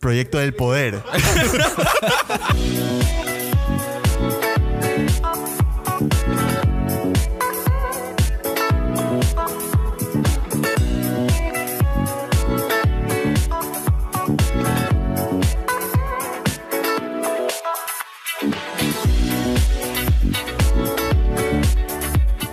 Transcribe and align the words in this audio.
Proyecto 0.00 0.38
del 0.38 0.54
Poder. 0.54 1.02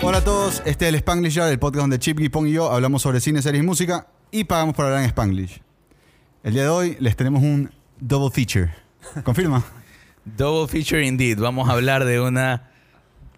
Hola 0.02 0.20
a 0.20 0.24
todos, 0.24 0.62
este 0.66 0.86
es 0.86 0.90
el 0.90 0.96
Spanglish 0.96 1.34
Yard, 1.34 1.50
el 1.50 1.60
podcast 1.60 1.82
donde 1.82 2.00
Chip, 2.00 2.20
Gipong 2.20 2.48
y 2.48 2.54
yo 2.54 2.72
hablamos 2.72 3.02
sobre 3.02 3.20
cine, 3.20 3.42
series 3.42 3.64
y 3.64 3.66
música 3.66 4.08
y 4.32 4.44
pagamos 4.46 4.76
por 4.76 4.86
hablar 4.86 5.02
en 5.02 5.08
Spanglish. 5.08 5.62
El 6.46 6.54
día 6.54 6.62
de 6.62 6.70
hoy 6.70 6.96
les 7.00 7.16
tenemos 7.16 7.42
un 7.42 7.72
double 8.00 8.30
feature. 8.30 8.72
¿Confirma? 9.24 9.66
Double 10.38 10.68
feature 10.68 11.04
indeed. 11.04 11.40
Vamos 11.40 11.68
a 11.68 11.72
hablar 11.72 12.06
de 12.06 12.22
una 12.22 12.70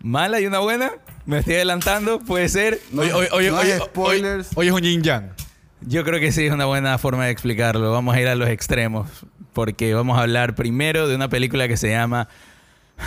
mala 0.02 0.42
y 0.42 0.46
una 0.46 0.60
buena. 0.60 0.92
Me 1.26 1.38
estoy 1.38 1.54
adelantando, 1.54 2.20
puede 2.20 2.50
ser. 2.50 2.82
No, 2.92 3.04
no 3.06 3.58
hay 3.58 3.80
spoilers. 3.80 4.50
Hoy, 4.56 4.68
es 4.68 4.74
un 4.74 4.82
yin 4.82 5.04
yang. 5.04 5.30
Yo 5.80 6.04
creo 6.04 6.20
que 6.20 6.34
sí 6.34 6.48
es 6.48 6.52
una 6.52 6.66
buena 6.66 6.98
forma 6.98 7.24
de 7.24 7.32
explicarlo. 7.32 7.94
Vamos 7.94 8.14
a 8.14 8.20
ir 8.20 8.28
a 8.28 8.36
los 8.36 8.50
extremos. 8.50 9.10
Porque 9.54 9.94
vamos 9.94 10.18
a 10.18 10.24
hablar 10.24 10.54
primero 10.56 11.08
de 11.08 11.16
una 11.16 11.30
película 11.30 11.70
que 11.70 11.78
se 11.78 11.90
llama 11.90 12.28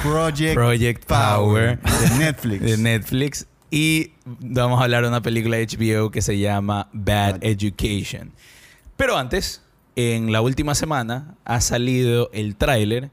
Project, 0.03 0.55
Project 0.55 1.05
Power 1.05 1.79
de 1.79 2.11
Netflix. 2.19 2.63
de 2.63 2.79
Netflix. 2.79 3.47
Y 3.71 4.13
vamos 4.25 4.81
a 4.81 4.85
hablar 4.85 5.03
de 5.03 5.09
una 5.09 5.21
película 5.21 5.59
de 5.59 5.67
HBO 5.67 6.11
que 6.11 6.23
se 6.23 6.39
llama 6.39 6.89
Bad 6.95 7.45
Education. 7.45 8.33
Pero 8.97 9.19
antes, 9.19 9.63
en 9.97 10.33
la 10.33 10.41
última 10.41 10.75
semana 10.75 11.37
ha 11.45 11.61
salido 11.61 12.31
el 12.33 12.57
tráiler 12.57 13.11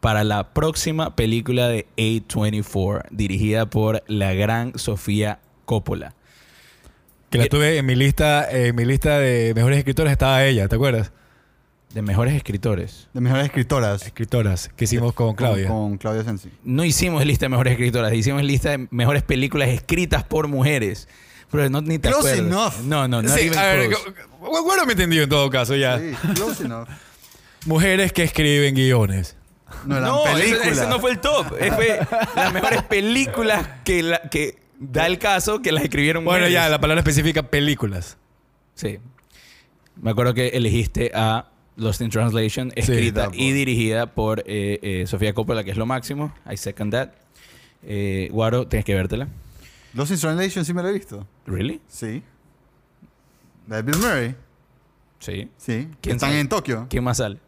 para 0.00 0.24
la 0.24 0.52
próxima 0.52 1.16
película 1.16 1.68
de 1.68 1.86
A24, 1.96 3.06
dirigida 3.10 3.66
por 3.66 4.02
la 4.06 4.34
gran 4.34 4.78
Sofía 4.78 5.40
Coppola. 5.64 6.14
Que 7.30 7.38
la 7.38 7.46
tuve 7.46 7.78
en 7.78 7.86
mi 7.86 7.96
lista, 7.96 8.48
en 8.48 8.76
mi 8.76 8.84
lista 8.84 9.18
de 9.18 9.52
mejores 9.54 9.78
escritores 9.78 10.12
estaba 10.12 10.44
ella, 10.44 10.68
¿te 10.68 10.76
acuerdas? 10.76 11.12
De 11.92 12.02
mejores 12.02 12.34
escritores. 12.34 13.08
De 13.14 13.20
mejores 13.20 13.46
escritoras. 13.46 14.02
Escritoras 14.02 14.70
que 14.76 14.84
hicimos 14.84 15.12
con 15.12 15.34
Claudia. 15.34 15.68
Con, 15.68 15.76
con 15.76 15.98
Claudia 15.98 16.24
Sensi. 16.24 16.50
No 16.62 16.84
hicimos 16.84 17.24
lista 17.24 17.46
de 17.46 17.50
mejores 17.50 17.72
escritoras, 17.72 18.12
hicimos 18.12 18.42
lista 18.42 18.70
de 18.70 18.86
mejores 18.90 19.22
películas 19.22 19.70
escritas 19.70 20.22
por 20.22 20.46
mujeres. 20.46 21.08
Pero 21.50 21.70
no 21.70 21.80
ni 21.80 21.98
te 21.98 22.08
Close 22.08 22.32
acuerdas. 22.32 22.74
enough. 22.78 22.86
No, 22.88 23.06
no, 23.08 23.22
no. 23.22 23.28
Sí, 23.28 23.50
a 23.56 23.62
ver, 23.62 23.90
bueno, 24.40 24.84
me 24.86 24.92
entendido 24.92 25.24
en 25.24 25.28
todo 25.30 25.48
caso 25.50 25.74
ya. 25.76 25.98
Sí, 25.98 26.12
close 26.34 26.64
enough. 26.64 26.88
Mujeres 27.66 28.12
que 28.12 28.22
escriben 28.24 28.74
guiones. 28.74 29.36
No, 29.84 29.96
eran 29.96 30.08
No, 30.10 30.36
ese, 30.38 30.86
no 30.86 31.00
fue 31.00 31.12
el 31.12 31.18
top. 31.20 31.46
Fue 31.48 32.00
las 32.36 32.52
mejores 32.52 32.82
películas 32.82 33.66
que, 33.84 34.02
la- 34.02 34.20
que 34.30 34.56
da 34.78 35.06
el 35.06 35.18
caso 35.18 35.60
que 35.62 35.72
las 35.72 35.82
escribieron 35.84 36.24
Bueno, 36.24 36.40
mujeres. 36.46 36.54
ya, 36.54 36.68
la 36.68 36.80
palabra 36.80 37.00
específica, 37.00 37.42
películas. 37.44 38.16
Sí. 38.74 38.98
Me 40.00 40.10
acuerdo 40.10 40.34
que 40.34 40.48
elegiste 40.48 41.10
a 41.14 41.48
Lost 41.76 42.00
in 42.00 42.10
Translation, 42.10 42.72
escrita 42.76 43.30
y 43.32 43.52
dirigida 43.52 44.06
por 44.14 44.40
eh, 44.46 44.78
eh, 44.82 45.04
Sofía 45.06 45.32
Coppola, 45.34 45.64
que 45.64 45.70
es 45.72 45.76
lo 45.76 45.86
máximo. 45.86 46.34
I 46.50 46.56
second 46.56 46.92
that. 46.92 47.08
Eh, 47.82 48.28
Guaro, 48.32 48.66
tienes 48.68 48.84
que 48.84 48.94
vértela. 48.94 49.28
Los 49.96 50.10
in 50.10 50.18
Translation 50.18 50.64
sí 50.64 50.72
me 50.74 50.82
lo 50.82 50.88
he 50.88 50.92
visto. 50.92 51.26
¿Really? 51.46 51.80
Sí. 51.88 52.22
La 53.66 53.76
de 53.76 53.82
Bill 53.82 53.96
Murray. 53.98 54.36
Sí. 55.18 55.50
Sí. 55.56 55.88
¿Quién 56.00 56.16
Están 56.16 56.32
en 56.34 56.48
Tokio. 56.48 56.86
¿Quién 56.88 57.02
más 57.02 57.16
sale? 57.16 57.38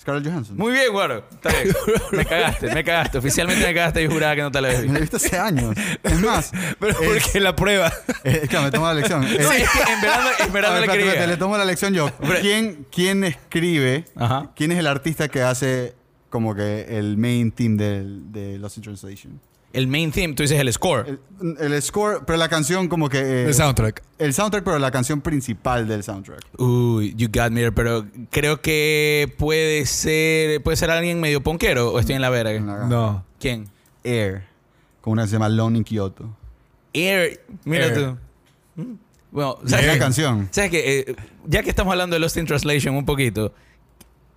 Scarlett 0.00 0.26
Johansson. 0.26 0.56
Muy 0.58 0.72
bien, 0.72 0.92
Guaro. 0.92 1.24
Está 1.32 1.48
bien. 1.50 1.74
Me 2.12 2.24
cagaste, 2.26 2.74
me 2.74 2.84
cagaste. 2.84 3.18
Oficialmente 3.18 3.66
me 3.66 3.74
cagaste 3.74 4.02
y 4.02 4.06
juraba 4.08 4.36
que 4.36 4.42
no 4.42 4.50
te 4.52 4.60
la 4.60 4.68
habías 4.68 4.82
Me 4.84 4.92
la 4.92 4.98
visto. 5.00 5.16
he 5.16 5.20
visto 5.20 5.28
hace 5.28 5.38
años. 5.38 5.74
Es 6.02 6.20
más, 6.20 6.52
Pero 6.78 6.92
es, 7.00 7.22
porque 7.24 7.40
la 7.40 7.56
prueba. 7.56 7.92
es 8.22 8.48
que 8.48 8.58
me 8.60 8.70
tomo 8.70 8.86
la 8.86 8.94
lección. 8.94 9.24
Es- 9.24 9.40
No, 9.42 9.52
es 9.52 9.70
que 9.70 9.92
en 9.92 10.00
verdad, 10.02 10.30
en 10.40 10.52
verdad 10.52 10.70
A 10.70 10.74
no 10.74 10.80
ver, 10.80 10.86
le 10.86 10.86
espérate, 10.86 10.98
quería. 10.98 11.06
espérate, 11.12 11.26
le 11.28 11.36
tomo 11.38 11.56
la 11.56 11.64
lección 11.64 11.94
yo. 11.94 12.10
¿Quién, 12.42 12.86
¿Quién 12.92 13.24
escribe? 13.24 14.04
Ajá. 14.16 14.50
¿Quién 14.54 14.70
es 14.72 14.78
el 14.78 14.86
artista 14.86 15.28
que 15.28 15.42
hace 15.42 15.94
como 16.28 16.54
que 16.54 16.98
el 16.98 17.16
main 17.16 17.50
theme 17.52 17.76
del- 17.82 18.32
de 18.32 18.58
Lost 18.58 18.76
in 18.76 18.82
Translation? 18.82 19.40
El 19.76 19.88
main 19.88 20.10
theme, 20.10 20.34
tú 20.34 20.42
dices 20.42 20.58
el 20.58 20.72
score. 20.72 21.18
El, 21.40 21.56
el 21.72 21.82
score, 21.82 22.22
pero 22.26 22.38
la 22.38 22.48
canción 22.48 22.88
como 22.88 23.10
que... 23.10 23.18
eh, 23.18 23.44
El 23.44 23.52
soundtrack. 23.54 24.02
el 24.18 24.32
soundtrack, 24.32 24.64
pero 24.64 24.78
la 24.78 24.90
canción 24.90 25.20
principal 25.20 25.86
del 25.86 26.02
soundtrack. 26.02 26.40
Uy, 26.58 27.14
you 27.14 27.28
got 27.28 27.50
me 27.50 27.60
there, 27.60 27.72
pero 27.72 28.06
creo 28.30 28.62
que 28.62 29.34
puede 29.36 29.84
ser 29.84 30.62
puede 30.62 30.78
ser 30.78 30.90
alguien 30.90 31.20
medio 31.20 31.42
ponquero 31.42 31.92
o 31.92 31.98
estoy 32.00 32.14
en 32.14 32.22
la 32.22 32.30
verga. 32.30 32.58
No. 32.58 33.22
¿Quién? 33.38 33.68
Air. 34.02 34.44
Con 35.02 35.12
una 35.12 35.22
que 35.24 35.28
se 35.28 35.32
llama 35.34 35.50
Lone 35.50 35.76
in 35.76 35.84
Kyoto. 35.84 36.34
Air, 36.94 37.44
mira 37.64 37.84
Air. 37.86 37.94
tú. 37.94 38.80
Mm. 38.82 38.94
Bueno, 39.30 39.56
¿Sabes 39.58 39.70
¿sabes 39.72 39.86
la 39.88 39.98
canción? 39.98 40.48
¿Sabes 40.52 40.70
qué? 40.70 41.00
Eh, 41.10 41.16
ya 41.46 41.62
que 41.62 41.68
estamos 41.68 41.92
hablando 41.92 42.14
de 42.14 42.20
Lost 42.20 42.38
in 42.38 42.46
Translation 42.46 42.96
un 42.96 43.04
poquito, 43.04 43.52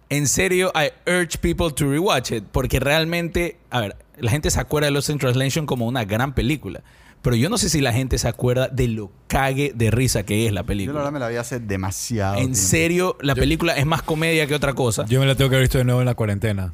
en 0.09 0.27
serio, 0.27 0.71
I 0.75 0.91
urge 1.09 1.37
people 1.39 1.71
to 1.73 1.85
rewatch 1.89 2.31
it, 2.31 2.43
porque 2.51 2.79
realmente, 2.79 3.57
a 3.69 3.81
ver, 3.81 3.95
la 4.17 4.31
gente 4.31 4.49
se 4.51 4.59
acuerda 4.59 4.87
de 4.87 4.91
Lost 4.91 5.09
in 5.09 5.17
Translation 5.19 5.65
como 5.65 5.87
una 5.87 6.03
gran 6.05 6.33
película, 6.33 6.81
pero 7.21 7.35
yo 7.35 7.49
no 7.49 7.57
sé 7.57 7.69
si 7.69 7.81
la 7.81 7.91
gente 7.93 8.17
se 8.17 8.27
acuerda 8.27 8.67
de 8.69 8.87
lo 8.87 9.11
cague 9.27 9.71
de 9.75 9.91
risa 9.91 10.23
que 10.23 10.45
es 10.47 10.51
la 10.53 10.61
Yo 10.61 10.63
la 10.63 10.67
película. 10.67 10.93
verdad 10.99 11.11
me 11.11 11.19
la 11.19 11.27
vi 11.27 11.35
hace 11.35 11.59
demasiado 11.59 12.35
En 12.35 12.39
tiempo. 12.39 12.57
serio, 12.57 13.17
la 13.21 13.35
película 13.35 13.73
es 13.75 13.85
más 13.85 14.01
comedia 14.01 14.47
que 14.47 14.55
otra 14.55 14.73
cosa. 14.73 15.05
Yo 15.05 15.19
me 15.19 15.25
la 15.25 15.35
tengo 15.35 15.49
que 15.49 15.57
haber 15.57 15.65
visto 15.67 15.77
de 15.77 15.83
nuevo 15.83 15.99
en 16.01 16.05
la 16.05 16.15
cuarentena. 16.15 16.73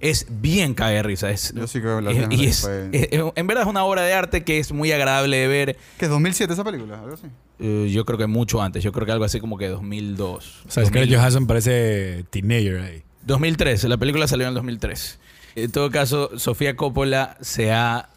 Es 0.00 0.26
bien 0.28 0.74
de 0.74 1.02
risa. 1.02 1.30
Es, 1.30 1.52
Yo 1.54 1.66
sí 1.66 1.80
creo 1.80 1.96
que 1.98 2.02
la 2.02 2.10
es- 2.12 2.26
y 2.38 2.46
es- 2.46 2.60
fue- 2.62 2.88
es- 2.92 3.08
es- 3.10 3.22
en 3.34 3.46
verdad 3.46 3.64
es 3.64 3.68
una 3.68 3.84
obra 3.84 4.02
de 4.02 4.12
arte 4.12 4.44
que 4.44 4.58
es 4.58 4.72
muy 4.72 4.92
agradable 4.92 5.36
de 5.36 5.48
ver. 5.48 5.76
¿Qué 5.98 6.04
es 6.06 6.10
2007 6.10 6.52
esa 6.52 6.64
película? 6.64 7.00
Algo 7.00 7.14
así. 7.14 7.26
Eh, 7.60 7.90
yo 7.92 8.04
creo 8.04 8.18
que 8.18 8.26
mucho 8.26 8.62
antes. 8.62 8.84
Yo 8.84 8.92
creo 8.92 9.04
que 9.06 9.12
algo 9.12 9.24
así 9.24 9.40
como 9.40 9.58
que 9.58 9.68
2002. 9.68 10.62
O 10.66 10.70
sea, 10.70 10.84
Scarlett 10.86 11.14
Johansson 11.14 11.46
parece 11.46 12.24
teenager 12.30 12.80
ahí. 12.80 13.02
2003. 13.26 13.84
La 13.84 13.96
película 13.96 14.26
salió 14.28 14.44
en 14.46 14.50
el 14.50 14.54
2003. 14.54 15.18
En 15.56 15.70
todo 15.72 15.90
caso, 15.90 16.38
Sofía 16.38 16.76
Coppola 16.76 17.36
se 17.40 17.72
ha 17.72 18.08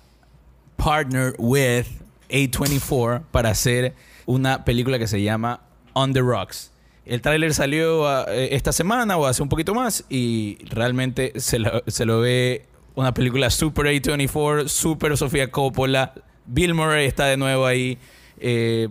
partnered 0.77 1.33
with 1.37 1.85
A24 2.29 3.23
para 3.31 3.49
hacer 3.49 3.93
una 4.25 4.63
película 4.63 4.99
que 4.99 5.07
se 5.07 5.21
llama 5.21 5.61
On 5.93 6.13
the 6.13 6.21
Rocks. 6.21 6.71
El 7.05 7.21
tráiler 7.21 7.53
salió 7.53 8.07
ah, 8.07 8.25
eh, 8.29 8.49
esta 8.51 8.71
semana 8.71 9.17
o 9.17 9.25
hace 9.25 9.41
un 9.41 9.49
poquito 9.49 9.73
más 9.73 10.05
y 10.09 10.57
realmente 10.69 11.33
se 11.37 11.59
lo, 11.59 11.83
se 11.87 12.05
lo 12.05 12.19
ve 12.21 12.65
una 12.95 13.13
película 13.13 13.49
super 13.49 13.85
A24, 13.87 14.67
super 14.67 15.17
Sofía 15.17 15.49
Coppola. 15.49 16.13
Bill 16.45 16.73
Murray 16.73 17.07
está 17.07 17.25
de 17.25 17.37
nuevo 17.37 17.65
ahí. 17.65 17.97
Eh, 18.39 18.87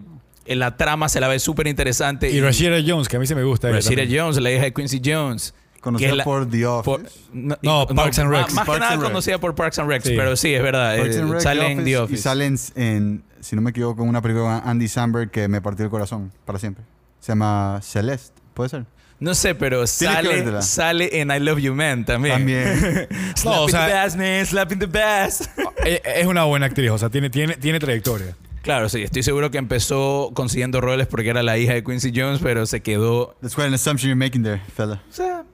en 0.47 0.59
la 0.59 0.76
trama 0.76 1.09
se 1.09 1.21
la 1.21 1.28
ve 1.28 1.38
súper 1.38 1.66
interesante. 1.69 2.31
Y 2.31 2.41
Rashida 2.41 2.78
Jones, 2.84 3.09
que 3.09 3.16
a 3.16 3.21
mí 3.21 3.26
se 3.26 3.34
me 3.34 3.44
gusta. 3.44 3.71
Rashida. 3.71 4.03
Jones, 4.10 4.41
la 4.41 4.50
hija 4.50 4.62
de 4.65 4.72
Quincy 4.72 5.00
Jones. 5.04 5.54
Conocida 5.81 6.15
la- 6.15 6.25
por 6.25 6.48
The 6.50 6.66
Office. 6.66 6.84
por- 6.84 7.10
no, 7.32 7.56
No, 7.62 7.87
Parks 7.87 8.19
and 8.19 8.31
más- 8.31 8.41
Recs. 8.42 8.54
Más, 8.54 8.69
que 8.69 8.78
nada 8.78 8.92
Rec. 8.97 9.00
conocida 9.03 9.38
por 9.38 9.54
Parks 9.54 9.78
and 9.78 9.88
Recs, 9.88 10.04
Sí. 10.09 10.15
pero 10.16 10.37
sí, 10.37 10.53
es 10.54 10.62
verdad. 10.62 10.97
Parks 10.98 11.16
eh, 11.16 11.21
and 11.21 11.32
Rec, 11.32 11.41
sale 11.41 11.60
The 11.60 11.66
en 11.72 11.84
The 11.84 11.97
Office, 11.98 11.98
Office. 12.03 12.19
Y 12.19 12.22
sale 12.22 12.47
en, 12.47 12.56
en, 12.75 13.22
si 13.41 13.56
no 13.56 13.62
me 13.62 13.71
equivoco, 13.71 14.03
en 14.03 14.09
una 14.09 14.21
película 14.21 14.60
con 14.60 14.69
Andy 14.71 14.88
Samberg 14.88 15.31
que 15.31 15.48
me 15.48 15.62
partió 15.62 15.84
el 15.84 15.91
corazón 15.91 16.32
para 16.44 16.59
siempre. 16.59 16.84
Se 17.21 17.33
llama 17.33 17.81
Celeste, 17.83 18.41
¿puede 18.55 18.71
ser? 18.71 18.85
No 19.19 19.35
sé, 19.35 19.55
pero 19.55 19.87
sale, 19.87 20.63
sale 20.63 21.21
en 21.21 21.31
I 21.31 21.39
Love 21.41 21.59
You 21.59 21.75
Man 21.75 22.07
también. 22.07 22.37
También. 22.37 23.07
Slap 23.37 23.45
No, 23.55 23.61
o 23.63 23.65
in 23.67 23.71
sea- 23.71 23.87
the 23.87 23.93
bass, 23.93 24.17
man. 24.17 24.47
Slap 24.47 24.73
in 24.73 24.79
the 24.79 24.87
bass. 24.87 25.49
Eh, 25.85 26.01
Es 26.05 26.27
una 26.27 26.45
buena 26.45 26.67
actriz, 26.67 26.91
o 26.91 26.99
sea, 26.99 27.09
tiene, 27.11 27.29
tiene, 27.31 27.55
tiene 27.57 27.79
trayectoria. 27.79 28.35
claro, 28.63 28.89
sí. 28.91 29.03
Estoy 29.03 29.23
seguro 29.23 29.51
que 29.51 29.57
empezó 29.59 30.31
consiguiendo 30.35 30.81
roles 30.83 31.07
porque 31.07 31.29
era 31.31 31.43
la 31.43 31.57
hija 31.59 31.73
de 31.75 31.83
Quincy 31.85 32.13
Jones, 32.15 32.41
pero 32.43 32.67
se 32.67 32.81
quedó... 32.83 33.35
That's 33.41 33.55
quite 33.55 33.69
an 33.69 33.75
assumption 33.75 34.09
you're 34.11 34.15
making 34.23 34.43
there, 34.43 34.61
fella. 34.75 35.03
O 35.11 35.13
sea, 35.13 35.45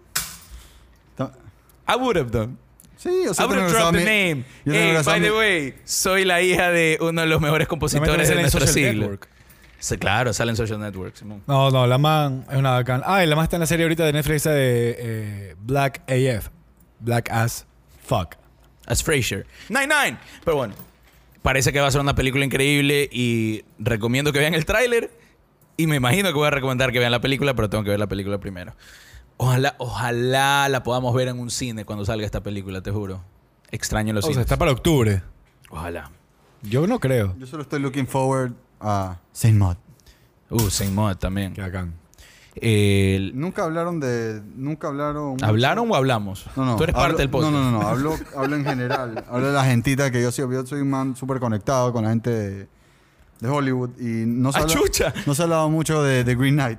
I 1.89 1.95
would 1.97 2.17
have 2.17 2.31
done. 2.31 2.57
Sí, 2.97 3.11
o 3.29 3.35
sea, 3.35 3.45
I 3.45 3.49
would 3.49 3.59
have 3.61 3.71
dropped 3.71 3.99
the 3.99 4.05
name. 4.05 4.45
Hey, 4.65 4.97
by 5.05 5.21
the 5.21 5.31
way, 5.31 5.75
soy 5.85 6.25
la 6.25 6.43
hija 6.43 6.71
de 6.71 6.99
uno 7.01 7.21
de 7.21 7.27
los 7.29 7.41
mejores 7.41 7.69
compositores 7.69 8.29
de 8.29 8.35
nuestro 8.35 8.67
siglo. 8.67 9.03
Network. 9.03 9.29
Sí, 9.79 9.99
claro, 9.99 10.33
sale 10.33 10.51
en 10.51 10.57
Social 10.57 10.81
Network, 10.81 11.15
Simón. 11.17 11.43
No, 11.47 11.71
no, 11.71 11.87
la 11.87 11.99
man 11.99 12.45
es 12.51 12.57
una 12.57 12.73
bacán. 12.73 13.03
Ah, 13.05 13.23
y 13.23 13.27
la 13.27 13.37
man 13.37 13.45
está 13.45 13.57
en 13.57 13.61
la 13.61 13.67
serie 13.67 13.85
ahorita 13.85 14.05
de 14.05 14.13
Netflix 14.13 14.37
esa 14.37 14.51
de 14.51 14.97
eh, 14.99 15.57
Black 15.61 16.03
AF. 16.11 16.49
Black 17.01 17.31
as 17.31 17.67
fuck. 18.05 18.35
As 18.87 19.03
Frasier. 19.03 19.47
Nine 19.69 19.89
Nine. 19.89 20.19
Pero 20.45 20.57
bueno, 20.57 20.75
parece 21.43 21.73
que 21.73 21.81
va 21.81 21.89
a 21.89 21.91
ser 21.91 22.01
una 22.01 22.15
película 22.15 22.45
increíble 22.45 23.09
y 23.13 23.65
recomiendo 23.79 24.33
que 24.33 24.39
vean 24.39 24.55
el 24.55 24.65
tráiler. 24.65 25.11
Y 25.77 25.87
me 25.87 25.97
imagino 25.97 26.29
que 26.29 26.35
voy 26.35 26.47
a 26.47 26.51
recomendar 26.51 26.91
que 26.91 26.99
vean 26.99 27.13
la 27.13 27.21
película, 27.21 27.55
pero 27.55 27.69
tengo 27.69 27.85
que 27.85 27.91
ver 27.91 27.99
la 27.99 28.07
película 28.07 28.39
primero. 28.39 28.75
Ojalá, 29.37 29.75
ojalá 29.79 30.69
la 30.71 30.83
podamos 30.83 31.15
ver 31.15 31.29
en 31.29 31.39
un 31.39 31.51
cine 31.51 31.85
cuando 31.85 32.07
salga 32.07 32.25
esta 32.25 32.43
película, 32.43 32.81
te 32.81 32.91
juro. 32.91 33.23
Extraño 33.71 34.15
los 34.15 34.25
O 34.25 34.29
sea, 34.29 34.35
cines. 34.35 34.47
está 34.47 34.57
para 34.57 34.71
octubre. 34.73 35.23
Ojalá. 35.69 36.11
Yo 36.63 36.87
no 36.87 36.99
creo. 36.99 37.35
Yo 37.39 37.47
solo 37.47 37.63
estoy 37.63 37.81
looking 37.81 38.07
forward 38.07 38.53
a 38.81 39.19
Saint 39.33 39.57
Maud. 39.59 39.77
Uh, 40.51 40.71
Saint 40.71 40.93
Maud 40.93 41.17
también. 41.17 41.53
Qué 41.55 41.61
bacán. 41.63 41.95
El- 42.55 43.33
Nunca 43.39 43.65
hablaron 43.65 44.01
de. 44.01 44.41
Nunca 44.57 44.89
hablaron. 44.89 45.33
mucho- 45.33 45.45
¿Hablaron 45.47 45.91
o 45.91 45.95
hablamos? 45.95 46.47
No, 46.57 46.65
no. 46.65 46.77
Tú 46.77 46.85
eres 46.85 46.95
hablo- 46.97 47.07
parte 47.09 47.23
del 47.23 47.31
podcast. 47.31 47.53
No, 47.53 47.71
no, 47.71 47.71
no. 47.81 47.87
Hablo, 47.87 48.17
hablo 48.37 48.57
en 48.57 48.65
general. 48.65 49.25
hablo 49.31 49.49
de 49.49 49.53
la 49.53 49.65
gentita 49.65 50.11
que 50.11 50.23
yo 50.23 50.33
soy. 50.33 50.51
Yo 50.55 50.65
soy 50.67 50.81
un 50.81 50.91
man 50.91 51.17
súper 51.17 51.39
conectado 51.39 51.93
con 51.93 52.05
la 52.05 52.11
gente 52.11 52.31
de, 52.31 52.69
de 53.41 53.49
Hollywood. 53.49 53.91
Y 54.01 54.25
no 54.27 54.53
se, 54.53 54.59
¡Ah, 54.59 54.63
habla- 54.63 55.15
no 55.27 55.35
se 55.35 55.43
ha 55.43 55.45
hablado 55.45 55.69
mucho 55.69 56.03
de, 56.03 56.25
de 56.25 56.35
Green 56.35 56.55
Knight. 56.55 56.79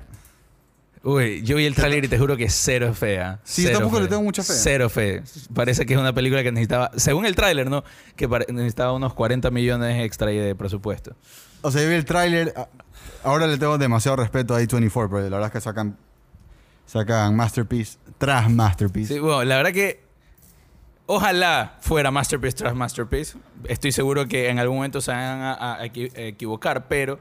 Uy, 1.04 1.42
yo 1.42 1.56
vi 1.56 1.64
el 1.64 1.76
tráiler 1.76 2.04
y 2.04 2.08
te 2.08 2.18
juro 2.18 2.36
que 2.36 2.44
es 2.44 2.54
cero 2.54 2.92
fea. 2.92 3.38
Sí, 3.44 3.62
Cero 3.62 3.78
tampoco 3.78 3.98
fe. 3.98 4.02
le 4.02 4.08
tengo 4.08 4.22
mucha 4.24 4.42
fe. 4.42 4.52
Cero 4.52 4.88
fe. 4.90 5.22
Parece 5.54 5.86
que 5.86 5.94
es 5.94 6.00
una 6.00 6.12
película 6.12 6.42
que 6.42 6.50
necesitaba, 6.50 6.90
según 6.96 7.24
el 7.24 7.36
tráiler, 7.36 7.70
¿no? 7.70 7.84
Que 8.16 8.26
necesitaba 8.48 8.92
unos 8.92 9.14
40 9.14 9.48
millones 9.52 10.04
extra 10.04 10.26
de 10.32 10.56
presupuesto. 10.56 11.14
O 11.62 11.70
sea, 11.70 11.82
yo 11.82 11.88
vi 11.88 11.94
el 11.94 12.04
tráiler. 12.04 12.54
Ahora 13.24 13.46
le 13.46 13.58
tengo 13.58 13.78
demasiado 13.78 14.16
respeto 14.16 14.54
a 14.54 14.60
A24, 14.60 14.92
pero 15.10 15.20
la 15.22 15.36
verdad 15.36 15.46
es 15.46 15.52
que 15.52 15.60
sacan. 15.60 15.96
Sacan 16.86 17.36
Masterpiece 17.36 17.98
tras 18.16 18.50
Masterpiece. 18.50 19.14
Sí, 19.14 19.20
bueno, 19.20 19.44
la 19.44 19.56
verdad 19.58 19.72
que 19.72 20.00
ojalá 21.06 21.76
fuera 21.80 22.10
Masterpiece 22.10 22.56
tras 22.56 22.74
Masterpiece. 22.74 23.36
Estoy 23.64 23.92
seguro 23.92 24.26
que 24.26 24.48
en 24.48 24.58
algún 24.58 24.76
momento 24.78 25.00
se 25.00 25.10
van 25.10 25.40
a, 25.42 25.74
a 25.74 25.84
equi- 25.84 26.10
equivocar, 26.14 26.86
pero... 26.88 27.18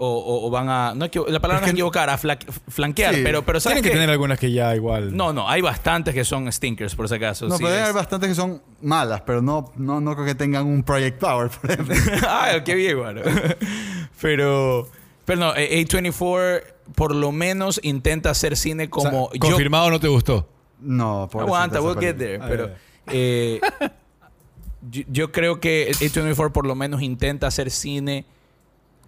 O, 0.00 0.06
o- 0.06 0.46
o 0.46 0.50
van 0.50 0.68
a... 0.68 0.94
No 0.94 1.06
la 1.26 1.40
palabra 1.40 1.56
Es 1.56 1.62
no 1.62 1.66
es 1.66 1.72
equivocar, 1.72 2.08
a 2.08 2.16
fla- 2.16 2.38
flanquear, 2.68 3.16
Sí. 3.16 3.20
pero, 3.24 3.42
pero 3.44 3.58
¿sabes 3.58 3.74
Tienen 3.82 3.90
que 3.90 3.96
tener 3.96 4.08
algunas 4.10 4.38
que 4.38 4.52
ya 4.52 4.76
igual. 4.76 5.16
No, 5.16 5.32
no, 5.32 5.48
hay 5.48 5.60
bastantes 5.60 6.14
que 6.14 6.24
son 6.24 6.50
stinkers, 6.52 6.94
por 6.94 7.08
si 7.08 7.16
acaso. 7.16 7.48
No, 7.48 7.56
Sí, 7.56 7.64
pero 7.64 7.74
es- 7.76 7.82
haber 7.82 7.94
bastantes 7.94 8.28
que 8.28 8.34
son 8.36 8.62
malas, 8.80 9.22
pero 9.22 9.42
no, 9.42 9.72
no, 9.76 10.00
no 10.00 10.14
creo 10.14 10.24
que 10.24 10.36
tengan 10.36 10.66
un 10.66 10.84
Project 10.84 11.18
Power, 11.18 11.50
por 11.50 11.68
ejemplo. 11.72 11.96
ah, 12.28 12.52
qué 12.64 12.76
bien, 12.76 12.96
bueno. 12.96 13.22
pero, 14.20 14.88
pero 15.24 15.40
no, 15.40 15.56
eh, 15.56 15.84
A24 15.84 16.62
por 16.94 17.14
lo 17.14 17.32
menos 17.32 17.80
intenta 17.82 18.30
hacer 18.30 18.56
cine 18.56 18.88
O 18.90 19.00
sea, 19.00 19.10
como 19.10 19.32
yo. 19.32 19.40
confirmado 19.40 19.90
no 19.90 20.00
te 20.00 20.08
gustó. 20.08 20.48
No, 20.80 21.28
por 21.30 21.42
Aguanta, 21.42 21.80
we'll 21.82 21.98
get 21.98 22.16
there. 22.16 22.38
Ah, 22.40 22.46
Pero 22.48 22.68
ya. 22.68 22.74
eh, 23.12 23.60
yo, 24.90 25.02
yo 25.08 25.32
creo 25.32 25.60
que 25.60 25.90
A24 25.90 26.52
por 26.52 26.66
lo 26.66 26.74
menos 26.74 27.02
intenta 27.02 27.48
hacer 27.48 27.70
cine 27.72 28.24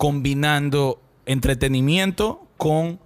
combinando 0.00 0.98
entretenimiento 1.26 2.46
con 2.56 2.98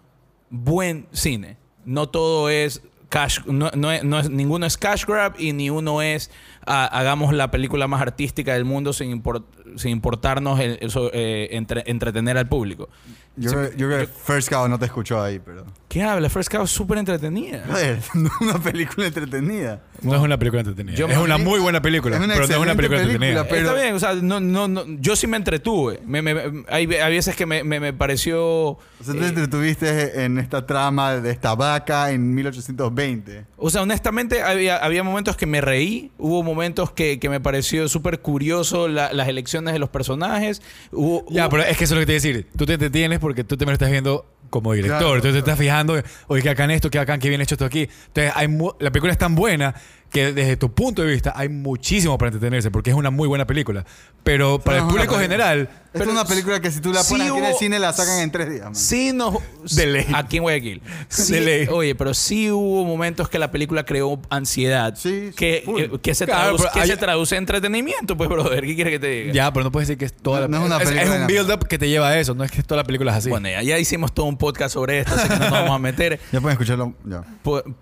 buen 0.49 1.09
cine. 1.11 1.57
No 1.85 2.09
todo 2.09 2.49
es 2.51 2.83
cash, 3.09 3.41
no, 3.47 3.73
no 3.75 3.91
es, 3.91 4.05
no 4.05 4.21
es- 4.21 4.31
ninguno 4.31 4.65
es 4.65 4.77
cash 4.79 5.05
grab 5.05 5.35
y 5.37 5.53
ni 5.53 5.71
uno 5.71 6.03
es 6.03 6.31
ah, 6.67 6.87
hagamos 6.87 7.35
la 7.35 7.51
película 7.51 7.89
más 7.89 8.01
artística 8.01 8.53
del 8.55 8.65
mundo 8.65 8.93
sin, 8.93 9.11
import- 9.23 9.45
sin 9.77 9.91
importarnos 9.91 10.61
el- 10.61 10.79
eso, 10.81 11.11
eh, 11.13 11.49
entre- 11.51 11.83
entretener 11.87 12.39
al 12.39 12.49
público. 12.49 12.89
Yo, 13.37 13.51
creo- 13.51 13.71
yo 13.77 13.87
creo 13.89 13.99
que 13.99 14.07
First 14.07 14.49
Cow 14.49 14.69
no 14.69 14.79
te 14.79 14.85
escuchó 14.87 15.21
ahí, 15.21 15.41
pero. 15.41 15.65
¿Qué 15.95 16.03
habla? 16.03 16.29
First 16.29 16.51
Cow 16.51 16.65
es 16.65 16.71
súper 16.71 16.99
entretenida. 16.99 17.65
No 18.15 18.29
una 18.41 18.59
película 18.59 19.07
entretenida. 19.07 19.81
No 20.03 20.13
es 20.17 20.21
una 20.21 20.37
película 20.37 20.63
entretenida. 20.63 20.97
Yo 20.97 21.07
es 21.07 21.17
una 21.17 21.39
muy 21.39 21.61
buena 21.61 21.81
película, 21.81 22.17
Es 22.17 22.23
una 22.25 22.35
pero 22.35 22.49
no 22.49 22.53
es 22.53 22.59
una 22.61 22.73
excelente 22.73 22.89
película, 22.97 22.99
película, 23.19 23.41
entretenida. 23.43 23.49
pero- 23.49 23.69
Está 23.69 23.81
bien, 23.81 23.95
o 23.95 23.99
sea, 24.01 24.15
no, 24.15 24.41
no, 24.41 24.67
no, 24.67 24.85
yo 25.01 25.15
sí 25.15 25.29
me 25.29 25.37
entretuve. 25.37 26.01
Me, 26.05 26.21
me- 26.21 26.65
hay, 26.69 26.93
hay 26.93 27.15
veces 27.15 27.37
que 27.37 27.47
me, 27.47 27.63
me- 27.63 27.79
me 27.79 27.93
pareció... 27.93 28.43
O 28.71 28.81
sea, 29.05 29.15
tú 29.15 29.21
te 29.21 29.27
eh, 29.27 29.29
entretuviste 29.29 30.25
en 30.25 30.39
esta 30.39 30.67
trama 30.67 31.15
de 31.21 31.31
esta 31.31 31.55
vaca 31.55 32.11
en 32.11 32.35
1820. 32.35 33.45
o 33.57 33.71
sea, 33.71 33.83
honestamente, 33.83 34.43
había, 34.43 34.79
había 34.79 35.05
momentos 35.05 35.37
que 35.37 35.47
me 35.47 35.61
reí. 35.61 36.11
Hubo 36.19 36.43
momentos 36.43 36.91
que, 36.91 37.21
que 37.21 37.29
me 37.29 37.39
pareció 37.41 37.89
súper 37.89 38.19
curioso 38.21 38.89
la- 38.89 39.13
las 39.13 39.29
elecciones 39.29 39.73
de 39.75 39.79
los 39.79 39.91
personajes. 39.91 40.61
Hubo, 40.91 41.25
Ya, 41.31 41.45
hubo- 41.45 41.51
pero 41.51 41.63
es 41.63 41.77
que 41.79 41.85
eso 41.85 41.95
es 41.95 42.01
lo 42.01 42.01
que 42.01 42.07
te 42.07 42.13
iba 42.15 42.19
a 42.19 42.23
decir. 42.23 42.47
Tú 42.57 42.67
te 42.67 42.73
entretienes 42.75 43.21
porque 43.21 43.45
tú 43.45 43.57
te 43.57 43.65
me 43.65 43.71
lo 43.71 43.75
estás 43.75 43.91
viendo 43.93 44.27
como 44.55 44.73
director. 44.73 44.99
Claro, 45.01 45.17
Entonces 45.17 45.33
te 45.33 45.39
estás 45.51 45.59
fijando, 45.59 46.01
oye, 46.29 46.43
qué 46.43 46.49
bacán 46.49 46.71
esto, 46.71 46.89
qué 46.89 46.99
bacán, 46.99 47.19
qué 47.19 47.29
bien 47.29 47.41
hecho 47.41 47.57
esto 47.57 47.65
aquí. 47.65 47.89
Entonces, 48.07 48.33
hay 48.37 48.47
la 48.79 48.93
película 48.93 49.13
es 49.13 49.19
tan 49.19 49.35
buena 49.35 49.75
que 50.15 50.33
desde 50.33 50.57
tu 50.57 50.73
punto 50.73 51.03
de 51.03 51.09
vista 51.13 51.33
hay 51.37 51.49
muchísimo 51.49 52.17
para 52.17 52.29
entretenerse 52.29 52.71
porque 52.71 52.91
es 52.91 52.97
una 52.97 53.11
muy 53.11 53.27
buena 53.27 53.47
película. 53.47 53.85
Pero 54.23 54.59
para 54.61 54.79
el 54.79 54.85
No, 54.85 54.89
público 54.91 55.15
no, 55.17 55.21
general, 55.21 55.61
Esta 55.63 55.81
Pero 55.93 56.05
es 56.05 56.11
una 56.13 56.25
película 56.25 56.61
que 56.61 56.71
si 56.71 56.81
tú 56.81 56.93
la 56.93 57.03
sí 57.03 57.13
pones 57.15 57.29
aquí 57.31 57.39
en 57.39 57.45
el 57.45 57.55
cine 57.55 57.79
la 57.79 57.93
sacan 57.93 58.21
en 58.21 58.31
tres 58.31 58.49
días. 58.49 58.65
man. 58.65 58.75
Sí 58.75 59.13
nos... 59.13 59.35
De 59.77 59.87
ley. 59.87 60.07
Aquí 60.15 60.37
en 60.39 60.43
Guayaquil. 60.45 60.83
Sí, 61.09 61.33
De 61.35 61.41
ley. 61.41 61.67
Oye, 61.71 61.95
pero 61.95 62.15
sí 62.15 62.51
hubo 62.51 62.85
momentos 62.85 63.29
que 63.29 63.39
la 63.39 63.51
película 63.51 63.85
creó 63.85 64.21
ansiedad. 64.31 64.95
Sí, 64.97 65.31
Que, 65.37 65.63
full. 65.65 65.81
eh, 65.83 65.91
que, 66.03 66.15
se, 66.15 66.25
Claro, 66.27 66.43
traduce, 66.57 66.69
que 66.73 66.81
hay- 66.81 66.89
se 66.89 66.97
traduce 66.97 67.35
en 67.37 67.43
entretenimiento, 67.43 68.17
pues, 68.17 68.29
brother. 68.31 68.65
¿Qué 68.65 68.75
quieres 68.77 68.93
que 68.93 68.99
te 69.01 69.09
diga? 69.09 69.33
ya, 69.35 69.53
pero 69.53 69.65
no 69.65 69.73
puedes 69.73 69.89
decir 69.89 69.99
que 69.99 70.05
es 70.07 70.15
toda 70.15 70.41
la 70.43 70.49
No- 70.49 70.59
no 70.61 70.65
es 70.65 70.67
una 70.69 70.77
es, 70.79 70.89
película 70.89 71.15
es 71.17 71.21
un 71.21 71.27
build-up 71.27 71.67
que 71.69 71.79
te 71.79 71.89
lleva 71.89 72.09
a 72.09 72.19
eso, 72.19 72.35
no 72.35 72.45
es 72.45 72.51
que 72.51 72.63
toda 72.63 72.79
la 72.83 72.85
película 72.85 73.11
es 73.13 73.19
así. 73.19 73.29
Bueno, 73.31 73.49
ya, 73.51 73.63
ya 73.63 73.79
hicimos 73.79 74.15
todo 74.15 74.27
un 74.27 74.39
podcast 74.39 74.73
sobre 74.75 75.01
esto, 75.01 75.13
así 75.15 75.29
que 75.29 75.35
no 75.35 75.41
nos 75.41 75.51
vamos 75.51 75.73
a 75.73 75.79
meter. 75.81 76.21
Ya 76.33 76.41
pueden 76.41 76.53
escucharlo. 76.55 76.95
Ya. 77.05 77.25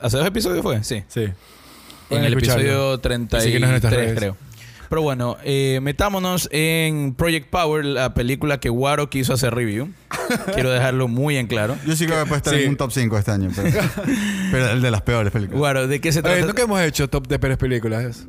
¿Hace 0.00 0.17
dos 0.17 0.26
episodios 0.26 0.62
fue? 0.62 0.82
Sí. 0.82 1.05
sí. 1.08 1.26
En 2.16 2.24
el 2.24 2.32
escucharlo. 2.34 2.62
episodio 2.62 3.38
Y 3.38 3.40
síguenos 3.42 3.66
en 3.68 3.70
nuestras 3.72 3.92
33, 3.92 3.96
redes. 4.06 4.18
creo. 4.18 4.36
Pero 4.88 5.00
bueno, 5.02 5.38
eh, 5.42 5.78
metámonos 5.82 6.50
en 6.52 7.14
Project 7.14 7.48
Power, 7.48 7.82
la 7.84 8.12
película 8.12 8.60
que 8.60 8.68
Waro 8.68 9.08
quiso 9.08 9.32
hacer 9.32 9.54
review. 9.54 9.88
Quiero 10.54 10.70
dejarlo 10.70 11.08
muy 11.08 11.38
en 11.38 11.46
claro. 11.46 11.76
Yo 11.86 11.96
sí 11.96 12.04
creo 12.06 12.22
que 12.22 12.28
puede 12.28 12.38
estar 12.38 12.54
Sí. 12.54 12.62
en 12.64 12.68
un 12.70 12.76
top 12.76 12.92
5 12.92 13.16
este 13.16 13.30
año. 13.30 13.50
Pero, 13.56 13.70
pero 14.50 14.68
el 14.70 14.82
de 14.82 14.90
las 14.90 15.00
peores 15.00 15.32
películas. 15.32 15.60
Waro, 15.62 15.86
¿de 15.88 16.00
qué 16.00 16.12
se 16.12 16.20
trata? 16.20 16.36
Oye, 16.36 16.46
nunca 16.46 16.62
hemos 16.62 16.80
hecho 16.82 17.08
top 17.08 17.26
de 17.26 17.38
peores 17.38 17.56
películas. 17.56 18.26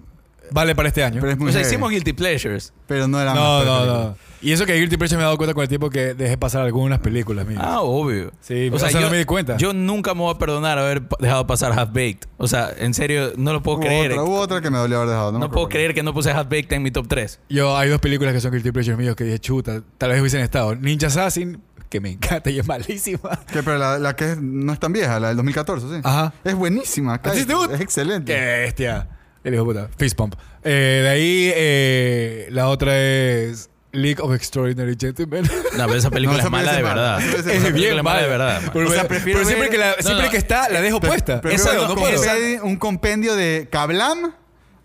Vale 0.52 0.74
para 0.76 0.88
este 0.88 1.04
año. 1.04 1.20
Pero 1.20 1.34
es 1.34 1.38
muy 1.38 1.50
o 1.50 1.52
sea, 1.52 1.62
heavy. 1.62 1.74
hicimos 1.74 1.90
Guilty 1.92 2.14
Pleasures. 2.14 2.72
Pero 2.88 3.08
no 3.10 3.20
era 3.20 3.34
No, 3.34 3.64
no, 3.66 3.86
no. 3.86 4.18
Y 4.44 4.52
eso 4.52 4.66
que 4.66 4.74
Guilty 4.76 4.98
Pleasure 4.98 5.18
me 5.18 5.24
he 5.24 5.26
dado 5.26 5.38
cuenta 5.38 5.54
con 5.54 5.62
el 5.64 5.70
tiempo 5.70 5.90
que 5.90 6.14
dejé 6.14 6.38
pasar 6.38 6.62
algunas 6.64 7.00
películas 7.00 7.48
mías. 7.48 7.62
Ah, 7.64 7.82
obvio. 7.82 8.32
Sí, 8.42 8.70
o 8.72 8.78
sea, 8.78 9.00
no 9.00 9.10
me 9.10 9.18
di 9.18 9.26
cuenta. 9.26 9.56
Yo 9.58 9.74
nunca 9.74 10.14
me 10.14 10.20
voy 10.22 10.36
a 10.36 10.38
perdonar 10.38 10.78
haber 10.78 11.02
dejado 11.20 11.48
pasar 11.48 11.72
Half 11.72 11.90
Baked. 11.94 12.28
O 12.38 12.48
sea, 12.48 12.70
en 12.78 12.94
serio, 12.94 13.32
no 13.38 13.54
lo 13.54 13.64
puedo 13.64 13.78
Hubo 13.78 13.86
creer. 13.86 14.12
otra, 14.12 14.24
hubo 14.24 14.40
otra 14.40 14.62
que 14.62 14.70
me 14.70 14.78
dolió 14.78 14.98
haber 14.98 15.10
dejado. 15.10 15.32
No, 15.32 15.40
no 15.40 15.50
puedo 15.50 15.70
creer 15.70 15.94
que 15.94 16.04
no 16.04 16.14
puse 16.14 16.30
Half 16.32 16.50
Baked 16.50 16.74
en 16.74 16.84
mi 16.84 16.92
top 16.92 17.08
3. 17.08 17.40
Yo, 17.50 17.78
hay 17.78 17.90
dos 17.90 18.00
películas 18.02 18.34
que 18.34 18.42
son 18.42 18.52
Guilty 18.52 18.72
Pleasure 18.72 18.98
míos 18.98 19.16
que 19.16 19.24
dije, 19.24 19.40
chuta, 19.40 19.82
tal 19.98 20.10
vez 20.12 20.20
hubiesen 20.20 20.42
estado. 20.42 20.76
Ninja 20.76 21.08
Assassin, 21.08 21.62
que 21.90 22.02
me 22.02 22.12
encanta 22.12 22.50
y 22.50 22.60
es 22.60 22.68
malísima. 22.68 23.40
Que, 23.52 23.64
pero 23.64 23.78
la, 23.78 23.98
la 23.98 24.16
que 24.16 24.34
es- 24.34 24.42
no 24.42 24.74
es 24.74 24.80
tan 24.80 24.92
vieja, 24.92 25.20
la 25.22 25.30
del 25.30 25.38
2014, 25.38 25.88
sí. 25.88 26.02
Ajá. 26.04 26.34
Es 26.44 26.56
buenísima. 26.56 27.14
¿A 27.14 27.22
ti 27.22 27.30
cállate, 27.30 27.46
te 27.46 27.54
gusta? 27.56 27.76
Es 27.76 27.82
excelente. 27.82 28.34
¡Qué 28.34 28.40
bestia! 28.42 29.08
El 29.44 29.54
hijo 29.56 29.64
puta. 29.66 29.88
Fist 29.98 30.18
pump. 30.18 30.36
Eh, 30.64 31.00
de 31.04 31.10
ahí, 31.10 31.52
eh, 31.56 32.48
la 32.52 32.68
otra 32.70 32.98
es 32.98 33.70
League 33.94 34.20
of 34.22 34.34
Extraordinary 34.34 34.96
Gentlemen. 35.00 35.44
No, 35.78 35.86
pero 35.86 35.96
esa 35.96 36.10
película 36.10 36.38
No, 36.38 36.40
esa 36.40 36.48
es 36.48 36.52
mala 36.52 36.72
de 36.72 36.78
es 36.80 36.84
verdad. 36.84 37.22
Esa 37.22 37.38
es 37.38 37.44
película 37.44 37.70
bien 37.72 37.98
es 37.98 38.04
mala 38.04 38.22
de 38.24 38.28
verdad. 38.28 38.62
man. 38.62 38.70
Pero, 38.74 38.90
O 38.90 38.92
sea, 38.94 39.08
prefiero 39.08 39.40
pero 39.40 39.48
siempre, 39.48 39.70
ver- 39.70 39.72
que, 39.72 39.78
la, 39.78 39.96
No, 39.96 40.02
siempre 40.02 40.26
no. 40.26 40.32
que 40.32 40.38
está, 40.38 40.70
la 40.70 40.82
dejo 40.82 41.00
Pre- 41.00 41.10
puesta. 41.10 41.42
Esa 41.50 41.74
no 41.74 41.88
no 41.88 41.94
un 41.94 42.00
puedo. 42.00 42.64
un 42.66 42.76
compendio 42.78 43.36
de 43.36 43.68
Kablam. 43.72 44.34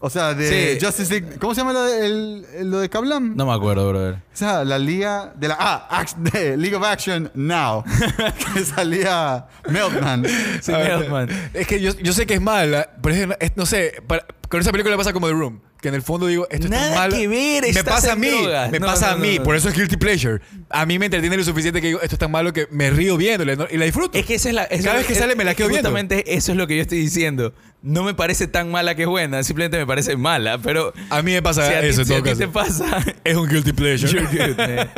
O 0.00 0.08
sea, 0.10 0.32
de 0.32 0.78
Sí. 0.78 0.84
Justice 0.86 1.10
League. 1.12 1.38
¿Cómo 1.40 1.54
se 1.54 1.60
llama 1.60 1.72
lo 1.72 1.82
de, 1.82 2.06
el- 2.06 2.70
lo 2.70 2.78
de 2.78 2.88
Kablam? 2.88 3.34
No 3.36 3.46
me 3.46 3.52
acuerdo, 3.52 3.88
brother. 3.88 4.14
O 4.14 4.36
sea, 4.36 4.62
la 4.64 4.78
liga 4.78 5.32
de 5.36 5.48
la. 5.48 5.56
Ah, 5.58 6.04
de 6.16 6.56
League 6.56 6.76
of 6.76 6.84
Action 6.84 7.30
Now. 7.34 7.82
que 8.54 8.64
salía 8.64 9.46
Meltman. 9.68 10.24
Sí, 10.62 10.70
Meltman. 10.72 11.28
Es 11.52 11.66
que 11.66 11.80
yo, 11.80 11.92
yo 12.00 12.12
sé 12.12 12.26
que 12.26 12.34
es 12.34 12.40
mala, 12.40 12.90
pero 13.02 13.14
es, 13.14 13.28
es- 13.40 13.52
no 13.56 13.66
sé, 13.66 13.94
para- 14.06 14.24
con 14.48 14.60
esa 14.60 14.70
película 14.72 14.96
pasa 14.96 15.12
como 15.12 15.26
The 15.26 15.34
Room, 15.34 15.60
que 15.82 15.88
en 15.88 15.94
el 15.94 16.00
fondo 16.00 16.26
digo, 16.26 16.46
esto 16.48 16.68
Nada 16.68 16.84
es 16.86 16.88
tan 16.92 16.98
malo. 17.00 17.16
que 17.16 17.28
ver, 17.28 17.62
me 17.64 17.68
estás 17.68 17.84
pasa 17.84 18.12
a 18.12 18.16
mí, 18.16 18.30
drogas. 18.30 18.70
me 18.70 18.80
No, 18.80 18.86
pasa 18.86 19.08
no, 19.08 19.12
a 19.12 19.16
mí, 19.18 19.32
no, 19.32 19.38
no. 19.38 19.42
por 19.44 19.56
eso 19.56 19.68
es 19.68 19.74
guilty 19.74 19.96
pleasure. 19.98 20.40
A 20.70 20.86
mí 20.86 20.98
me 20.98 21.04
entretiene 21.06 21.36
lo 21.36 21.44
suficiente 21.44 21.82
que 21.82 21.88
digo, 21.88 22.00
esto 22.00 22.14
es 22.14 22.18
tan 22.18 22.30
malo 22.30 22.52
que 22.54 22.66
me 22.70 22.88
río 22.88 23.16
viéndole 23.18 23.56
¿no? 23.56 23.66
y 23.70 23.76
la 23.76 23.84
disfruto. 23.84 24.16
Es 24.16 24.24
que 24.24 24.36
esa 24.36 24.48
es 24.48 24.54
la. 24.54 24.64
esa 24.64 24.84
Cada 24.84 25.00
es- 25.00 25.06
vez 25.08 25.12
que 25.16 25.20
sale 25.20 25.34
me 25.36 25.44
la 25.44 25.50
es 25.50 25.56
quedo 25.58 25.68
viendo. 25.68 25.88
Justamente 25.90 26.34
eso 26.34 26.52
es 26.52 26.56
lo 26.58 26.66
que 26.66 26.76
yo 26.76 26.82
estoy 26.82 26.98
diciendo. 27.00 27.52
No 27.80 28.02
me 28.02 28.12
parece 28.12 28.48
tan 28.48 28.70
mala 28.70 28.94
que 28.94 29.02
es 29.02 29.08
buena, 29.08 29.42
simplemente 29.44 29.78
me 29.78 29.86
parece 29.86 30.16
mala. 30.16 30.58
Pero. 30.58 30.92
a 31.10 31.22
mí 31.22 31.32
me 31.32 31.42
pasa 31.42 31.68
si 31.68 31.74
a 31.74 31.80
ti, 31.80 31.86
eso 31.86 32.00
en 32.00 32.06
si 32.06 32.14
a 32.14 32.22
todo 32.22 32.32
ti 32.32 32.38
te 32.38 32.48
pasa. 32.48 33.04
Es 33.24 33.36
un 33.36 33.48
guilty 33.48 33.72
pleasure. 33.72 34.12
You're 34.12 34.26
good, 34.26 34.56
man. 34.56 34.88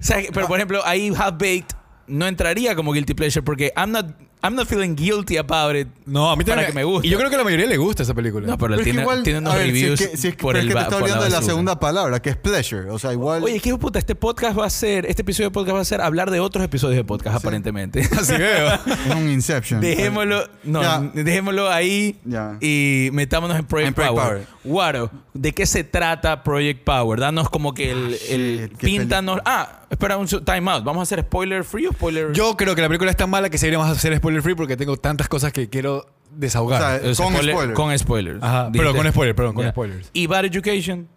O 0.00 0.02
sea, 0.02 0.18
pero 0.32 0.46
por 0.46 0.56
ejemplo, 0.58 0.80
ahí 0.86 1.12
Half 1.14 1.32
Baked 1.32 1.76
no 2.06 2.26
entraría 2.26 2.74
como 2.74 2.92
guilty 2.92 3.14
pleasure 3.14 3.42
porque 3.42 3.72
I'm 3.76 3.90
not, 3.90 4.06
I'm 4.42 4.54
not 4.54 4.66
feeling 4.66 4.94
guilty 4.96 5.36
about 5.36 5.76
it. 5.76 5.86
No, 6.06 6.30
a 6.30 6.36
mí 6.36 6.44
Para 6.44 6.56
también. 6.62 6.72
que 6.72 6.74
me 6.74 6.84
guste. 6.84 7.06
Y 7.06 7.10
yo 7.10 7.18
creo 7.18 7.28
que 7.28 7.34
a 7.36 7.38
la 7.38 7.44
mayoría 7.44 7.66
le 7.66 7.76
gusta 7.76 8.02
esa 8.04 8.14
película. 8.14 8.46
No, 8.46 8.56
pero, 8.56 8.70
Pero 8.70 8.74
es 8.74 8.78
que 8.80 8.84
tiene, 8.84 9.02
igual, 9.02 9.22
tiene 9.22 9.38
unos 9.40 9.54
ver, 9.54 9.62
si 9.64 9.68
es 9.68 9.74
reviews 9.82 10.00
que, 10.00 10.16
si 10.16 10.28
es 10.28 10.34
que, 10.36 10.42
por 10.42 10.56
el 10.56 10.66
que 10.68 10.72
te 10.74 10.78
está 10.80 10.90
por 10.90 11.02
olvidando 11.02 11.24
de 11.24 11.30
la 11.30 11.42
segunda 11.42 11.78
palabra, 11.78 12.22
que 12.22 12.30
es 12.30 12.36
pleasure. 12.36 12.88
O 12.90 12.98
sea, 12.98 13.12
igual. 13.12 13.42
Oye, 13.44 13.60
qué 13.60 13.76
puta, 13.76 13.98
este 13.98 14.14
podcast 14.14 14.58
va 14.58 14.64
a 14.66 14.70
ser, 14.70 15.04
este 15.06 15.22
episodio 15.22 15.50
de 15.50 15.52
podcast 15.52 15.76
va 15.76 15.80
a 15.80 15.84
ser 15.84 16.00
hablar 16.00 16.30
de 16.30 16.40
otros 16.40 16.64
episodios 16.64 16.96
de 16.96 17.04
podcast, 17.04 17.36
aparentemente. 17.36 18.00
Así 18.18 18.32
veo. 18.36 18.74
es 18.74 19.14
un 19.14 19.28
Inception. 19.30 19.80
Dejémoslo, 19.80 20.44
no, 20.64 20.80
Ya. 20.82 21.00
dejémoslo 21.14 21.70
ahí 21.70 22.16
Ya. 22.24 22.56
y 22.60 23.10
metámonos 23.12 23.58
en 23.58 23.66
Project, 23.66 23.88
En 23.88 23.94
Project 23.94 24.14
Power. 24.16 24.28
Power. 24.38 24.46
Guaro, 24.64 25.10
¿de 25.34 25.52
qué 25.52 25.66
se 25.66 25.84
trata 25.84 26.42
Project 26.42 26.82
Power? 26.84 27.20
Danos 27.20 27.50
como 27.50 27.74
que 27.74 27.90
el, 27.90 28.16
el 28.30 28.58
shit, 28.70 28.78
qué 28.78 28.86
píntanos. 28.86 29.40
Ah, 29.44 29.79
espera 29.90 30.16
un 30.16 30.28
su- 30.28 30.40
time 30.40 30.70
out. 30.70 30.84
¿Vamos 30.84 31.00
a 31.00 31.02
hacer 31.02 31.20
spoiler 31.20 31.64
free 31.64 31.86
o 31.86 31.92
spoiler? 31.92 32.32
Yo 32.32 32.56
creo 32.56 32.74
que 32.74 32.80
la 32.82 32.88
película 32.88 33.10
es 33.10 33.16
tan 33.16 33.28
mala 33.28 33.50
que 33.50 33.58
seguiremos 33.58 33.86
a 33.86 33.90
hacer 33.90 34.16
spoiler 34.16 34.40
free 34.42 34.54
porque 34.54 34.76
tengo 34.76 34.96
tantas 34.96 35.28
cosas 35.28 35.52
que 35.52 35.68
quiero 35.68 36.06
desahogar. 36.30 36.80
O 36.80 36.84
sea, 36.84 36.96
Eh, 36.96 37.14
con 37.16 37.34
spoiler- 37.34 37.52
spoilers. 37.54 37.74
Con 37.76 37.98
spoilers. 37.98 38.42
Ajá, 38.42 38.64
Dijiste- 38.70 38.78
pero 38.78 38.94
con 38.94 39.10
spoiler, 39.12 39.34
perdón, 39.34 39.54
con 39.54 39.64
Ya. 39.64 39.70
spoilers. 39.72 40.10
¿Y 40.12 40.26
Bad 40.26 40.44
Education? 40.46 41.08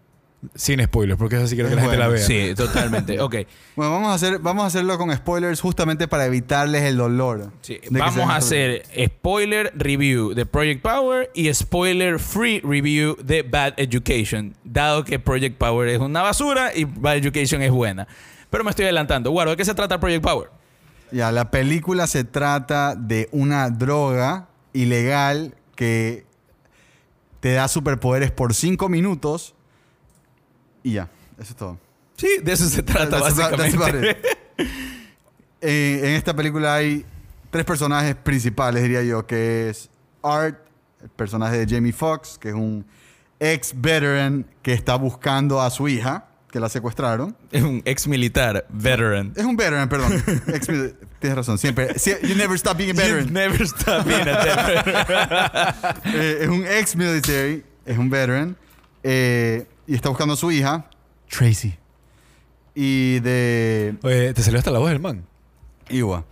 sin 0.55 0.83
spoilers, 0.83 1.17
porque 1.17 1.37
eso 1.37 1.47
sí 1.47 1.55
quiero 1.55 1.69
que 1.69 1.75
Es 1.75 1.77
la 1.77 1.81
gente 1.83 1.97
la 1.97 2.07
bueno. 2.09 2.19
vea. 2.19 2.27
Sí, 2.49 2.53
totalmente. 2.53 3.17
Ok. 3.21 3.35
Bueno, 3.77 3.91
vamos 3.93 4.09
a, 4.09 4.13
hacer, 4.15 4.39
vamos 4.39 4.65
a 4.65 4.67
hacerlo 4.67 4.97
con 4.97 5.09
spoilers 5.15 5.61
justamente 5.61 6.09
para 6.09 6.25
evitarles 6.25 6.83
el 6.83 6.97
dolor. 6.97 7.51
Sí, 7.61 7.75
de 7.75 7.79
que 7.79 7.87
se 7.87 7.97
Vamos 7.97 8.29
a 8.29 8.35
hacer 8.35 8.83
spoiler 9.05 9.71
review 9.73 10.33
de 10.33 10.45
Project 10.45 10.81
Power 10.81 11.31
y 11.33 11.51
spoiler 11.53 12.19
free 12.19 12.59
review 12.59 13.15
de 13.23 13.43
Bad 13.43 13.75
Education, 13.77 14.53
dado 14.65 15.05
que 15.05 15.17
Project 15.17 15.57
Power 15.57 15.87
es 15.87 15.99
una 15.99 16.21
basura 16.21 16.75
y 16.75 16.83
Bad 16.83 17.15
Education 17.19 17.61
es 17.61 17.71
buena. 17.71 18.05
Pero 18.53 18.63
me 18.63 18.69
estoy 18.69 18.85
adelantando. 18.85 19.31
Guardo, 19.31 19.49
¿de 19.49 19.57
qué 19.57 19.65
se 19.65 19.73
trata 19.73 19.99
Project 19.99 20.23
Power? 20.23 20.51
Ya, 21.11 21.31
la 21.31 21.49
película 21.49 22.05
se 22.05 22.23
trata 22.23 22.93
de 22.95 23.27
una 23.31 23.71
droga 23.71 24.47
ilegal 24.73 25.55
que 25.75 26.27
te 27.39 27.53
da 27.53 27.67
superpoderes 27.67 28.29
por 28.29 28.53
5 28.53 28.89
minutos 28.89 29.55
y 30.83 30.91
ya, 30.93 31.09
eso 31.39 31.49
es 31.51 31.55
todo. 31.55 31.79
Sí, 32.15 32.27
de 32.43 32.53
eso 32.53 32.69
se 32.69 32.83
trata 32.83 33.09
That's 33.19 33.39
about- 33.39 33.57
that's 33.57 33.75
básicamente. 33.75 34.21
Eh, 35.65 36.01
en 36.03 36.09
esta 36.15 36.35
película 36.35 36.75
hay 36.75 37.05
tres 37.49 37.65
personajes 37.65 38.13
principales, 38.15 38.83
diría 38.83 39.01
yo, 39.01 39.25
que 39.25 39.69
es 39.69 39.89
Art, 40.21 40.59
el 41.01 41.09
personaje 41.09 41.65
de 41.65 41.75
Jamie 41.75 41.91
Foxx, 41.93 42.37
que 42.37 42.49
es 42.49 42.53
un 42.53 42.85
ex 43.39 43.73
veteran 43.75 44.45
que 44.61 44.73
está 44.73 44.93
buscando 44.95 45.59
a 45.59 45.71
su 45.71 45.87
hija, 45.87 46.27
que 46.53 46.59
la 46.59 46.69
secuestraron. 46.69 47.35
Es 47.51 47.63
un 47.63 47.81
ex 47.83 48.07
militar, 48.07 48.65
veteran. 48.69 49.33
Es 49.35 49.43
un 49.43 49.57
veteran, 49.57 49.89
perdón. 49.89 50.13
Ex- 50.53 50.67
tienes 51.19 51.35
razón, 51.35 51.57
siempre. 51.57 51.95
sie- 51.97 52.19
You 52.21 52.35
never 52.35 52.55
stop 52.57 52.77
being 52.77 52.91
a 52.91 52.93
You 52.93 52.99
veteran. 53.01 53.33
never 53.33 53.61
stop 53.63 54.05
being 54.05 54.27
a 54.29 54.37
veteran. 54.37 55.95
Eh, 56.13 56.37
es 56.41 56.47
un 56.47 56.63
ex 56.67 56.95
military, 56.95 57.63
es 57.87 57.97
un 57.97 58.07
veteran, 58.11 58.55
eh, 59.01 59.65
y 59.87 59.95
está 59.95 60.09
buscando 60.09 60.35
a 60.35 60.37
su 60.37 60.51
hija, 60.51 60.87
Tracy. 61.27 61.75
Y 62.75 63.19
de 63.21 63.95
Oye, 64.03 64.31
te 64.35 64.43
salió 64.43 64.59
hasta 64.59 64.69
la 64.69 64.77
voz 64.79 64.89
del 64.91 64.99
man. 64.99 65.25
Igual. 65.89 66.23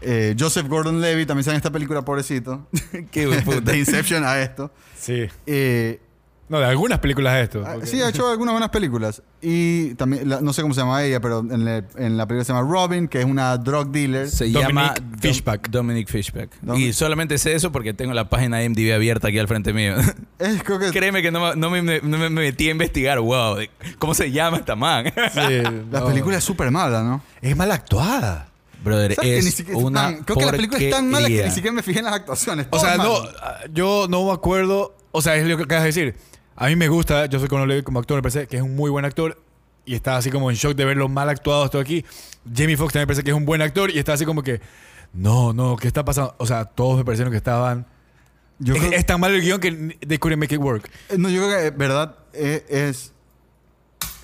Eh, 0.00 0.34
Joseph 0.38 0.66
Gordon-Levitt 0.66 1.28
también 1.28 1.44
sale 1.44 1.54
en 1.54 1.58
esta 1.58 1.70
película, 1.70 2.04
pobrecito. 2.04 2.66
Qué 3.12 3.28
puta. 3.44 3.60
de 3.60 3.78
Inception 3.78 4.24
a 4.24 4.40
esto. 4.40 4.72
Sí. 4.98 5.28
Eh, 5.46 6.00
No, 6.50 6.58
de 6.58 6.66
algunas 6.66 6.98
películas 6.98 7.34
de 7.36 7.42
esto. 7.42 7.62
ah, 7.64 7.70
porque- 7.74 7.86
sí, 7.86 8.02
ha 8.02 8.08
hecho 8.08 8.28
algunas 8.28 8.52
buenas 8.52 8.70
películas. 8.70 9.22
Y 9.40 9.94
también, 9.94 10.28
la- 10.28 10.40
no 10.40 10.52
sé 10.52 10.62
cómo 10.62 10.74
se 10.74 10.80
llama 10.80 11.02
ella, 11.04 11.20
pero 11.20 11.38
en, 11.40 11.64
la- 11.64 11.84
en 11.96 12.16
la 12.16 12.26
película 12.26 12.44
se 12.44 12.52
llama 12.52 12.68
Robin, 12.68 13.06
que 13.06 13.20
es 13.20 13.24
una 13.24 13.56
drug 13.56 13.90
dealer. 13.92 14.28
Se 14.28 14.46
Dominic 14.50 14.68
llama 14.68 14.94
Fishback. 15.20 15.68
Dom- 15.68 15.70
Dominic 15.70 16.08
Fishback. 16.08 16.50
Dom- 16.60 16.76
y 16.78 16.92
solamente 16.92 17.38
sé 17.38 17.54
eso 17.54 17.70
porque 17.70 17.94
tengo 17.94 18.12
la 18.14 18.28
página 18.28 18.56
de 18.58 18.64
IMDb 18.64 18.92
abierta 18.92 19.28
aquí 19.28 19.38
al 19.38 19.46
frente 19.46 19.72
mío. 19.72 19.94
Es, 20.40 20.62
creo 20.64 20.78
que 20.80 20.90
Créeme 20.92 21.22
que 21.22 21.30
no, 21.30 21.40
me- 21.40 21.54
no 21.56 21.70
me, 21.70 22.00
no 22.00 22.18
me 22.18 22.28
metí 22.30 22.66
a 22.66 22.72
investigar, 22.72 23.20
wow, 23.20 23.54
de- 23.54 23.70
¿cómo 24.00 24.12
se 24.14 24.32
llama 24.32 24.56
esta 24.56 24.74
man? 24.74 25.04
Sí, 25.06 25.40
la 25.92 26.00
no. 26.00 26.06
película 26.06 26.36
es 26.38 26.42
súper 26.44 26.70
mala, 26.72 27.02
¿no? 27.04 27.22
es 27.40 27.56
mal 27.56 27.70
actuada. 27.70 28.48
Brother, 28.82 29.14
¿Sabes 29.14 29.30
que 29.30 29.38
es 29.38 29.44
ni 29.44 29.50
siquiera- 29.52 29.78
una 29.78 30.00
tan- 30.02 30.24
creo 30.24 30.36
que 30.38 30.46
la 30.46 30.52
película 30.52 30.80
es 30.80 30.90
tan 30.90 31.08
mala 31.10 31.28
que 31.28 31.44
ni 31.44 31.50
siquiera 31.50 31.72
me 31.74 31.82
fijé 31.84 31.98
en 32.00 32.06
las 32.06 32.14
actuaciones. 32.14 32.66
O 32.70 32.78
sea, 32.80 32.96
no, 32.96 33.14
yo 33.72 34.06
no 34.10 34.24
me 34.26 34.32
acuerdo. 34.32 34.96
O 35.12 35.20
sea, 35.22 35.34
es 35.36 35.44
lo 35.46 35.56
que 35.56 35.64
acabas 35.64 35.82
de 35.82 35.88
decir. 35.88 36.14
A 36.60 36.66
mí 36.66 36.76
me 36.76 36.88
gusta, 36.88 37.24
yo 37.26 37.38
soy 37.38 37.48
con 37.48 37.66
Levi 37.66 37.82
como 37.82 37.98
actor, 38.00 38.16
me 38.18 38.22
parece 38.22 38.46
que 38.46 38.56
es 38.58 38.62
un 38.62 38.76
muy 38.76 38.90
buen 38.90 39.04
actor. 39.06 39.36
Y 39.86 39.94
estaba 39.94 40.18
así 40.18 40.30
como 40.30 40.50
en 40.50 40.56
shock 40.56 40.74
de 40.76 40.84
ver 40.84 40.96
lo 40.98 41.08
mal 41.08 41.28
actuado 41.30 41.68
todo 41.70 41.80
aquí. 41.80 42.04
Jamie 42.54 42.76
Foxx 42.76 42.92
también 42.92 43.04
me 43.04 43.06
parece 43.08 43.24
que 43.24 43.30
es 43.30 43.36
un 43.36 43.46
buen 43.46 43.62
actor. 43.62 43.90
Y 43.90 43.98
está 43.98 44.12
así 44.12 44.26
como 44.26 44.42
que, 44.42 44.60
no, 45.14 45.52
no, 45.54 45.76
¿qué 45.76 45.88
está 45.88 46.04
pasando? 46.04 46.34
O 46.38 46.46
sea, 46.46 46.66
todos 46.66 46.98
me 46.98 47.04
parecieron 47.04 47.30
que 47.32 47.38
estaban. 47.38 47.86
Yo 48.58 48.74
es, 48.74 48.80
creo- 48.80 48.92
es 48.92 49.06
tan 49.06 49.18
mal 49.20 49.34
el 49.34 49.40
guion 49.40 49.58
que 49.58 49.72
they 50.06 50.18
couldn't 50.18 50.38
make 50.38 50.54
it 50.54 50.60
work. 50.60 50.88
Eh, 51.08 51.16
No, 51.16 51.30
yo 51.30 51.42
creo 51.46 51.58
que, 51.58 51.70
verdad, 51.76 52.14
eh, 52.34 52.64
es 52.68 53.14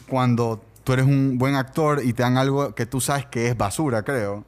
cuando 0.08 0.62
tú 0.84 0.92
eres 0.92 1.06
un 1.06 1.38
buen 1.38 1.54
actor 1.54 2.02
y 2.04 2.12
te 2.12 2.22
dan 2.22 2.36
algo 2.36 2.74
que 2.74 2.84
tú 2.86 3.00
sabes 3.00 3.24
que 3.26 3.48
es 3.48 3.56
basura, 3.56 4.02
creo. 4.02 4.44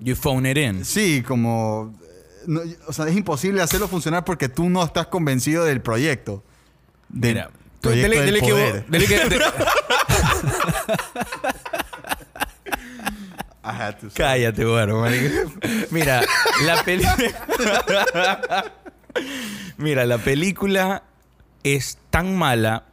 You 0.00 0.16
phone 0.16 0.44
it 0.50 0.58
in. 0.58 0.84
Sí, 0.84 1.22
como... 1.22 1.94
eh, 2.02 2.42
no, 2.48 2.60
o 2.88 2.92
sea, 2.92 3.06
es 3.06 3.16
imposible 3.16 3.62
hacerlo 3.62 3.86
funcionar 3.86 4.24
porque 4.24 4.48
tú 4.48 4.68
no 4.68 4.82
estás 4.84 5.06
convencido 5.06 5.64
del 5.64 5.80
proyecto. 5.80 6.42
Mira, 7.12 7.50
proyecto 7.80 8.10
Dele- 8.10 8.24
del 8.24 8.34
dele 8.34 8.40
poder. 8.40 8.86
dele 8.86 9.06
que- 9.06 9.28
de- 9.28 9.36
I 13.64 13.68
had 13.70 13.94
to 14.00 14.10
say. 14.10 14.16
Cállate, 14.16 14.64
bueno, 14.64 15.00
marico. 15.00 15.52
Mira, 15.90 16.22
la 16.64 16.82
película. 16.82 18.74
Mira, 19.76 20.04
la 20.06 20.18
película 20.18 21.04
es 21.62 21.98
tan 22.10 22.34
mala 22.36 22.86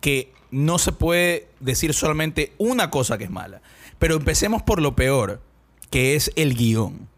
que 0.00 0.32
no 0.50 0.78
se 0.78 0.92
puede 0.92 1.48
decir 1.60 1.92
solamente 1.92 2.52
una 2.58 2.88
cosa 2.90 3.18
que 3.18 3.24
es 3.24 3.30
mala. 3.30 3.60
Pero 3.98 4.16
empecemos 4.16 4.62
por 4.62 4.80
lo 4.80 4.96
peor, 4.96 5.42
que 5.90 6.14
es 6.14 6.30
el 6.36 6.54
guion. 6.54 7.08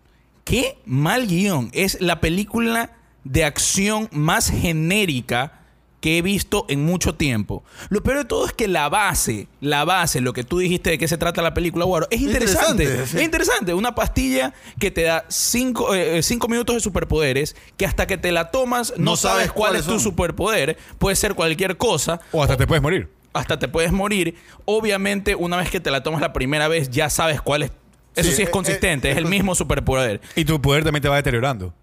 Qué 0.45 0.79
mal 0.85 1.27
guion. 1.29 1.71
Es 1.75 2.01
la 2.01 2.21
película 2.21 2.91
de 3.25 3.45
acción 3.45 4.09
más 4.11 4.51
genérica 4.51 5.61
que 6.01 6.19
he 6.19 6.23
visto 6.23 6.67
en 6.69 6.85
mucho 6.85 7.15
tiempo. 7.15 7.65
Lo 7.89 8.03
peor 8.03 8.19
de 8.19 8.25
todo 8.25 8.47
es 8.47 8.53
que 8.53 8.69
la 8.69 8.89
base, 8.89 9.49
la 9.61 9.85
base, 9.85 10.21
lo 10.21 10.33
que 10.33 10.45
tú 10.45 10.59
dijiste 10.59 10.91
de 10.91 10.99
qué 10.99 11.09
se 11.09 11.19
trata 11.19 11.43
la 11.43 11.55
película, 11.55 11.85
Guaro, 11.85 12.07
es 12.11 12.21
interesante. 12.21 12.85
Interesante, 12.85 13.11
sí. 13.11 13.17
Es 13.19 13.23
interesante. 13.25 13.75
Una 13.75 13.95
pastilla 13.95 14.53
que 14.79 14.91
te 14.91 15.03
da 15.03 15.25
cinco, 15.29 15.95
eh, 15.95 16.23
cinco 16.23 16.49
minutos 16.49 16.75
de 16.77 16.81
superpoderes, 16.81 17.57
que 17.77 17.87
hasta 17.87 18.07
que 18.07 18.19
te 18.19 18.31
la 18.33 18.51
tomas 18.51 18.93
no, 18.97 19.13
No 19.13 19.17
sabes 19.17 19.37
sabes 19.37 19.53
cuál 19.53 19.77
es 19.77 19.85
tu 19.87 19.99
superpoder. 19.99 20.77
Puede 20.99 21.17
ser 21.17 21.35
cualquier 21.35 21.77
cosa. 21.77 22.21
o 22.33 22.43
hasta 22.43 22.57
te 22.57 22.67
puedes 22.67 22.83
morir. 22.83 23.09
Hasta 23.33 23.59
te 23.59 23.69
puedes 23.69 23.93
morir. 23.93 24.37
Obviamente, 24.65 25.35
una 25.35 25.57
vez 25.57 25.71
que 25.71 25.81
te 25.81 25.91
la 25.91 26.03
tomas 26.03 26.21
la 26.21 26.33
primera 26.33 26.69
vez, 26.69 26.91
ya 26.91 27.11
sabes 27.11 27.41
cuál 27.41 27.65
es. 27.65 27.71
Eso 28.15 28.31
sí, 28.31 28.37
Sí, 28.37 28.43
es 28.43 28.49
eh, 28.49 28.51
consistente, 28.51 29.09
eh, 29.09 29.13
es 29.13 29.19
el 29.19 29.27
mismo 29.27 29.55
superpoder. 29.55 30.23
Y 30.35 30.45
tu 30.47 30.61
poder 30.63 30.85
también 30.85 31.03
te 31.03 31.09
va 31.09 31.17
deteriorando. 31.17 31.75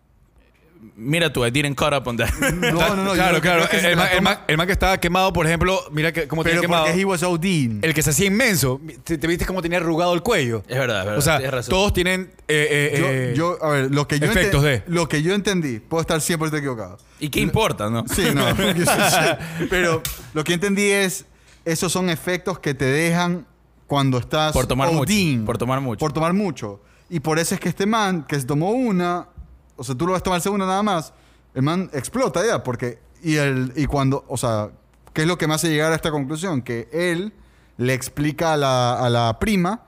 Mira 0.95 1.33
tú, 1.33 1.43
I 1.43 1.49
didn't 1.49 1.75
caught 1.75 1.91
up 1.93 2.07
on 2.07 2.17
that. 2.17 2.29
No, 2.39 2.95
no, 2.95 3.03
no. 3.03 3.13
claro, 3.15 3.41
claro. 3.41 3.67
El, 3.71 3.95
man, 3.95 4.07
el 4.13 4.21
man- 4.21 4.39
el 4.47 4.57
man 4.57 4.67
que 4.67 4.73
estaba 4.73 4.99
quemado, 4.99 5.33
por 5.33 5.47
ejemplo, 5.47 5.79
mira 5.91 6.11
que, 6.13 6.27
cómo 6.27 6.43
tenía 6.43 6.59
Pero 6.59 6.69
quemado. 6.69 6.85
porque 6.85 7.01
he 7.01 7.05
was 7.05 7.23
OD. 7.23 7.45
El 7.83 7.93
que 7.95 8.03
se 8.03 8.11
hacía 8.11 8.27
inmenso. 8.27 8.79
¿Te, 9.03 9.17
te 9.17 9.25
viste 9.27 9.43
cómo 9.45 9.61
tenía 9.63 9.79
arrugado 9.79 10.13
el 10.13 10.21
cuello? 10.21 10.63
Es 10.67 10.77
verdad, 10.77 10.99
es 10.99 11.05
verdad. 11.05 11.17
O 11.17 11.21
sea, 11.21 11.39
razón. 11.51 11.71
todos 11.71 11.93
tienen. 11.93 12.31
eh, 12.47 12.91
eh, 12.93 12.97
Yo, 12.99 13.05
eh, 13.09 13.33
yo- 13.59 13.65
a 13.65 13.69
ver, 13.71 13.91
lo 13.91 14.07
que 14.07 14.19
yo, 14.19 14.27
efectos 14.27 14.61
de. 14.63 14.83
lo 14.85 15.09
que 15.09 15.23
yo 15.23 15.33
entendí, 15.33 15.79
puedo 15.79 16.01
estar 16.01 16.19
100% 16.19 16.57
equivocado. 16.57 16.99
¿Y 17.19 17.29
qué 17.29 17.39
importa, 17.39 17.89
no? 17.89 18.05
Sí, 18.07 18.27
no. 18.33 18.45
sí. 18.55 19.65
Pero 19.71 20.03
lo 20.35 20.43
que 20.43 20.53
entendí 20.53 20.91
es, 20.91 21.25
esos 21.65 21.91
son 21.91 22.09
efectos 22.11 22.59
que 22.59 22.75
te 22.75 22.85
dejan 22.85 23.47
cuando 23.87 24.19
estás 24.19 24.53
Por 24.53 24.67
tomar 24.67 24.89
mucho, 24.89 25.01
ODing. 25.01 25.43
por 25.45 25.57
tomar 25.57 25.81
mucho. 25.81 25.97
Por 25.99 26.13
tomar 26.13 26.33
mucho. 26.33 26.81
Y 27.09 27.19
por 27.19 27.39
eso 27.39 27.55
es 27.55 27.59
que 27.61 27.69
este 27.69 27.85
man, 27.87 28.25
que 28.27 28.39
se 28.39 28.45
tomó 28.45 28.71
una, 28.71 29.27
o 29.75 29.83
sea, 29.83 29.95
tú 29.95 30.05
lo 30.05 30.13
vas 30.13 30.21
a 30.21 30.23
tomar 30.23 30.41
segunda 30.41 30.65
nada 30.65 30.83
más, 30.83 31.13
el 31.53 31.63
man 31.63 31.89
explota 31.93 32.45
ya, 32.45 32.63
porque... 32.63 32.99
Y, 33.21 33.37
el, 33.37 33.71
y 33.77 33.85
cuando, 33.85 34.25
o 34.27 34.35
sea, 34.35 34.71
¿qué 35.13 35.21
es 35.21 35.27
lo 35.27 35.37
que 35.37 35.47
me 35.47 35.53
hace 35.53 35.69
llegar 35.69 35.93
a 35.93 35.95
esta 35.95 36.11
conclusión? 36.11 36.61
Que 36.61 36.89
él 36.91 37.31
le 37.77 37.93
explica 37.93 38.53
a 38.53 38.57
la, 38.57 38.99
a 38.99 39.09
la 39.09 39.39
prima, 39.39 39.83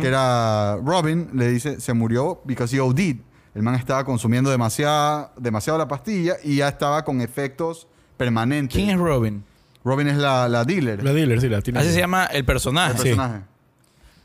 que 0.00 0.06
era 0.06 0.76
Robin, 0.76 1.30
le 1.34 1.50
dice, 1.50 1.80
se 1.80 1.92
murió 1.92 2.40
because 2.44 2.74
he 2.74 2.80
OD'd. 2.80 3.18
El 3.54 3.62
man 3.62 3.74
estaba 3.74 4.04
consumiendo 4.04 4.50
demasiada, 4.50 5.32
demasiado 5.36 5.78
la 5.78 5.88
pastilla 5.88 6.36
y 6.42 6.56
ya 6.56 6.68
estaba 6.68 7.04
con 7.04 7.20
efectos 7.20 7.86
permanentes. 8.16 8.76
¿Quién 8.76 8.90
es 8.90 8.98
Robin? 8.98 9.44
Robin 9.84 10.08
es 10.08 10.16
la, 10.16 10.48
la 10.48 10.64
dealer. 10.64 11.02
La 11.02 11.12
dealer, 11.12 11.40
sí, 11.40 11.48
la 11.48 11.60
tiene. 11.60 11.80
Así 11.80 11.92
se 11.92 11.98
llama 11.98 12.26
el 12.26 12.44
personaje. 12.44 12.92
el 12.92 12.98
sí. 12.98 13.04
personaje. 13.08 13.44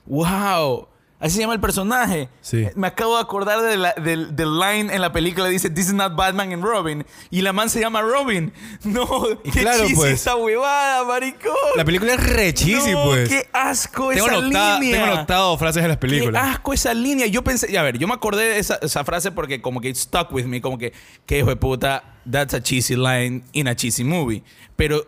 ¡Wow! 0.06 0.88
Así 1.22 1.36
se 1.36 1.42
llama 1.42 1.54
el 1.54 1.60
personaje. 1.60 2.30
Sí. 2.42 2.68
Me 2.76 2.88
acabo 2.88 3.16
de 3.16 3.22
acordar 3.22 3.62
de 3.62 3.78
la- 3.78 3.94
del, 3.94 4.36
del 4.36 4.60
line 4.60 4.92
en 4.94 5.00
la 5.02 5.12
película 5.12 5.48
dice 5.48 5.70
This 5.70 5.88
is 5.90 5.94
not 5.94 6.16
Batman 6.16 6.52
and 6.52 6.64
Robin. 6.64 7.06
Y 7.30 7.42
la 7.42 7.54
man 7.54 7.70
se 7.70 7.80
llama 7.80 8.02
Robin. 8.02 8.52
No, 8.84 9.08
qué 9.44 9.62
claro, 9.62 9.86
chis 9.86 9.96
pues. 9.96 10.14
esa 10.14 10.36
huevada, 10.36 11.04
maricón. 11.06 11.54
La 11.78 11.86
película 11.86 12.14
es 12.16 12.24
re 12.24 12.54
cheesy, 12.54 12.92
no, 12.94 13.04
pues. 13.06 13.30
qué 13.30 13.48
asco 13.54 14.10
tengo, 14.10 14.26
esa 14.28 14.38
anotada- 14.38 14.80
línea. 14.80 14.98
tengo 15.00 15.14
anotado 15.14 15.58
frases 15.60 15.84
de 15.84 15.88
las 15.90 15.98
Qué 15.98 16.02
películas. 16.08 16.44
asco 16.56 16.74
esa 16.74 16.94
línea. 16.96 17.28
Yo 17.28 17.44
pensé, 17.44 17.78
a 17.78 17.84
ver, 17.84 18.00
yo 18.00 18.08
me 18.08 18.16
acordé 18.16 18.44
de 18.46 18.58
esa, 18.60 18.80
esa 18.82 19.04
frase 19.06 19.32
porque 19.32 19.62
como 19.62 19.80
que 19.80 19.90
it 19.90 19.96
stuck 19.98 20.32
with 20.32 20.46
me, 20.46 20.60
como 20.60 20.78
que, 20.80 20.92
que 21.28 21.38
hijo 21.38 21.50
de 21.50 21.56
puta, 21.56 22.04
that's 22.30 22.56
a 22.56 22.64
cheesy 22.64 22.96
line 22.96 23.44
in 23.54 23.68
a 23.68 23.76
cheesy 23.76 24.04
movie. 24.04 24.44
Pero 24.76 25.06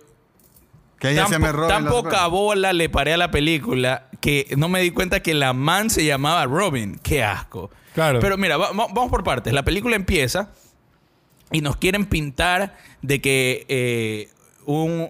Que 0.99 1.09
ella 1.09 1.23
tan, 1.23 1.31
se 1.31 1.39
me 1.39 1.51
Robin. 1.51 1.69
tan 1.69 1.85
la 1.85 1.89
poca 1.91 2.27
bola 2.27 2.71
le 2.71 2.87
paré 2.89 3.13
a 3.13 3.17
la 3.17 3.31
película 3.31 4.09
que 4.23 4.47
no 4.55 4.69
me 4.69 4.79
di 4.79 4.91
cuenta 4.91 5.19
que 5.21 5.33
la 5.33 5.51
man 5.51 5.89
se 5.89 6.05
llamaba 6.05 6.45
Robin. 6.45 6.97
Qué 7.03 7.21
asco. 7.25 7.69
Claro. 7.93 8.21
Pero 8.21 8.37
mira, 8.37 8.55
va- 8.55 8.69
va- 8.71 8.87
vamos 8.87 9.09
por 9.09 9.21
partes. 9.25 9.51
La 9.51 9.63
película 9.63 9.97
empieza 9.97 10.51
y 11.51 11.59
nos 11.59 11.75
quieren 11.75 12.05
pintar 12.05 12.77
de 13.01 13.19
que 13.19 13.65
eh, 13.67 14.29
un, 14.65 15.09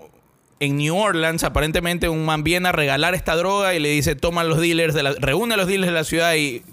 en 0.59 0.77
New 0.77 0.97
Orleans 0.97 1.43
aparentemente 1.43 2.09
un 2.09 2.25
man 2.25 2.43
viene 2.43 2.69
a 2.69 2.71
regalar 2.71 3.13
esta 3.13 3.35
droga 3.35 3.75
y 3.75 3.79
le 3.79 3.89
dice, 3.89 4.15
toma 4.15 4.43
los 4.43 4.59
dealers, 4.59 4.95
de 4.95 5.03
la, 5.03 5.11
reúne 5.19 5.53
a 5.53 5.57
los 5.57 5.67
dealers 5.67 5.91
de 5.91 5.93
la 5.93 6.03
ciudad 6.05 6.33
y 6.33 6.63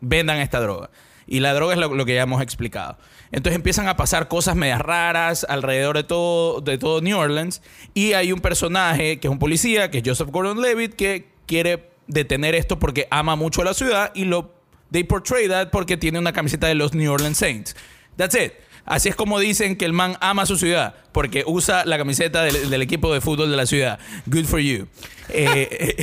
vendan 0.00 0.38
esta 0.38 0.60
droga. 0.60 0.88
Y 1.26 1.40
la 1.40 1.52
droga 1.52 1.74
es 1.74 1.80
lo, 1.80 1.92
lo 1.92 2.04
que 2.06 2.14
ya 2.14 2.22
hemos 2.22 2.42
explicado. 2.42 2.96
Entonces 3.32 3.56
empiezan 3.56 3.88
a 3.88 3.96
pasar 3.96 4.28
cosas 4.28 4.54
medias 4.54 4.80
raras 4.80 5.44
alrededor 5.48 5.96
de 5.96 6.04
todo, 6.04 6.60
de 6.60 6.78
todo 6.78 7.00
New 7.00 7.18
Orleans. 7.18 7.60
Y 7.92 8.12
hay 8.12 8.30
un 8.30 8.38
personaje 8.40 9.18
que 9.18 9.26
es 9.26 9.32
un 9.32 9.40
policía, 9.40 9.90
que 9.90 9.98
es 9.98 10.04
Joseph 10.06 10.28
Gordon-Levitt, 10.30 10.94
que 10.94 11.31
quiere 11.46 11.90
detener 12.06 12.54
esto 12.54 12.78
porque 12.78 13.08
ama 13.10 13.36
mucho 13.36 13.62
a 13.62 13.64
la 13.64 13.74
ciudad 13.74 14.12
y 14.14 14.24
lo 14.24 14.54
they 14.90 15.04
portray 15.04 15.48
that 15.48 15.70
porque 15.70 15.96
tiene 15.96 16.18
una 16.18 16.32
camiseta 16.32 16.66
de 16.66 16.74
los 16.74 16.94
New 16.94 17.10
Orleans 17.10 17.38
Saints. 17.38 17.76
That's 18.16 18.34
it. 18.34 18.52
Así 18.84 19.08
es 19.08 19.16
como 19.16 19.38
dicen 19.38 19.76
que 19.76 19.84
el 19.84 19.92
man 19.92 20.16
ama 20.20 20.44
su 20.44 20.56
ciudad, 20.56 20.94
porque 21.12 21.44
usa 21.46 21.84
la 21.84 21.96
camiseta 21.98 22.42
del, 22.42 22.68
del 22.68 22.82
equipo 22.82 23.14
de 23.14 23.20
fútbol 23.20 23.50
de 23.50 23.56
la 23.56 23.66
ciudad. 23.66 23.98
Good 24.26 24.44
for 24.44 24.58
you. 24.58 24.88
Eh, 25.28 25.96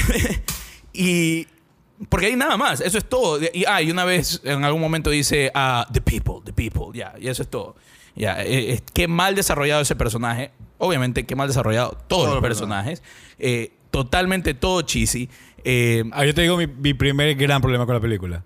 y 0.94 1.48
porque 2.08 2.28
hay 2.28 2.36
nada 2.36 2.56
más, 2.56 2.80
eso 2.80 2.98
es 2.98 3.08
todo. 3.08 3.40
Y, 3.54 3.66
ah, 3.68 3.82
y 3.82 3.92
una 3.92 4.06
vez 4.06 4.42
en 4.46 4.64
algún 4.64 4.82
momento 4.82 5.10
dice, 5.10 5.52
ah, 5.54 5.86
the 5.92 6.00
people, 6.00 6.36
the 6.46 6.54
people, 6.54 6.98
ya, 6.98 7.14
y 7.20 7.28
eso 7.28 7.44
es 7.44 7.50
todo. 7.50 7.76
Ya, 8.16 8.42
eh, 8.42 8.74
eh, 8.74 8.82
qué 8.94 9.08
mal 9.08 9.36
desarrollado 9.36 9.82
ese 9.82 9.96
personaje. 9.96 10.52
Obviamente, 10.78 11.26
qué 11.26 11.36
mal 11.36 11.48
desarrollado 11.48 11.98
todos 12.08 12.34
los 12.34 12.42
personajes. 12.42 13.04
Eh, 13.38 13.74
totalmente 13.92 14.54
todo 14.54 14.82
cheesy. 14.82 15.30
Eh, 15.64 16.04
Ah, 16.12 16.26
yo 16.26 16.34
te 16.34 16.42
digo 16.42 16.58
mi, 16.58 16.68
mi 16.68 16.94
primer 16.94 17.36
gran 17.36 17.62
problema 17.62 17.86
con 17.86 17.96
la 17.96 18.02
película. 18.02 18.44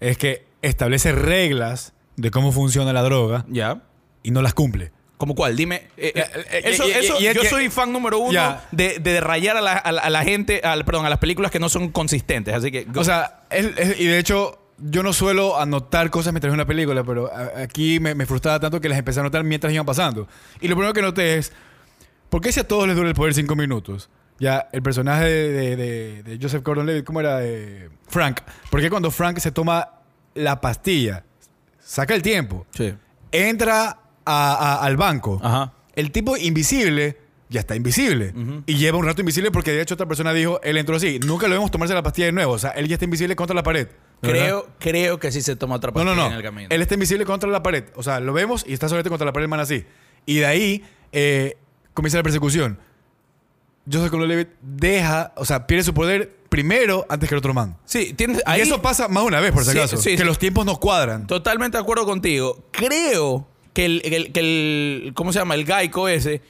Es 0.00 0.18
que 0.18 0.44
establece 0.62 1.12
reglas 1.12 1.92
de 2.16 2.30
cómo 2.30 2.52
funciona 2.52 2.92
la 2.92 3.02
droga 3.02 3.44
ya. 3.48 3.82
y 4.22 4.30
no 4.30 4.42
las 4.42 4.54
cumple. 4.54 4.90
¿Como 5.16 5.34
cuál? 5.34 5.56
Dime. 5.56 5.76
eh, 5.96 6.12
eh, 6.14 6.24
Eh, 6.34 6.44
eh, 6.50 6.60
eso, 6.64 6.84
yo 7.20 7.44
soy 7.44 7.70
fan 7.70 7.90
número 7.92 8.18
uno 8.18 8.58
de, 8.72 8.98
de 8.98 9.20
rayar 9.20 9.56
a 9.56 9.60
la, 9.62 9.72
a 9.72 9.92
la- 9.92 10.02
a 10.02 10.10
la 10.10 10.24
gente, 10.24 10.60
al, 10.62 10.84
perdón, 10.84 11.06
a 11.06 11.08
las 11.10 11.18
películas 11.20 11.50
que 11.50 11.58
no 11.58 11.68
son 11.70 11.90
consistentes. 11.90 12.52
Así 12.54 12.70
que. 12.70 12.86
O 12.94 13.04
sea, 13.04 13.44
es- 13.50 13.70
es- 13.78 14.00
y 14.00 14.04
de 14.06 14.18
hecho, 14.18 14.58
yo 14.78 15.02
no 15.02 15.14
suelo 15.14 15.58
anotar 15.58 16.10
cosas 16.10 16.34
mientras 16.34 16.50
veo 16.50 16.54
una 16.54 16.66
película, 16.66 17.02
pero 17.04 17.32
a- 17.32 17.62
aquí 17.62 17.98
me, 18.00 18.14
me 18.14 18.26
frustraba 18.26 18.60
tanto 18.60 18.78
que 18.80 18.90
las 18.90 18.98
empecé 18.98 19.20
a 19.20 19.22
anotar 19.22 19.42
mientras 19.44 19.72
iban 19.72 19.86
pasando. 19.86 20.28
Y 20.60 20.68
lo 20.68 20.74
primero 20.74 20.92
que 20.92 21.00
noté 21.00 21.38
es, 21.38 21.50
¿por 22.28 22.42
qué 22.42 22.52
si 22.52 22.60
a 22.60 22.68
todos 22.68 22.86
les 22.86 22.94
dura 22.96 23.08
el 23.08 23.14
poder 23.14 23.32
cinco 23.32 23.56
minutos? 23.56 24.10
Ya, 24.38 24.68
el 24.72 24.82
personaje 24.82 25.24
de, 25.24 25.50
de- 25.52 25.76
de- 25.76 26.22
de 26.22 26.38
Joseph 26.40 26.62
Gordon-Levitt, 26.62 27.04
¿cómo 27.04 27.20
era? 27.20 27.38
Eh, 27.44 27.88
Frank. 28.08 28.40
¿Por 28.70 28.80
qué 28.80 28.90
cuando 28.90 29.10
Frank 29.10 29.38
se 29.38 29.50
toma 29.50 29.88
la 30.34 30.60
pastilla, 30.60 31.24
saca 31.82 32.14
el 32.14 32.22
tiempo, 32.22 32.66
sí. 32.70 32.92
entra 33.32 33.98
a- 34.24 34.52
a- 34.54 34.84
al 34.84 34.96
banco, 34.96 35.40
Ajá. 35.42 35.72
el 35.94 36.10
tipo 36.10 36.36
invisible 36.36 37.18
ya 37.48 37.60
está 37.60 37.76
invisible. 37.76 38.34
Y 38.66 38.74
lleva 38.74 38.98
un 38.98 39.06
rato 39.06 39.20
invisible 39.22 39.52
porque 39.52 39.70
de 39.72 39.80
hecho 39.80 39.94
otra 39.94 40.06
persona 40.06 40.32
dijo, 40.32 40.60
él 40.64 40.76
entró 40.78 40.96
así. 40.96 41.20
Nunca 41.20 41.46
lo 41.46 41.54
vemos 41.54 41.70
tomarse 41.70 41.94
la 41.94 42.02
pastilla 42.02 42.26
de 42.26 42.32
nuevo. 42.32 42.52
O 42.54 42.58
sea, 42.58 42.70
él 42.72 42.88
ya 42.88 42.94
está 42.96 43.04
invisible 43.04 43.36
contra 43.36 43.54
la 43.54 43.62
pared. 43.62 43.86
¿de 44.20 44.28
verdad? 44.32 44.44
Creo, 44.46 44.68
creo 44.80 45.18
que 45.20 45.30
sí 45.30 45.42
se 45.42 45.54
toma 45.54 45.76
otra 45.76 45.90
No, 45.90 45.94
pastilla 45.94 46.14
no, 46.16 46.22
no. 46.22 46.26
en 46.26 46.32
el 46.38 46.42
camino. 46.42 46.68
Él 46.70 46.82
está 46.82 46.94
invisible 46.94 47.24
contra 47.24 47.48
la 47.48 47.62
pared. 47.62 47.84
O 47.94 48.02
sea, 48.02 48.18
lo 48.18 48.32
vemos 48.32 48.64
y 48.66 48.72
está 48.72 48.88
solamente 48.88 49.10
contra 49.10 49.24
la 49.26 49.32
pared, 49.32 49.46
man, 49.46 49.60
así. 49.60 49.86
Y 50.26 50.38
de 50.38 50.46
ahí 50.46 50.84
eh, 51.12 51.56
comienza 51.94 52.16
la 52.18 52.24
persecución. 52.24 52.80
Joseph 53.90 54.10
Gordon-Levitt 54.10 54.48
deja, 54.60 55.32
o 55.36 55.44
sea, 55.44 55.66
pierde 55.66 55.84
su 55.84 55.94
poder 55.94 56.36
primero 56.48 57.06
antes 57.08 57.28
que 57.28 57.34
el 57.34 57.38
otro 57.38 57.54
man. 57.54 57.76
Sí, 57.84 58.12
tienes. 58.14 58.42
Ahí, 58.46 58.60
y 58.60 58.62
eso 58.62 58.80
pasa 58.82 59.08
más 59.08 59.22
de 59.22 59.28
una 59.28 59.40
vez, 59.40 59.52
por 59.52 59.64
si 59.64 59.72
Sí, 59.72 59.78
acaso. 59.78 59.96
sí, 59.96 60.10
que 60.12 60.18
sí. 60.18 60.24
los 60.24 60.38
tiempos 60.38 60.64
no 60.66 60.78
cuadran. 60.78 61.26
Totalmente 61.26 61.76
de 61.76 61.82
acuerdo 61.82 62.04
contigo. 62.06 62.64
Creo 62.72 63.46
que 63.72 63.84
el, 63.84 64.02
el- 64.04 64.32
que 64.32 64.40
el- 64.40 65.12
¿cómo 65.14 65.32
se 65.32 65.38
llama? 65.38 65.54
El 65.54 65.66
geico 65.66 66.08
ese, 66.08 66.40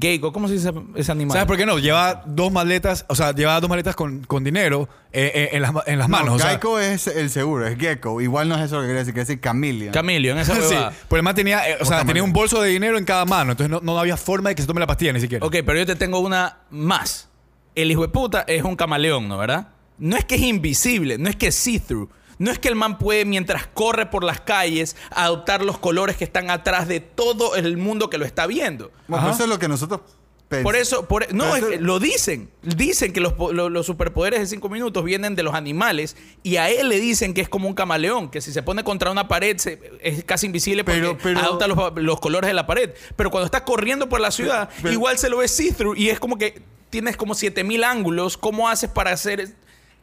geico, 0.00 0.32
¿cómo 0.32 0.48
se 0.48 0.54
dice 0.54 0.72
ese 0.94 1.12
animal? 1.12 1.34
¿Sabes 1.34 1.46
por 1.46 1.56
qué 1.56 1.66
no? 1.66 1.78
Lleva 1.78 2.22
dos 2.26 2.50
maletas, 2.50 3.04
o 3.08 3.14
sea, 3.14 3.32
lleva 3.32 3.60
dos 3.60 3.68
maletas 3.68 3.94
con, 3.94 4.24
con 4.24 4.42
dinero 4.42 4.88
eh, 5.12 5.30
eh, 5.34 5.48
en, 5.52 5.62
las, 5.62 5.72
en 5.86 5.98
las 5.98 6.08
manos. 6.08 6.28
No, 6.28 6.34
o 6.34 6.38
sea, 6.38 6.50
Geico 6.50 6.80
es 6.80 7.06
el 7.06 7.28
seguro, 7.30 7.66
es 7.66 7.78
Gecko. 7.78 8.20
Igual 8.20 8.48
no 8.48 8.56
es 8.56 8.62
eso 8.62 8.76
lo 8.76 8.82
que 8.82 8.86
quiere 8.86 9.00
decir, 9.00 9.12
quiere 9.12 9.26
decir 9.26 9.40
Chameleon. 9.40 9.92
Camilio, 9.92 10.32
en 10.32 10.38
esa 10.38 10.54
sí, 10.62 10.74
el 11.10 11.22
man 11.22 11.34
tenía, 11.34 11.68
eh, 11.68 11.76
o 11.80 11.84
sea, 11.84 12.04
tenía 12.04 12.22
un 12.22 12.32
bolso 12.32 12.60
de 12.62 12.70
dinero 12.70 12.96
en 12.96 13.04
cada 13.04 13.24
mano, 13.26 13.52
entonces 13.52 13.70
no, 13.70 13.80
no 13.80 13.98
había 13.98 14.16
forma 14.16 14.48
de 14.48 14.54
que 14.54 14.62
se 14.62 14.68
tome 14.68 14.80
la 14.80 14.86
pastilla 14.86 15.12
ni 15.12 15.20
siquiera. 15.20 15.44
Ok, 15.44 15.56
pero 15.64 15.78
yo 15.78 15.86
te 15.86 15.96
tengo 15.96 16.20
una 16.20 16.58
más. 16.70 17.28
El 17.74 17.90
hijo 17.90 18.02
de 18.02 18.08
puta 18.08 18.44
es 18.46 18.62
un 18.62 18.76
camaleón, 18.76 19.28
¿no? 19.28 19.36
¿Verdad? 19.36 19.68
No 19.98 20.16
es 20.16 20.24
que 20.24 20.36
es 20.36 20.42
invisible, 20.42 21.18
no 21.18 21.28
es 21.28 21.36
que 21.36 21.48
es 21.48 21.54
see-through. 21.54 22.08
No 22.38 22.50
es 22.50 22.58
que 22.58 22.68
el 22.68 22.74
man 22.74 22.98
puede, 22.98 23.24
mientras 23.24 23.66
corre 23.66 24.06
por 24.06 24.22
las 24.24 24.40
calles, 24.40 24.96
adoptar 25.10 25.62
los 25.64 25.78
colores 25.78 26.16
que 26.16 26.24
están 26.24 26.50
atrás 26.50 26.86
de 26.88 27.00
todo 27.00 27.56
el 27.56 27.76
mundo 27.76 28.10
que 28.10 28.18
lo 28.18 28.24
está 28.24 28.46
viendo. 28.46 28.90
Bueno, 29.08 29.30
eso 29.30 29.44
es 29.44 29.48
lo 29.48 29.58
que 29.58 29.68
nosotros 29.68 30.00
pensamos. 30.48 30.62
Por 30.62 30.76
eso, 30.76 31.08
por, 31.08 31.32
no, 31.34 31.56
es 31.56 31.62
eso- 31.62 31.70
que 31.70 31.78
lo 31.80 31.98
dicen. 31.98 32.50
Dicen 32.62 33.12
que 33.12 33.20
los, 33.20 33.32
po- 33.32 33.52
lo- 33.52 33.68
los 33.68 33.84
superpoderes 33.86 34.38
de 34.38 34.46
cinco 34.46 34.68
minutos 34.68 35.02
vienen 35.02 35.34
de 35.34 35.42
los 35.42 35.54
animales 35.54 36.16
y 36.44 36.56
a 36.56 36.70
él 36.70 36.88
le 36.88 37.00
dicen 37.00 37.34
que 37.34 37.40
es 37.40 37.48
como 37.48 37.66
un 37.68 37.74
camaleón, 37.74 38.30
que 38.30 38.40
si 38.40 38.52
se 38.52 38.62
pone 38.62 38.84
contra 38.84 39.10
una 39.10 39.26
pared 39.28 39.56
se- 39.58 39.80
es 40.02 40.22
casi 40.24 40.46
invisible 40.46 40.84
porque 40.84 41.00
Pero- 41.00 41.18
pero- 41.20 41.40
adopta 41.40 41.66
los, 41.66 41.92
los 41.96 42.20
colores 42.20 42.46
de 42.48 42.54
la 42.54 42.66
pared. 42.66 42.90
Pero 43.16 43.30
cuando 43.32 43.46
está 43.46 43.64
corriendo 43.64 44.08
por 44.08 44.20
la 44.20 44.30
ciudad, 44.30 44.68
pero- 44.82 44.92
igual 44.92 45.18
se 45.18 45.28
lo 45.30 45.38
ve 45.38 45.48
see-through 45.48 45.96
y 45.96 46.10
es 46.10 46.20
como 46.20 46.38
que 46.38 46.62
tienes 46.90 47.16
como 47.16 47.34
7000 47.34 47.82
ángulos. 47.82 48.36
¿Cómo 48.36 48.68
haces 48.68 48.88
para 48.88 49.10
hacer, 49.10 49.48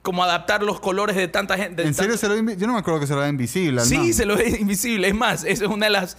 como 0.04 0.24
adaptar 0.24 0.62
los 0.62 0.80
colores 0.80 1.16
de 1.16 1.28
tanta 1.28 1.58
gente? 1.58 1.82
de 1.82 1.88
¿En 1.88 1.94
serio 1.96 2.16
se 2.18 2.28
lo 2.28 2.36
Yo 2.54 2.68
no 2.68 2.74
me 2.74 2.80
acuerdo 2.80 3.00
que 3.00 3.08
se 3.08 3.16
lo 3.16 3.22
ve 3.22 3.30
invisible. 3.30 3.82
al 3.82 3.88
Sí, 3.88 3.98
man. 3.98 4.14
se 4.14 4.26
lo 4.26 4.38
ve 4.38 4.58
invisible. 4.60 5.08
Es 5.08 5.16
más, 5.16 5.44
esa 5.46 5.64
es 5.66 5.70
una 5.72 5.88
de 5.88 5.92
las. 5.94 6.18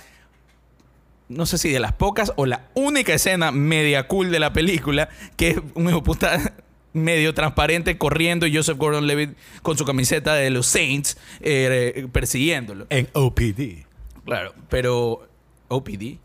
No 1.29 1.47
sé 1.47 1.57
si 1.59 1.70
de 1.70 1.81
las 1.81 1.92
pocas 1.92 2.33
o 2.37 2.44
la 2.47 2.68
única 2.75 3.14
escena 3.14 3.51
media 3.53 4.09
cool 4.09 4.31
de 4.31 4.40
la 4.40 4.53
película, 4.53 5.09
que 5.37 5.51
es 5.51 5.59
un 5.75 5.88
hijo 5.88 6.03
puta 6.03 6.55
medio 6.92 7.33
transparente 7.35 7.97
corriendo 7.99 8.47
y 8.47 8.55
Joseph 8.55 8.77
Gordon 8.79 9.07
Levitt 9.07 9.37
con 9.62 9.77
su 9.79 9.85
camiseta 9.85 10.35
de 10.35 10.51
los 10.51 10.66
Saints 10.66 11.16
eh, 11.40 12.07
persiguiéndolo. 12.12 12.87
En 12.90 13.09
OPD. 13.14 13.85
Claro, 14.25 14.55
pero. 14.68 15.29
OPD. 15.68 16.18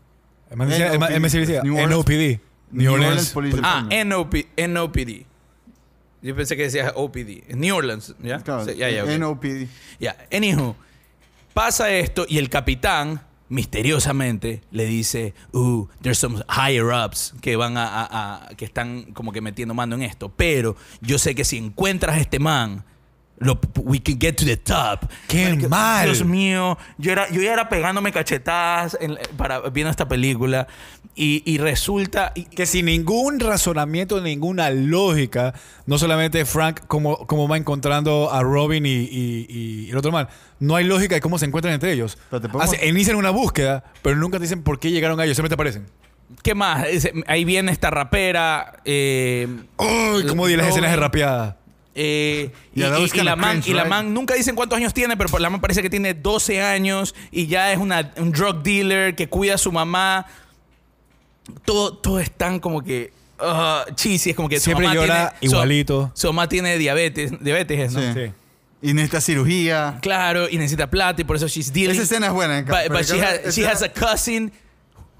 En 0.50 0.58
Orleans- 0.60 1.94
OPD. 1.94 2.40
New 2.72 2.92
Orleans. 2.92 3.30
Police 3.30 3.58
Ah, 3.62 3.88
NOPD. 4.04 5.26
Yo 6.22 6.36
pensé 6.36 6.56
que 6.56 6.64
decía 6.64 6.92
OPD. 6.94 7.54
New 7.54 7.74
Orleans, 7.76 8.14
¿ya? 8.22 8.38
Claro, 8.40 8.64
Sí, 8.66 8.76
ya, 8.76 8.90
ya. 8.90 9.04
NOPD. 9.18 9.66
Ya, 9.98 10.16
anywho, 10.32 10.76
pasa 11.54 11.90
esto 11.90 12.26
y 12.28 12.38
el 12.38 12.48
capitán 12.50 13.22
misteriosamente 13.48 14.60
le 14.70 14.84
dice, 14.84 15.34
uh, 15.52 15.86
there's 16.02 16.18
some 16.18 16.42
higher 16.48 16.86
ups 16.92 17.34
que 17.40 17.56
van 17.56 17.76
a, 17.76 17.84
a- 17.86 18.44
a- 18.48 18.54
que 18.56 18.64
están 18.64 19.12
como 19.12 19.32
que 19.32 19.40
metiendo 19.40 19.74
mano 19.74 19.94
en 19.96 20.02
esto, 20.02 20.28
pero 20.28 20.76
yo 21.00 21.18
sé 21.18 21.34
que 21.34 21.44
si 21.44 21.56
encuentras 21.58 22.16
a 22.16 22.20
este 22.20 22.38
man 22.38 22.84
lo, 23.38 23.58
we 23.76 23.98
can 24.02 24.18
get 24.20 24.36
to 24.36 24.44
the 24.44 24.58
top. 24.58 25.10
¡Qué 25.26 25.48
Marica, 25.48 25.68
mal! 25.68 26.04
Dios 26.04 26.24
mío, 26.26 26.76
yo, 26.98 27.10
era, 27.12 27.30
yo 27.30 27.40
ya 27.40 27.54
era 27.54 27.68
pegándome 27.70 28.12
cachetadas 28.12 28.98
en- 29.00 29.18
para, 29.38 29.60
viendo 29.70 29.90
esta 29.90 30.06
película 30.06 30.68
y, 31.14 31.42
y 31.44 31.58
resulta... 31.58 32.32
y- 32.34 32.44
Que 32.44 32.66
sin 32.66 32.86
ningún 32.86 33.40
razonamiento, 33.40 34.20
ninguna 34.20 34.70
lógica, 34.70 35.54
no 35.86 35.98
solamente 35.98 36.44
Frank 36.44 36.80
como, 36.86 37.26
como 37.26 37.48
va 37.48 37.56
encontrando 37.56 38.32
a 38.32 38.42
Robin 38.42 38.86
y, 38.86 38.90
y- 39.10 39.46
y 39.48 39.90
el 39.90 39.96
otro 39.96 40.12
man, 40.12 40.28
no 40.58 40.76
hay 40.76 40.84
lógica 40.84 41.14
de 41.14 41.20
cómo 41.20 41.38
se 41.38 41.46
encuentran 41.46 41.74
entre 41.74 41.92
ellos. 41.92 42.16
Hace- 42.60 42.86
inician 42.88 43.16
una 43.16 43.30
búsqueda, 43.30 43.84
pero 44.02 44.16
nunca 44.16 44.38
te 44.38 44.42
dicen 44.44 44.62
por 44.62 44.78
qué 44.78 44.90
llegaron 44.90 45.18
a 45.20 45.24
ellos, 45.24 45.36
siempre 45.36 45.48
te 45.48 45.54
aparecen. 45.54 45.86
¿Qué 46.42 46.54
más? 46.54 46.86
Ahí 47.26 47.44
viene 47.44 47.72
esta 47.72 47.90
rapera. 47.90 48.80
eh, 48.84 49.48
¡Ay! 49.78 50.22
¿Cómo 50.28 50.46
di 50.46 50.54
las 50.54 50.66
Robin. 50.66 50.70
escenas 50.70 50.90
de 50.92 50.96
rapeada? 50.96 51.56
Eh, 51.92 52.52
y, 52.72 52.80
la 52.80 53.34
man, 53.34 53.50
cringe, 53.60 53.68
y 53.68 53.74
la 53.74 53.82
right? 53.82 53.90
man 53.90 54.14
nunca 54.14 54.34
dicen 54.34 54.54
cuántos 54.54 54.76
años 54.76 54.94
tiene, 54.94 55.16
pero 55.16 55.36
la 55.40 55.50
man 55.50 55.60
parece 55.60 55.82
que 55.82 55.90
tiene 55.90 56.14
12 56.14 56.62
años 56.62 57.16
y 57.32 57.48
ya 57.48 57.72
es 57.72 57.78
una, 57.78 58.12
un 58.16 58.30
drug 58.30 58.62
dealer 58.62 59.16
que 59.16 59.28
cuida 59.28 59.56
a 59.56 59.58
su 59.58 59.72
mamá. 59.72 60.24
Todo, 61.64 61.94
todo 61.96 62.20
es 62.20 62.30
tan 62.30 62.60
como 62.60 62.82
que 62.82 63.12
ah, 63.38 63.84
cheesy, 63.94 64.30
es 64.30 64.36
como 64.36 64.48
que 64.48 64.58
su 64.58 64.64
Siempre 64.64 64.86
mamá 64.86 64.94
llora 64.94 65.34
tiene- 65.38 65.50
su- 65.50 65.56
igualito. 65.56 66.10
Su, 66.14 66.26
mamá 66.28 66.48
tiene 66.48 66.78
diabetes, 66.78 67.32
diabetes, 67.42 67.92
¿no? 67.92 68.00
Sí. 68.00 68.20
Sí. 68.26 68.32
Y 68.82 68.94
necesita 68.94 69.20
cirugía. 69.20 69.98
Claro, 70.00 70.48
y 70.48 70.56
necesita 70.56 70.88
plata 70.88 71.20
y 71.20 71.24
por 71.24 71.36
eso 71.36 71.46
she's 71.48 71.72
dealing. 71.72 71.90
Esa 71.92 72.02
escena 72.02 72.28
es 72.28 72.32
buena. 72.32 72.58
en 72.58 72.64
But, 72.64 72.74
but 72.88 72.88
pero 72.88 73.02
she, 73.02 73.20
has, 73.22 73.54
she 73.54 73.66
has 73.66 73.82
a 73.82 73.92
cousin 73.92 74.50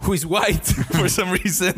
who 0.02 0.14
is 0.14 0.24
white 0.24 0.62
for 0.92 1.10
some 1.10 1.36
reason 1.36 1.74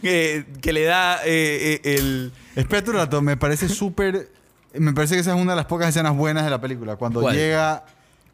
que, 0.00 0.46
que 0.62 0.72
le 0.72 0.84
da 0.84 1.20
eh, 1.26 1.80
eh, 1.84 1.96
el... 1.98 2.32
Espérate 2.54 2.88
un 2.90 2.96
rato, 2.96 3.20
me 3.20 3.36
parece 3.36 3.68
súper. 3.68 4.30
Me 4.72 4.92
parece 4.94 5.14
que 5.14 5.20
esa 5.20 5.34
es 5.34 5.40
una 5.40 5.52
de 5.52 5.56
las 5.56 5.66
pocas 5.66 5.88
escenas 5.90 6.16
buenas 6.16 6.44
de 6.44 6.50
la 6.50 6.58
película. 6.60 6.96
Cuando 6.96 7.20
¿Cuál? 7.20 7.36
llega 7.36 7.84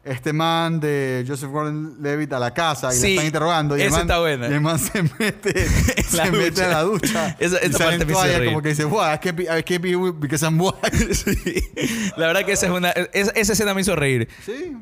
este 0.05 0.33
man 0.33 0.79
de 0.81 1.23
Joseph 1.25 1.49
Gordon 1.49 1.95
Levitt 2.01 2.33
a 2.33 2.39
la 2.39 2.53
casa 2.53 2.93
y 2.93 2.97
Sí, 2.97 3.01
le 3.03 3.09
están 3.13 3.25
interrogando. 3.27 3.77
Y 3.77 3.81
el 3.83 3.91
man, 3.91 4.01
está 4.01 4.19
buena. 4.19 4.49
Y 4.49 4.53
el 4.53 4.61
man 4.61 4.77
se 4.79 5.01
mete, 5.03 5.53
la 6.13 6.25
se 6.25 6.31
mete 6.31 6.63
a 6.63 6.67
la 6.67 6.81
ducha. 6.81 7.35
Esa- 7.39 7.59
y 7.63 7.67
esa 7.69 7.77
sale 7.77 7.97
parte 7.97 8.01
en 8.01 8.07
me 8.07 8.11
hizo 8.11 8.19
toalla 8.21 8.37
reír. 8.39 8.49
como 8.49 8.61
que 8.61 8.69
dice, 8.69 8.83
wow, 8.85 9.13
I 9.13 9.17
can't 9.19 9.37
be, 9.37 9.43
I 9.43 9.63
can't 9.63 9.81
be 9.81 9.95
because 10.19 10.43
I'm 10.45 10.59
white. 10.59 12.13
La 12.17 12.27
verdad 12.27 12.45
que 12.45 12.51
esa 12.51 12.65
es 12.65 12.71
una... 12.71 12.89
es- 12.91 13.31
esa 13.35 13.53
escena 13.53 13.73
me 13.73 13.81
hizo 13.81 13.95
reír. 13.95 14.27
sí. 14.45 14.73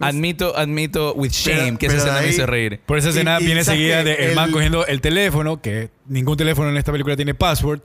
Admito, 0.00 0.56
admito 0.56 1.12
with 1.14 1.32
shame 1.32 1.76
Pero- 1.76 1.78
que 1.78 1.86
esa 1.86 1.96
escena 1.96 2.20
me 2.20 2.28
hizo 2.28 2.46
reír. 2.46 2.78
Por 2.86 2.98
esa 2.98 3.08
Y- 3.08 3.10
escena 3.10 3.40
y 3.40 3.46
viene 3.46 3.64
¿sabes 3.64 3.80
seguida 3.80 4.04
de 4.04 4.14
el, 4.28 4.36
man 4.36 4.44
El- 4.46 4.52
cogiendo 4.52 4.86
el 4.86 5.00
teléfono, 5.00 5.60
que 5.60 5.90
ningún 6.06 6.36
teléfono 6.36 6.70
en 6.70 6.76
esta 6.76 6.92
película 6.92 7.16
tiene 7.16 7.34
password, 7.34 7.80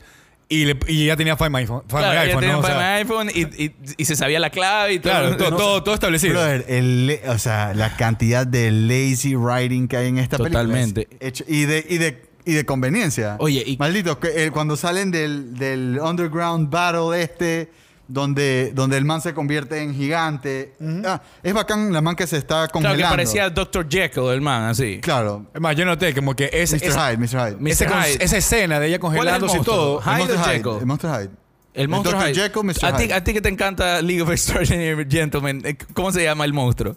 Y, 0.49 0.65
le- 0.65 0.77
y 0.87 1.07
ya 1.07 1.15
tenía 1.15 1.35
Find 1.37 1.51
My 1.51 1.59
iPhone. 1.59 1.81
Find 1.87 1.89
Claro, 1.89 2.09
My 2.09 2.15
ya 2.15 2.21
iPhone, 2.21 2.39
tenía 2.41 2.53
¿no? 2.55 2.59
O 2.59 2.63
sea, 2.63 2.75
Find 2.75 2.81
My 2.83 3.01
iPhone 3.01 3.29
y, 3.33 3.63
y- 3.63 3.75
y 3.97 4.05
se 4.05 4.15
sabía 4.15 4.39
la 4.39 4.49
clave 4.49 4.93
y 4.93 4.99
todo. 4.99 5.11
claro, 5.13 5.37
todo, 5.37 5.49
No, 5.51 5.57
todo, 5.57 5.83
todo 5.83 5.95
establecido. 5.95 6.33
Brother, 6.33 6.65
el, 6.67 7.19
o 7.27 7.37
sea, 7.39 7.73
la 7.73 7.95
cantidad 7.95 8.45
de 8.45 8.69
lazy 8.71 9.35
writing 9.35 9.87
que 9.87 9.97
hay 9.97 10.07
en 10.09 10.17
esta 10.19 10.37
Totalmente. 10.37 11.05
película. 11.05 11.27
hecho- 11.27 11.45
y, 11.47 11.65
de, 11.65 11.85
y, 11.89 11.97
de, 11.97 12.21
y 12.45 12.51
de 12.53 12.65
conveniencia. 12.65 13.37
Oye, 13.39 13.63
y- 13.65 13.77
Maldito, 13.77 14.19
que, 14.19 14.45
eh, 14.45 14.51
cuando 14.51 14.75
salen 14.75 15.09
del, 15.11 15.55
del 15.57 15.97
underground 15.99 16.69
battle 16.69 17.19
este, 17.21 17.71
donde, 18.07 18.71
donde 18.73 18.97
el 18.97 19.05
man 19.05 19.21
se 19.21 19.33
convierte 19.33 19.81
en 19.81 19.95
gigante. 19.95 20.73
Ah, 21.05 21.21
es 21.41 21.53
bacán 21.53 21.91
la 21.93 22.01
man 22.01 22.15
que 22.15 22.27
se 22.27 22.37
está 22.37 22.67
congelando. 22.67 22.97
Claro, 22.99 23.11
que 23.11 23.17
parecía 23.17 23.49
Dr. 23.49 23.87
Jekyll, 23.89 24.29
el 24.31 24.41
man, 24.41 24.63
así. 24.63 24.99
Claro. 25.01 25.45
Es 25.53 25.61
más, 25.61 25.75
yo 25.75 25.85
noté 25.85 26.13
como 26.13 26.35
que 26.35 26.49
es, 26.51 26.73
Mr. 26.73 26.83
es- 26.83 26.95
Hyde, 26.95 27.17
Mr. 27.17 27.27
Hyde. 27.29 27.55
Mr. 27.59 27.69
ese 27.71 27.85
Hyde. 27.87 28.23
esa 28.23 28.37
escena 28.37 28.79
de 28.79 28.87
ella 28.87 28.99
¿Cuál 28.99 29.13
es 29.13 29.19
el 29.19 29.25
congelándose 29.25 29.57
y 29.57 29.61
todo. 29.61 30.01
Hyde 30.01 30.11
el 30.11 30.17
Monster 30.19 30.37
Hyde. 30.39 30.53
Jekyll? 30.57 30.77
El 30.79 30.85
Monster 30.85 31.09
Hyde. 31.11 31.29
El 31.73 31.87
monstruo 31.87 32.19
Dr. 32.19 32.27
Hyde. 32.33 32.41
Jekyll, 32.43 32.63
Mr. 32.63 32.85
a 32.85 32.95
ti, 32.97 33.03
Hyde. 33.05 33.13
a 33.13 33.23
ti 33.23 33.33
que 33.33 33.41
te 33.41 33.49
encanta 33.49 34.01
League 34.01 34.21
of 34.21 34.29
Extraordinary 34.29 35.07
Gentlemen, 35.09 35.61
eh, 35.65 35.75
¿cómo 35.93 36.11
se 36.11 36.23
llama 36.23 36.45
el 36.45 36.53
monstruo? 36.53 36.95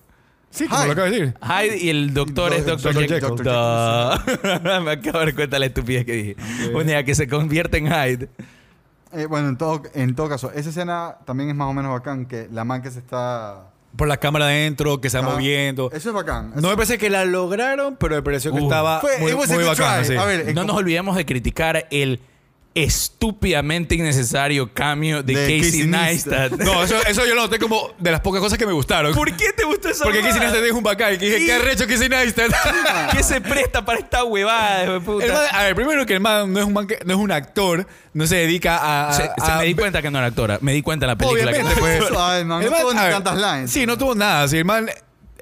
Sí, 0.51 0.67
como 0.67 0.79
Hyde. 0.81 0.87
lo 0.87 0.93
acabo 0.93 1.11
de 1.11 1.19
decir. 1.19 1.35
Hyde 1.41 1.79
y 1.79 1.89
el 1.89 2.13
doctor 2.15 2.53
es 2.53 2.67
Dr. 2.67 2.93
Dr. 2.95 3.09
Jekyll. 3.09 3.21
Jekyll. 3.21 3.45
Duh. 3.45 4.83
Me 4.85 4.91
acabo 4.93 5.19
de 5.21 5.25
dar 5.27 5.35
cuenta 5.35 5.57
de 5.57 5.59
la 5.61 5.67
estupidez 5.67 6.05
que 6.05 6.13
dije. 6.13 6.37
Un 6.75 6.87
día 6.87 7.05
que 7.05 7.15
se 7.15 7.27
convierte 7.29 7.79
en 7.79 7.87
Hyde. 7.87 8.29
Eh, 9.13 9.27
bueno, 9.27 9.49
en 9.49 9.57
todo, 9.57 9.83
en 9.95 10.15
todo 10.15 10.29
caso, 10.29 10.51
esa 10.53 10.71
escena 10.71 11.17
también 11.25 11.49
es 11.51 11.55
más 11.57 11.69
o 11.69 11.73
menos 11.73 11.93
bacán, 11.93 12.27
que 12.27 12.49
la 12.53 12.65
man 12.65 12.83
que 12.83 12.91
se 12.91 12.99
está... 12.99 13.71
Por 13.97 14.09
la 14.09 14.19
cámara 14.19 14.47
adentro, 14.47 15.01
que 15.01 15.09
se 15.09 15.19
va 15.19 15.27
Ah, 15.27 15.31
moviendo. 15.35 15.91
Eso 15.93 16.11
es 16.11 16.15
bacán. 16.15 16.53
No 16.57 16.69
me 16.69 16.75
parece 16.75 16.99
que 16.99 17.09
la 17.09 17.25
lograron, 17.25 17.97
pero 17.97 18.17
me 18.17 18.23
pareció 18.23 18.53
que 18.53 18.61
Uh. 18.61 18.65
estaba 18.65 19.01
Fue- 19.01 19.19
muy, 19.19 19.31
it 19.33 19.39
was 19.39 19.51
a 19.51 19.55
muy 19.55 19.63
good 19.65 19.71
bacano. 19.71 20.03
try. 20.03 20.13
sí. 20.13 20.17
A 20.21 20.25
ver, 20.27 20.55
No 20.55 20.65
nos 20.65 20.77
olvidemos 20.77 21.17
de 21.17 21.25
criticar 21.25 21.87
el 21.91 22.21
estúpidamente 22.77 23.95
innecesario 23.95 24.73
cambio 24.73 25.23
de, 25.23 25.35
De 25.35 25.59
Casey 25.59 25.61
Casey 25.61 25.87
Neistat. 25.87 26.53
No, 26.53 26.85
eso, 26.85 26.97
eso 27.07 27.25
yo 27.27 27.35
lo 27.35 27.43
noté 27.43 27.59
como 27.59 27.93
de 27.99 28.11
las 28.11 28.21
pocas 28.21 28.41
cosas 28.41 28.59
que 28.59 28.67
me 28.67 28.73
gustaron. 28.73 29.15
¿Por 29.15 29.35
qué 29.37 29.53
te 29.53 29.65
gustó 29.65 29.89
esa 29.89 30.05
Porque 30.05 30.21
Casey? 30.21 30.41
Neistat 30.41 30.63
es 30.65 30.73
un 30.73 30.83
bacán. 30.83 31.15
Y 31.15 31.19
que 31.19 31.27
dije, 31.31 31.47
qué 31.47 31.53
arrecho 31.55 31.87
Casey 31.87 32.09
Neistat. 32.09 32.51
¿Qué 33.13 33.23
se 33.23 33.41
presta 33.41 33.85
para 33.85 33.99
esta 33.99 34.25
huevada, 34.25 35.01
puta? 35.01 35.25
El 35.25 35.33
man- 35.33 35.43
a 35.53 35.63
ver, 35.65 35.75
primero 35.75 36.07
que 36.07 36.15
el 36.15 36.21
man 36.21 36.53
no 36.53 36.59
es 36.61 36.67
un, 36.67 36.73
man 36.73 36.87
que- 36.87 36.99
no 37.05 37.15
es 37.15 37.19
un 37.21 37.33
actor, 37.33 37.87
no 38.13 38.27
se 38.27 38.37
dedica 38.37 39.09
a... 39.09 39.13
Se- 39.13 39.23
se 39.45 39.51
a- 39.53 39.59
me 39.59 39.65
di 39.65 39.75
cuenta 39.75 40.03
que 40.03 40.11
no 40.11 40.19
era 40.19 40.27
actora. 40.29 40.59
Me 40.61 40.73
di 40.73 40.83
cuenta 40.83 41.07
en 41.07 41.09
la 41.09 41.17
película. 41.19 41.53
que 41.53 41.63
no 41.63 41.69
Obviamente, 41.71 41.95
era 41.97 42.07
pues. 42.09 42.19
Ay, 42.21 42.45
man, 42.45 42.61
El 42.63 42.67
no 42.67 42.71
man- 42.73 42.81
tuvo 42.83 42.93
ni 42.95 43.01
ver, 43.01 43.13
tantas 43.13 43.37
lines. 43.37 43.71
Sí, 43.71 43.87
no 43.87 43.97
tuvo 43.97 44.15
nada. 44.15 44.49
Sí, 44.49 44.59
el, 44.59 44.65
man, 44.65 44.89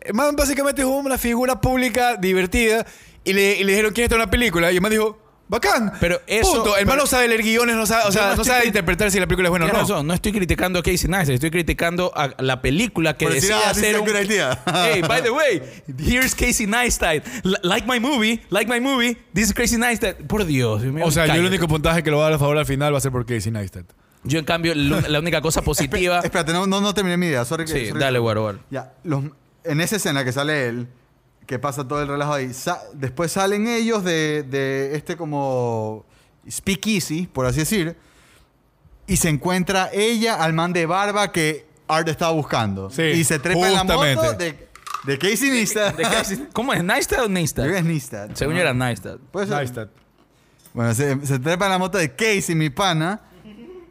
el 0.01 0.15
man 0.15 0.37
básicamente 0.37 0.83
es 0.83 0.87
una 0.89 1.19
figura 1.19 1.61
pública 1.61 2.17
divertida 2.17 2.87
y 3.25 3.33
le, 3.33 3.57
y 3.59 3.65
le 3.65 3.73
dijeron, 3.73 3.93
¿quién 3.93 4.05
está 4.05 4.17
en 4.17 4.23
una 4.23 4.31
película? 4.31 4.71
Y 4.71 4.77
el 4.77 4.81
man 4.83 4.91
dijo, 4.91 5.19
bacán. 5.49 5.93
Pero 6.01 6.21
eso- 6.27 6.53
Punto. 6.55 6.77
El 6.77 6.85
pero- 6.87 6.97
no 6.99 7.07
sabe 7.07 7.29
leer 7.29 7.43
guiones, 7.43 7.77
no 7.77 7.87
sabe, 7.87 8.03
o 8.03 8.07
Yo 8.07 8.13
sea, 8.13 8.35
no 8.37 8.45
sabe 8.45 8.67
interpretar 8.67 9.11
si 9.11 9.21
la 9.21 9.27
película 9.27 9.49
es 9.49 9.51
buena 9.51 9.67
o 9.67 9.69
no. 9.69 9.75
razón, 9.75 10.07
no 10.07 10.15
estoy 10.15 10.33
criticando 10.33 10.79
a 10.79 10.83
Casey 10.83 11.09
Neistat, 11.09 11.35
estoy 11.35 11.51
criticando 11.51 12.13
a 12.17 12.31
la 12.43 12.61
película 12.63 13.17
que 13.17 13.29
decide 13.29 13.55
ah, 13.55 13.71
hacer 13.71 13.99
un... 14.01 14.07
hey, 14.75 15.03
by 15.07 15.23
the 15.23 15.31
way, 15.31 15.63
here's 15.99 16.35
Casey 16.35 16.67
Neistat. 16.67 17.27
L- 17.45 17.57
like 17.63 17.87
my 17.87 18.01
movie, 18.01 18.41
like 18.51 18.71
my 18.73 18.81
movie, 18.81 19.17
this 19.35 19.45
is 19.49 19.53
Casey 19.55 19.79
Neistat. 19.79 20.17
Por 20.27 20.45
Dios. 20.45 20.83
Dios 20.83 20.93
mío, 20.95 21.05
O 21.07 21.11
sea, 21.11 21.27
yo 21.27 21.35
el 21.35 21.47
único 21.47 21.69
puntaje 21.69 22.03
que 22.03 22.11
lo 22.11 22.19
va 22.19 22.25
a 22.25 22.31
dar 22.31 22.37
a 22.37 22.39
favor 22.39 22.59
al 22.59 22.67
final 22.67 22.93
va 22.95 22.99
a 22.99 23.01
ser 23.01 23.13
por 23.13 23.27
Casey 23.27 23.53
Neistat. 23.53 23.85
Yo, 24.27 24.39
en 24.39 24.45
cambio, 24.47 24.75
la 24.75 25.19
única 25.19 25.43
cosa 25.43 25.61
positiva... 25.61 26.21
Espérate, 26.25 26.53
no, 26.55 26.67
no, 26.67 26.81
no 26.81 26.95
terminé 26.95 27.19
mi 27.19 27.27
idea. 27.27 27.45
Sorry 27.45 27.67
que- 27.67 27.73
sí, 27.73 27.87
sorry 27.89 28.01
dale, 28.01 28.19
guaro, 28.19 28.41
guaro. 28.43 28.59
Ya, 28.71 28.95
los- 29.05 29.25
en 29.65 29.81
esa 29.83 29.97
escena 29.97 30.25
que 30.25 30.33
sale 30.33 30.69
él, 30.69 30.89
que 31.47 31.59
pasa 31.59 31.87
todo 31.87 32.01
el 32.03 32.09
relajo 32.09 32.33
ahí, 32.33 32.53
sa- 32.55 32.83
después 32.95 33.33
salen 33.33 33.67
ellos 33.69 34.03
de, 34.05 34.43
de 34.45 34.97
este 34.97 35.17
como 35.17 36.05
speakeasy, 36.49 37.27
por 37.27 37.47
así 37.47 37.61
decir, 37.61 37.97
y 39.07 39.17
se 39.17 39.29
encuentra 39.29 39.91
ella 39.93 40.37
al 40.43 40.53
man 40.53 40.73
de 40.73 40.87
barba 40.87 41.31
que 41.33 41.67
Art 41.89 42.09
estaba 42.09 42.33
buscando. 42.33 42.89
Sí, 42.91 43.03
y 43.03 43.25
se 43.25 43.39
trepa 43.39 43.67
en 43.69 43.75
la 43.75 43.85
moto 43.85 44.03
de, 44.35 44.69
de 45.05 45.19
Casey 45.19 45.51
Neistat. 45.51 45.97
¿De 45.97 46.05
Casey- 46.05 46.49
¿Cómo 46.53 46.73
es? 46.73 46.83
¿Neistat 46.83 47.19
o 47.21 47.23
Yo 47.25 47.29
Neistat? 47.29 47.65
creo 47.65 47.75
que 47.75 47.81
es 47.81 47.85
Neistat. 47.85 48.35
Según 48.37 48.55
yo 48.55 48.61
era 48.63 48.73
Neistat. 48.73 49.19
Puede 49.31 49.47
ser. 49.47 49.57
Neistat. 49.59 49.91
Bueno, 50.73 50.95
se, 50.95 51.25
se 51.27 51.39
trepa 51.39 51.67
en 51.67 51.73
la 51.73 51.79
moto 51.79 51.99
de 51.99 52.15
Casey, 52.15 52.55
mi 52.55 52.71
pana, 52.71 53.21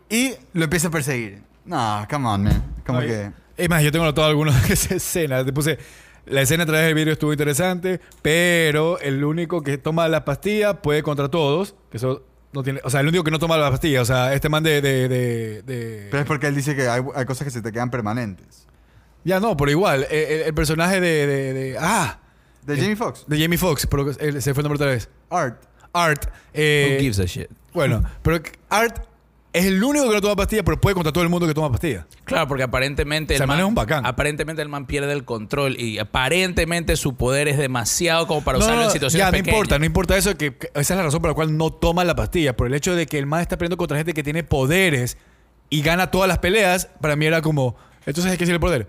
y 0.09 0.33
lo 0.53 0.63
empieza 0.63 0.87
a 0.87 0.91
perseguir. 0.91 1.43
No, 1.65 2.05
come 2.09 2.27
on, 2.27 2.43
man. 2.43 2.73
Como 2.85 2.99
Oye, 2.99 3.07
que... 3.07 3.31
Es 3.63 3.69
más, 3.69 3.83
yo 3.83 3.91
tengo 3.91 4.03
anotado 4.05 4.27
algunas 4.27 4.67
de 4.67 4.73
esas 4.73 4.91
escenas. 4.93 5.45
Te 5.45 5.53
puse. 5.53 5.77
La 6.25 6.41
escena 6.41 6.63
a 6.63 6.65
través 6.65 6.85
del 6.85 6.95
vídeo 6.95 7.13
estuvo 7.13 7.31
interesante, 7.33 7.99
pero 8.21 8.99
el 8.99 9.23
único 9.23 9.61
que 9.61 9.77
toma 9.77 10.07
la 10.07 10.23
pastilla 10.25 10.81
puede 10.81 11.03
contra 11.03 11.29
todos. 11.29 11.75
Que 11.91 11.97
eso 11.97 12.23
no 12.53 12.63
tiene. 12.63 12.79
O 12.83 12.89
sea, 12.89 13.01
el 13.01 13.07
único 13.07 13.23
que 13.23 13.31
no 13.31 13.39
toma 13.39 13.57
la 13.57 13.69
pastilla. 13.69 14.01
O 14.01 14.05
sea, 14.05 14.33
este 14.33 14.47
man 14.49 14.63
de. 14.63 14.81
de, 14.81 15.09
de- 15.09 15.61
de- 15.63 16.07
Pero 16.09 16.21
es 16.21 16.27
porque 16.27 16.47
él 16.47 16.55
dice 16.55 16.75
que 16.75 16.87
hay, 16.87 17.01
hay 17.15 17.25
cosas 17.25 17.43
que 17.45 17.51
se 17.51 17.61
te 17.61 17.71
quedan 17.71 17.89
permanentes. 17.91 18.67
Ya 19.25 19.39
no, 19.39 19.55
pero 19.57 19.71
igual. 19.71 20.05
El, 20.09 20.17
el- 20.31 20.41
el 20.43 20.53
personaje 20.53 21.01
de, 21.01 21.27
de- 21.27 21.53
de- 21.53 21.77
Ah, 21.79 22.19
De 22.65 22.77
Jamie 22.77 22.95
Foxx. 22.95 23.25
de 23.27 23.41
Jamie 23.41 23.57
Foxx, 23.57 23.87
pero 23.87 24.09
él- 24.19 24.41
se 24.41 24.53
fue 24.53 24.61
el 24.61 24.63
nombre 24.69 24.75
otra 24.77 24.87
vez. 24.93 25.09
Art. 25.29 25.61
Art. 25.91 26.25
eh, 26.53 26.93
Who 26.95 26.99
gives 27.01 27.19
a 27.19 27.25
shit? 27.25 27.47
bueno, 27.73 28.01
pero 28.21 28.39
Art 28.69 29.03
es 29.53 29.65
el 29.65 29.83
único 29.83 30.07
que 30.09 30.15
no 30.15 30.21
toma 30.21 30.35
pastilla, 30.35 30.63
pero 30.63 30.81
puede 30.81 30.95
contra 30.95 31.13
todo 31.13 31.23
el 31.23 31.29
mundo 31.29 31.45
que 31.47 31.53
toma 31.53 31.71
pastilla. 31.71 32.07
Claro, 32.25 32.47
porque 32.47 32.63
aparentemente 32.63 33.35
O 33.35 33.37
sea, 33.37 33.43
el 33.43 33.47
man 33.47 33.59
es 33.59 33.65
un 33.65 33.75
bacán. 33.75 34.05
Aparentemente 34.05 34.61
el 34.63 34.67
man 34.69 34.87
pierde 34.87 35.13
el 35.13 35.25
control 35.25 35.79
y 35.79 35.99
aparentemente 35.99 36.95
su 36.95 37.15
poder 37.15 37.47
es 37.47 37.57
demasiado 37.59 38.25
como 38.27 38.43
para 38.43 38.57
usarlo 38.57 38.83
en 38.83 38.89
situaciones 38.91 39.19
ya, 39.19 39.25
no 39.27 39.31
pequeñas. 39.31 39.53
importa, 39.53 39.79
no 39.79 39.85
importa 39.85 40.17
eso, 40.17 40.35
que, 40.35 40.55
que 40.55 40.67
esa 40.73 40.93
es 40.93 40.97
la 40.97 41.03
razón 41.03 41.21
por 41.21 41.29
la 41.29 41.35
cual 41.35 41.55
no 41.55 41.71
toma 41.71 42.03
la 42.03 42.15
pastilla. 42.15 42.57
Por 42.57 42.67
el 42.67 42.73
hecho 42.73 42.95
de 42.95 43.05
que 43.05 43.19
el 43.19 43.27
man 43.27 43.41
está 43.41 43.57
peleando 43.57 43.77
contra 43.77 43.95
gente 43.97 44.13
que 44.13 44.23
tiene 44.23 44.43
poderes 44.43 45.17
y 45.69 45.81
gana 45.83 46.09
todas 46.09 46.27
las 46.27 46.39
peleas, 46.39 46.89
para 46.99 47.15
mí 47.15 47.25
era 47.27 47.41
como, 47.41 47.75
entonces 48.07 48.31
hay 48.31 48.37
que 48.37 48.45
decir 48.45 48.55
el 48.55 48.59
poder. 48.59 48.87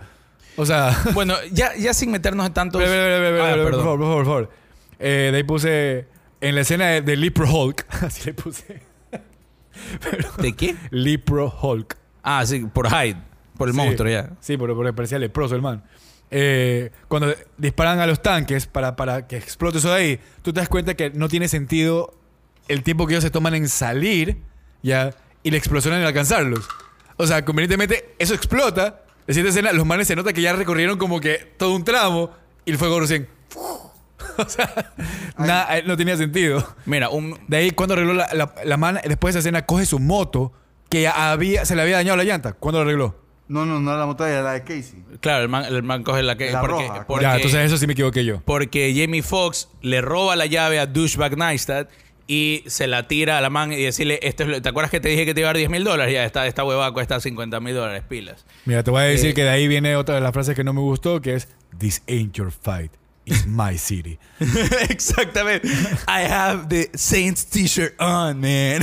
O 0.57 0.65
sea, 0.65 0.97
Bueno, 1.13 1.35
ya, 1.53 1.75
ya 1.77 1.93
sin 1.93 2.11
meternos 2.11 2.47
en 2.47 2.55
tantos... 2.55 2.83
Ah, 2.83 3.55
por 3.63 3.73
favor, 3.73 3.73
por 3.73 3.83
favor, 3.83 3.99
por 3.99 4.25
favor. 4.25 4.51
Eh, 4.99 5.29
de 5.31 5.37
ahí 5.37 5.43
puse, 5.43 6.07
en 6.41 6.55
la 6.55 6.61
escena 6.63 6.87
de, 6.87 7.03
de 7.03 7.17
Leapro 7.17 7.51
Hulk, 7.53 7.87
así 8.03 8.23
le 8.27 8.35
puse, 8.35 8.81
¿De 10.39 10.55
qué? 10.55 10.77
Leapro 10.91 11.53
Hulk. 11.63 11.97
Ah, 12.23 12.45
sí, 12.47 12.61
por 12.73 12.89
Hyde. 12.89 13.17
Por 13.57 13.69
el 13.69 13.75
Sí. 13.75 13.81
monstruo, 13.81 14.11
ya. 14.11 14.31
Sí, 14.41 14.57
porque, 14.57 14.75
porque 14.75 14.93
parecía 14.93 15.19
leproso 15.19 15.55
el 15.55 15.63
man. 15.63 15.85
Eh, 16.31 16.91
cuando 17.09 17.33
disparan 17.59 18.01
a 18.01 18.07
los 18.07 18.21
tanques 18.23 18.67
para, 18.67 18.97
para 18.97 19.27
que 19.29 19.37
explote 19.37 19.79
eso 19.79 19.91
de 19.91 19.95
ahí, 19.95 20.21
tú 20.43 20.53
te 20.53 20.61
das 20.61 20.69
cuenta 20.69 20.95
que 20.95 21.11
no 21.11 21.29
tiene 21.29 21.47
sentido 21.49 22.13
el 22.67 22.83
tiempo 22.83 23.07
que 23.07 23.13
ellos 23.15 23.23
se 23.23 23.31
toman 23.31 23.55
en 23.55 23.69
salir 23.69 24.39
ya 24.83 25.11
y 25.43 25.51
la 25.51 25.57
explosión 25.59 25.95
en 25.95 26.03
alcanzarlos. 26.03 26.67
O 27.17 27.27
sea, 27.27 27.45
convenientemente, 27.45 28.15
eso 28.19 28.35
explota. 28.35 29.03
La 29.27 29.35
siguiente 29.35 29.51
escena, 29.51 29.73
los 29.73 29.87
manes 29.87 30.09
se 30.09 30.17
nota 30.17 30.33
que 30.33 30.41
ya 30.43 30.53
recorrieron 30.55 30.99
como 30.99 31.21
que 31.21 31.53
todo 31.57 31.75
un 31.77 31.85
tramo 31.85 32.31
y 32.65 32.73
el 32.73 32.79
fuego 32.79 32.99
recién. 33.01 33.29
o 34.45 34.49
sea, 34.49 34.93
nada, 35.39 35.79
eh, 35.79 35.83
no 35.87 35.97
tenía 35.97 36.17
sentido. 36.17 36.67
Mira, 36.87 37.09
un... 37.09 37.39
De 37.49 37.57
ahí, 37.59 37.71
cuando 37.71 37.95
arregló 37.95 38.15
la, 38.15 38.29
la, 38.33 38.55
la 38.65 38.77
man, 38.77 39.01
después 39.05 39.35
de 39.35 39.41
esa 39.41 39.49
escena, 39.49 39.67
coge 39.67 39.87
su 39.87 39.99
moto 39.99 40.53
que 40.89 41.03
ya 41.03 41.33
había, 41.33 41.65
se 41.65 41.75
le 41.77 41.83
había 41.83 41.97
dañado 41.97 42.17
la 42.17 42.25
llanta. 42.25 42.53
¿Cuándo 42.53 42.79
lo 42.81 42.85
arregló? 42.89 43.23
No, 43.49 43.67
no, 43.67 43.79
no 43.79 43.91
era 43.91 44.01
la 44.01 44.07
moto, 44.07 44.27
era 44.27 44.43
la 44.43 44.53
de 44.53 44.63
Casey. 44.63 45.05
Claro, 45.21 45.43
el 45.43 45.49
man, 45.49 45.65
el 45.67 45.83
man 45.83 46.03
coge 46.03 46.23
la 46.23 46.37
que... 46.37 46.51
La 46.51 46.61
porque, 46.61 46.89
roja. 46.89 47.07
porque- 47.07 47.23
ya, 47.25 47.37
entonces 47.37 47.61
eso 47.67 47.77
sí 47.77 47.87
me 47.87 47.93
equivoqué 47.93 48.25
yo. 48.25 48.41
Porque 48.45 48.95
Jamie 48.97 49.23
Foxx 49.23 49.69
le 49.83 50.01
roba 50.01 50.35
la 50.37 50.47
llave 50.47 50.79
a 50.79 50.87
Douchebag 50.87 51.37
Neistat 51.37 51.91
y 52.27 52.65
se 52.69 52.87
la 52.87 53.07
tira 53.07 53.37
a 53.37 53.43
la 53.43 53.51
man 53.51 53.71
y 53.71 53.77
decirle, 53.83 54.19
esto 54.23 54.45
es 54.45 54.49
lo- 54.49 54.63
¿te 54.63 54.69
acuerdas 54.71 54.91
que 54.91 54.99
te 54.99 55.11
dije 55.11 55.27
que 55.27 55.35
te 55.35 55.41
iba 55.41 55.49
a 55.49 55.53
dar 55.53 55.59
10 55.59 55.69
mil 55.69 55.85
dólares? 55.85 56.15
Ya, 56.15 56.25
esta, 56.25 56.47
esta 56.47 56.65
huevada 56.65 56.91
cuesta 56.93 57.21
50 57.21 57.61
mil 57.61 57.75
dólares, 57.75 58.03
pilas. 58.09 58.47
Mira, 58.65 58.83
te 58.83 58.91
voy 58.91 59.03
a 59.03 59.05
decir 59.05 59.31
Eh, 59.31 59.35
que 59.35 59.43
de 59.43 59.51
ahí 59.51 59.69
viene 59.69 59.95
otra 59.97 60.15
de 60.15 60.23
las 60.23 60.33
frases 60.33 60.57
que 60.57 60.65
no 60.65 60.73
me 60.73 60.81
gustó, 60.81 61.21
que 61.21 61.35
es 61.35 61.49
This 61.79 62.03
ain't 62.09 62.33
your 62.35 62.51
fight, 62.51 62.93
it's 63.27 63.47
my 63.47 63.77
city. 63.77 64.19
Exactamente. 64.91 65.69
I 66.07 66.23
have 66.23 66.69
the 66.69 66.91
Saints 66.95 67.45
t-shirt 67.45 67.95
on, 68.01 68.41
man. 68.41 68.83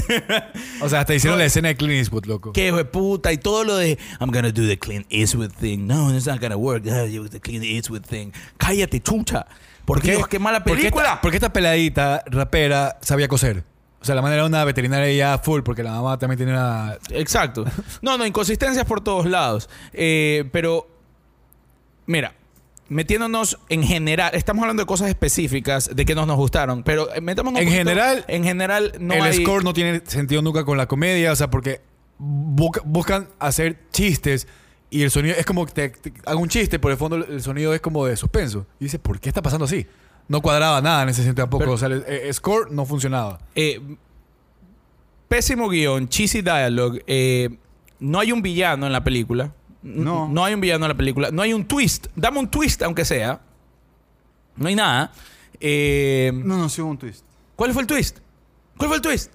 O 0.82 0.90
sea, 0.90 1.02
hasta 1.02 1.14
hicieron 1.14 1.38
la 1.38 1.46
escena 1.46 1.70
de 1.70 1.76
Clint 1.76 1.94
Eastwood, 1.94 2.26
loco. 2.26 2.54
Qué 2.54 2.68
hijo 2.68 2.78
de 2.78 2.86
puta. 2.86 3.32
Y 3.32 3.38
todo 3.38 3.64
lo 3.64 3.76
de 3.76 3.98
I'm 4.20 4.32
gonna 4.32 4.52
do 4.52 4.68
the 4.68 4.78
Clint 4.78 5.06
Eastwood 5.10 5.52
thing. 5.52 5.88
No, 5.88 6.14
it's 6.16 6.26
not 6.26 6.40
gonna 6.40 6.58
work. 6.58 6.84
Ah, 6.88 7.06
the 7.06 7.40
Clint 7.40 7.64
Eastwood 7.64 8.04
thing. 8.04 8.32
Cállate, 8.58 9.00
chucha. 9.02 9.46
¿Por 9.86 10.02
qué? 10.02 10.12
Dios, 10.12 10.28
qué 10.28 10.40
mala 10.40 10.64
¿Por 10.64 10.78
película. 10.78 11.04
esta, 11.04 11.22
porque 11.22 11.38
esta 11.38 11.52
peladita 11.52 12.24
rapera 12.28 12.98
sabía 13.02 13.28
coser? 13.28 13.64
O 14.02 14.06
sea, 14.06 14.16
la 14.16 14.22
manera 14.22 14.42
era 14.42 14.48
una 14.48 14.64
veterinaria 14.66 15.14
ya 15.14 15.38
full, 15.38 15.62
porque 15.62 15.84
la 15.84 15.92
mamá 15.92 16.18
también 16.18 16.38
tiene 16.38 16.54
una... 16.54 16.98
Exacto. 17.12 17.66
No, 18.02 18.18
no, 18.18 18.26
inconsistencias 18.26 18.86
por 18.86 19.02
todos 19.02 19.28
lados. 19.28 19.70
Eh, 19.94 20.50
pero, 20.52 20.88
mira, 22.08 22.34
metiéndonos 22.92 23.58
en 23.70 23.84
general, 23.84 24.32
estamos 24.36 24.62
hablando 24.64 24.84
de 24.84 24.88
cosas 24.88 25.08
específicas 25.08 25.90
de 25.96 26.06
que 26.06 26.14
nos 26.14 26.28
nos 26.28 26.36
gustaron, 26.36 26.84
pero 26.84 27.14
eh, 27.16 27.22
metámonos 27.22 27.62
En 27.62 27.68
poquito- 27.68 27.78
general, 27.80 28.26
en 28.28 28.44
general 28.44 28.92
no 29.00 29.14
el 29.14 29.22
hay- 29.22 29.42
score 29.44 29.64
no 29.64 29.72
tiene 29.74 30.02
sentido 30.06 30.42
nunca 30.42 30.66
con 30.66 30.78
la 30.78 30.88
comedia, 30.88 31.32
o 31.32 31.36
sea, 31.36 31.50
porque 31.50 31.80
busca- 32.20 32.82
buscan 32.84 33.30
hacer 33.40 33.80
chistes 33.92 34.46
y 34.90 35.04
el 35.04 35.10
sonido 35.12 35.36
es 35.38 35.46
como 35.46 35.66
que 35.66 35.72
te, 35.72 35.90
te- 35.90 36.14
hago 36.26 36.42
un 36.42 36.50
chiste, 36.50 36.80
por 36.80 36.92
el 36.92 36.98
fondo 36.98 37.16
el 37.16 37.42
sonido 37.42 37.74
es 37.74 37.80
como 37.80 38.06
de 38.06 38.18
suspenso. 38.18 38.68
Y 38.80 38.84
dices, 38.86 39.00
¿por 39.00 39.20
qué 39.22 39.30
está 39.30 39.42
pasando 39.42 39.64
así? 39.66 39.88
No 40.28 40.42
cuadraba 40.42 40.82
nada 40.82 41.04
en 41.04 41.10
ese 41.10 41.24
sentido 41.24 41.44
tampoco. 41.46 41.60
Pero- 41.62 41.74
o 41.74 41.78
sea, 41.78 41.88
el, 41.88 42.04
el 42.06 42.34
score 42.34 42.72
no 42.72 42.86
funcionaba. 42.86 43.40
Eh, 43.56 43.80
pésimo 45.30 45.70
guion, 45.70 46.10
cheesy 46.10 46.42
dialogue. 46.42 47.04
eh, 47.08 47.50
no 48.00 48.20
hay 48.20 48.32
un 48.32 48.42
villano 48.42 48.86
en 48.86 48.92
la 48.92 49.04
película. 49.04 49.54
No. 49.84 50.28
No 50.30 50.44
hay 50.46 50.54
un 50.54 50.62
villano 50.62 50.86
en 50.86 50.89
la 50.89 50.96
película. 50.98 51.30
No 51.32 51.41
hay 51.41 51.54
un 51.54 51.65
twist. 51.65 52.08
Dame 52.15 52.39
un 52.39 52.50
twist, 52.50 52.82
aunque 52.84 53.04
sea. 53.06 53.39
No 54.56 54.67
hay 54.67 54.76
nada. 54.76 55.12
Eh, 55.60 56.32
No, 56.34 56.58
no, 56.58 56.70
sí 56.70 56.82
hubo 56.82 56.91
un 56.91 56.98
twist. 56.98 57.24
¿Cuál 57.56 57.74
fue 57.74 57.82
el 57.82 57.88
twist? 57.88 58.17
¿Cuál 58.78 58.88
fue 58.89 58.96
el 58.98 59.02
twist? 59.02 59.32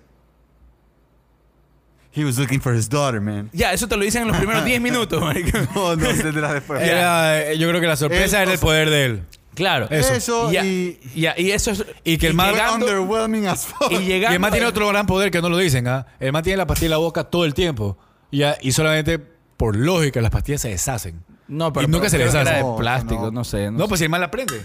He 2.12 2.24
was 2.24 2.38
looking 2.38 2.60
for 2.60 2.74
his 2.74 2.88
daughter, 2.88 3.20
man. 3.20 3.50
Ya, 3.52 3.72
eso 3.74 3.86
te 3.86 3.96
lo 3.96 4.02
dicen 4.02 4.22
en 4.22 4.28
los 4.28 4.36
primeros 4.38 4.64
10 4.64 4.80
minutos, 4.80 5.20
marico. 5.20 5.58
No, 5.74 5.96
no, 5.96 6.08
tendrás 6.08 6.54
después. 6.54 6.80
Era, 6.82 7.50
eh, 7.50 7.58
yo 7.58 7.68
creo 7.68 7.80
que 7.80 7.86
la 7.86 7.96
sorpresa 7.96 8.38
Él- 8.38 8.42
era 8.44 8.52
el 8.54 8.58
poder 8.58 8.88
de 8.90 9.04
él. 9.04 9.22
Claro. 9.54 9.86
Eso. 9.90 10.12
Eso, 10.14 10.52
Ya, 10.52 10.64
y, 10.64 10.98
ya, 11.14 11.34
y 11.36 11.50
eso 11.50 11.70
es... 11.70 11.84
Y 12.04 12.18
que 12.18 12.26
el 12.26 12.34
man- 12.34 12.52
llegando- 12.52 12.86
underwhelming 12.86 13.46
as 13.46 13.66
fuck. 13.66 13.90
y 13.90 13.98
llegando 14.00 14.32
Y 14.32 14.34
el 14.34 14.40
man 14.40 14.50
tiene 14.52 14.66
otro 14.66 14.86
gran 14.88 15.06
poder 15.06 15.30
que 15.30 15.40
no 15.40 15.48
lo 15.48 15.56
dicen, 15.56 15.88
¿ah? 15.88 16.06
El 16.20 16.32
man 16.32 16.42
tiene 16.42 16.58
la 16.58 16.66
pastilla 16.66 16.86
en 16.86 16.90
la 16.90 16.96
boca 16.98 17.24
todo 17.24 17.44
el 17.46 17.54
tiempo. 17.54 17.96
Y, 18.30 18.38
ya- 18.38 18.56
y 18.60 18.72
solamente 18.72 19.18
por 19.56 19.76
lógica 19.76 20.20
las 20.20 20.30
pastillas 20.30 20.60
se 20.62 20.68
deshacen. 20.70 21.22
No, 21.48 21.72
pero 21.72 21.86
y 21.86 21.90
nunca 21.90 22.08
se 22.10 22.16
creo 22.16 22.26
les 22.26 22.34
que 22.34 22.40
era 22.40 22.50
hace. 22.50 22.58
de 22.58 22.64
No, 22.68 22.76
plástico, 22.76 23.22
no. 23.26 23.30
no, 23.30 23.44
sé. 23.44 23.70
No, 23.70 23.88
pues 23.88 23.98
si 24.00 24.04
el 24.04 24.10
man 24.10 24.20
la 24.20 24.30
prende. 24.30 24.62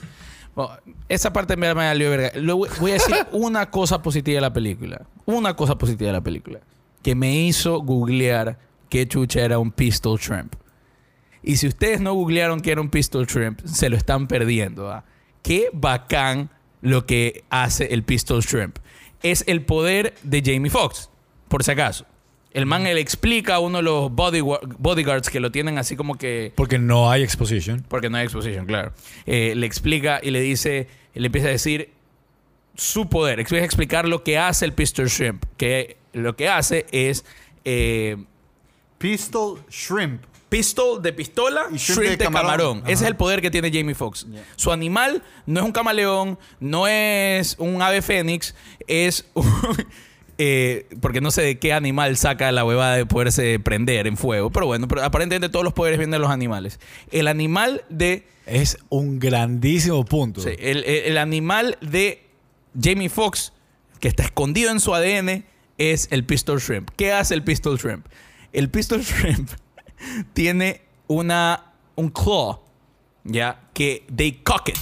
Bueno, 0.56 0.72
esa 1.08 1.32
parte 1.32 1.56
me, 1.56 1.68
me 1.70 1.86
valió 1.86 2.10
verga. 2.10 2.32
Lo 2.36 2.58
voy- 2.58 2.70
voy 2.80 2.92
a 2.92 2.94
decir 2.96 3.16
una 3.32 3.70
cosa 3.70 4.02
positiva 4.02 4.36
de 4.36 4.42
la 4.42 4.52
película. 4.54 5.02
Una 5.26 5.56
cosa 5.56 5.78
positiva 5.78 6.08
de 6.08 6.14
la 6.14 6.22
película. 6.22 6.60
Que 7.04 7.16
me 7.16 7.36
hizo 7.36 7.80
googlear 7.82 8.60
qué 8.90 9.08
chucha 9.08 9.42
era 9.42 9.60
un 9.60 9.72
pistol 9.72 10.20
shrimp. 10.20 10.56
Y 11.44 11.56
si 11.58 11.68
ustedes 11.68 12.02
no 12.02 12.14
googlearon 12.14 12.60
qué 12.60 12.72
era 12.74 12.82
un 12.82 12.90
pistol 12.90 13.26
shrimp, 13.26 13.62
se 13.66 13.90
lo 13.90 13.96
están 13.98 14.28
perdiendo. 14.28 14.92
¿ah? 14.92 15.06
Qué 15.42 15.70
bacán 15.74 16.50
lo 16.82 17.06
que 17.06 17.44
hace 17.50 17.94
el 17.94 18.04
pistol 18.04 18.42
shrimp. 18.42 18.78
Es 19.24 19.44
el 19.48 19.64
poder 19.66 20.16
de 20.24 20.42
Jamie 20.46 20.70
Foxx, 20.70 21.10
por 21.48 21.64
si 21.64 21.72
acaso. 21.72 22.06
El 22.54 22.66
man 22.66 22.84
le 22.84 23.00
explica 23.00 23.56
a 23.56 23.60
uno 23.60 23.78
de 23.78 23.84
los 23.84 24.12
bodyguard- 24.12 24.76
bodyguards 24.78 25.30
que 25.30 25.40
lo 25.40 25.52
tienen 25.52 25.78
así 25.78 25.96
como 25.96 26.18
que... 26.18 26.52
Porque 26.56 26.78
no 26.78 27.10
hay 27.10 27.24
exposition. 27.24 27.84
Porque 27.88 28.10
no 28.10 28.18
hay 28.18 28.26
exposición, 28.26 28.66
claro. 28.66 28.92
Eh, 29.26 29.54
le 29.56 29.66
explica 29.66 30.20
y 30.22 30.32
le 30.32 30.42
dice, 30.42 30.88
le 31.14 31.28
empieza 31.28 31.48
a 31.48 31.52
decir 31.52 31.92
su 32.76 33.08
poder. 33.10 33.40
Empieza 33.40 33.64
a 33.64 33.66
explicar 33.66 34.06
lo 34.08 34.24
que 34.24 34.38
hace 34.38 34.66
el 34.66 34.74
Pistol 34.74 35.08
Shrimp. 35.08 35.46
Que 35.56 35.98
lo 36.14 36.36
que 36.36 36.50
hace 36.50 36.86
es 36.92 37.24
eh, 37.64 38.18
Pistol 38.98 39.62
Shrimp. 39.70 40.22
pistol 40.50 41.02
de 41.02 41.14
pistola, 41.14 41.68
Y 41.72 41.78
shrimp, 41.78 42.00
shrimp 42.00 42.04
de 42.12 42.18
de 42.18 42.24
camarón. 42.26 42.50
camarón. 42.50 42.84
Ese 42.86 43.04
es 43.06 43.10
el 43.10 43.16
poder 43.16 43.42
que 43.42 43.50
tiene 43.50 43.72
Jamie 43.72 43.96
Foxx. 43.96 44.28
Su 44.58 44.74
animal 44.74 45.24
no 45.46 45.62
es 45.62 45.66
un 45.66 45.72
camaleón, 45.72 46.38
no 46.60 46.86
es 46.88 47.56
un 47.60 47.82
ave 47.82 48.02
fénix, 48.02 48.54
es 48.88 49.26
un... 49.34 49.46
eh, 50.38 50.88
porque 51.02 51.22
no 51.22 51.32
sé 51.32 51.42
de 51.42 51.60
qué 51.60 51.74
animal 51.74 52.18
saca 52.18 52.52
la 52.52 52.66
huevada 52.66 52.96
de 52.96 53.06
poderse 53.06 53.60
prender 53.60 54.08
en 54.08 54.18
fuego. 54.18 54.50
Pero 54.52 54.66
bueno, 54.66 54.88
pero 54.88 55.04
aparentemente 55.04 55.50
todos 55.50 55.64
los 55.64 55.74
poderes 55.74 55.98
vienen 56.00 56.12
de 56.12 56.20
los 56.20 56.30
animales. 56.32 56.80
El 57.12 57.28
animal 57.28 57.84
de... 57.90 58.28
Es 58.46 58.78
un 58.90 59.20
grandísimo 59.20 60.04
punto. 60.06 60.42
Sí, 60.42 60.50
el, 60.60 60.80
el- 60.84 61.04
el 61.06 61.18
animal 61.18 61.78
de 61.82 62.26
Jamie 62.82 63.10
Foxx, 63.10 63.54
que 64.00 64.08
está 64.08 64.24
escondido 64.24 64.72
en 64.72 64.80
su 64.80 64.94
ADN, 64.96 65.46
es 65.78 66.08
el 66.12 66.26
Pistol 66.26 66.60
Shrimp. 66.60 66.90
¿Qué 66.96 67.12
hace 67.12 67.34
el 67.34 67.44
Pistol 67.44 67.78
Shrimp? 67.78 68.06
El 68.54 68.70
Pistol 68.70 69.02
Shrimp 69.04 69.50
tiene 70.34 70.82
una, 71.08 71.74
un 71.96 72.10
claw, 72.10 72.62
¿ya? 73.24 73.62
Que 73.74 74.06
they 74.16 74.34
cock 74.44 74.70
it. 74.70 74.78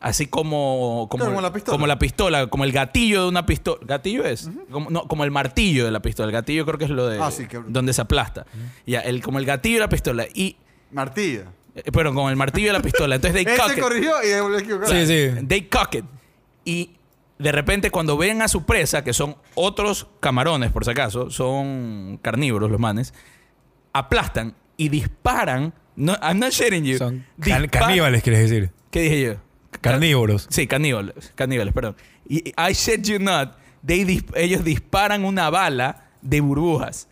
Así 0.00 0.26
como, 0.26 1.08
como, 1.10 1.20
Claro, 1.24 1.32
como 1.32 1.42
la 1.42 1.52
pistola. 1.52 1.74
como 1.74 1.86
la 1.86 1.98
pistola, 1.98 2.46
como 2.46 2.64
el 2.64 2.72
gatillo 2.72 3.22
de 3.24 3.28
una 3.28 3.44
pistola. 3.44 3.80
¿Gatillo 3.84 4.24
es? 4.24 4.48
como, 4.70 4.88
no, 4.90 5.02
como 5.06 5.24
el 5.24 5.30
martillo 5.30 5.84
de 5.84 5.90
la 5.90 6.00
pistola. 6.00 6.26
El 6.28 6.32
gatillo 6.32 6.64
creo 6.64 6.78
que 6.78 6.84
es 6.84 6.90
lo 6.90 7.06
de... 7.06 7.20
Ah, 7.20 7.30
sí, 7.30 7.46
que- 7.46 7.60
Donde 7.68 7.92
se 7.92 8.00
aplasta. 8.00 8.46
Ya, 8.86 9.00
el, 9.00 9.20
como 9.22 9.38
el 9.38 9.44
gatillo 9.44 9.74
de 9.76 9.80
la 9.80 9.88
pistola. 9.90 10.24
Y... 10.34 10.56
Martilla. 10.90 11.52
eh, 11.74 11.82
Pero 11.92 12.14
con 12.14 12.30
el 12.30 12.36
martillo 12.36 12.68
de 12.68 12.72
la 12.72 12.80
pistola. 12.82 13.16
Entonces 13.16 13.44
they 13.44 13.56
cock 13.58 13.68
se 13.68 13.74
it. 13.76 13.80
corrigió 13.82 14.12
y 14.24 14.40
volvió. 14.40 14.86
Sí, 14.86 15.06
sí. 15.06 15.46
They 15.46 15.62
cock 15.68 15.94
it. 15.96 16.04
Y 16.64 16.92
de 17.38 17.52
repente 17.52 17.90
cuando 17.90 18.16
ven 18.16 18.40
a 18.40 18.48
su 18.48 18.64
presa, 18.64 19.04
que 19.04 19.12
son 19.12 19.36
otros 19.54 20.06
camarones 20.20 20.72
por 20.72 20.86
si 20.86 20.92
acaso, 20.92 21.28
son 21.30 22.18
carnívoros 22.22 22.70
los 22.70 22.80
manes, 22.80 23.12
aplastan 23.92 24.54
y 24.78 24.88
disparan. 24.88 25.74
No, 25.96 26.16
I'm 26.22 26.38
not 26.38 26.52
shitting 26.52 26.84
you. 26.84 26.96
Son 26.96 27.26
Dispar- 27.36 27.68
caníbales, 27.70 28.22
quieres 28.22 28.48
decir. 28.48 28.70
¿Qué 28.90 29.00
dije 29.02 29.22
yo? 29.22 29.34
Carnívoros. 29.80 30.46
Sí, 30.50 30.66
caníbales, 30.66 31.32
caníbales, 31.34 31.72
perdón. 31.72 31.96
Y 32.28 32.50
I 32.50 32.72
shit 32.72 33.02
you 33.06 33.18
not, 33.18 33.56
they 33.84 34.04
dis- 34.04 34.24
ellos 34.34 34.62
disparan 34.64 35.24
una 35.24 35.48
bala 35.50 36.04
de 36.22 36.40
burbujas. 36.40 37.08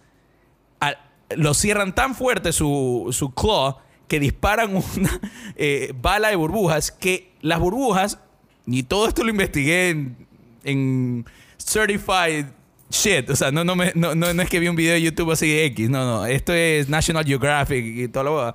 Al- 0.80 0.98
lo 1.36 1.54
cierran 1.54 1.94
tan 1.94 2.14
fuerte 2.14 2.52
su, 2.52 3.08
su 3.12 3.32
claw 3.34 3.78
que 4.06 4.20
disparan 4.20 4.74
una 4.76 5.20
eh, 5.56 5.92
bala 6.00 6.28
de 6.28 6.36
burbujas 6.36 6.90
que 6.92 7.32
las 7.40 7.58
burbujas, 7.58 8.18
y 8.66 8.82
todo 8.82 9.08
esto 9.08 9.22
lo 9.24 9.30
investigué 9.30 9.90
en, 9.90 10.26
en 10.64 11.24
Certified 11.58 12.46
Shit, 12.90 13.28
o 13.30 13.36
sea, 13.36 13.50
no, 13.50 13.64
no, 13.64 13.76
me- 13.76 13.92
no, 13.94 14.14
no, 14.14 14.32
no 14.32 14.42
es 14.42 14.48
que 14.48 14.58
vi 14.60 14.68
un 14.68 14.76
video 14.76 14.94
de 14.94 15.02
YouTube 15.02 15.30
así 15.32 15.46
de 15.48 15.66
X, 15.66 15.90
no, 15.90 16.04
no, 16.06 16.26
esto 16.26 16.52
es 16.54 16.88
National 16.88 17.24
Geographic 17.24 17.84
y 17.84 18.08
toda 18.08 18.24
la 18.24 18.30
boda. 18.30 18.54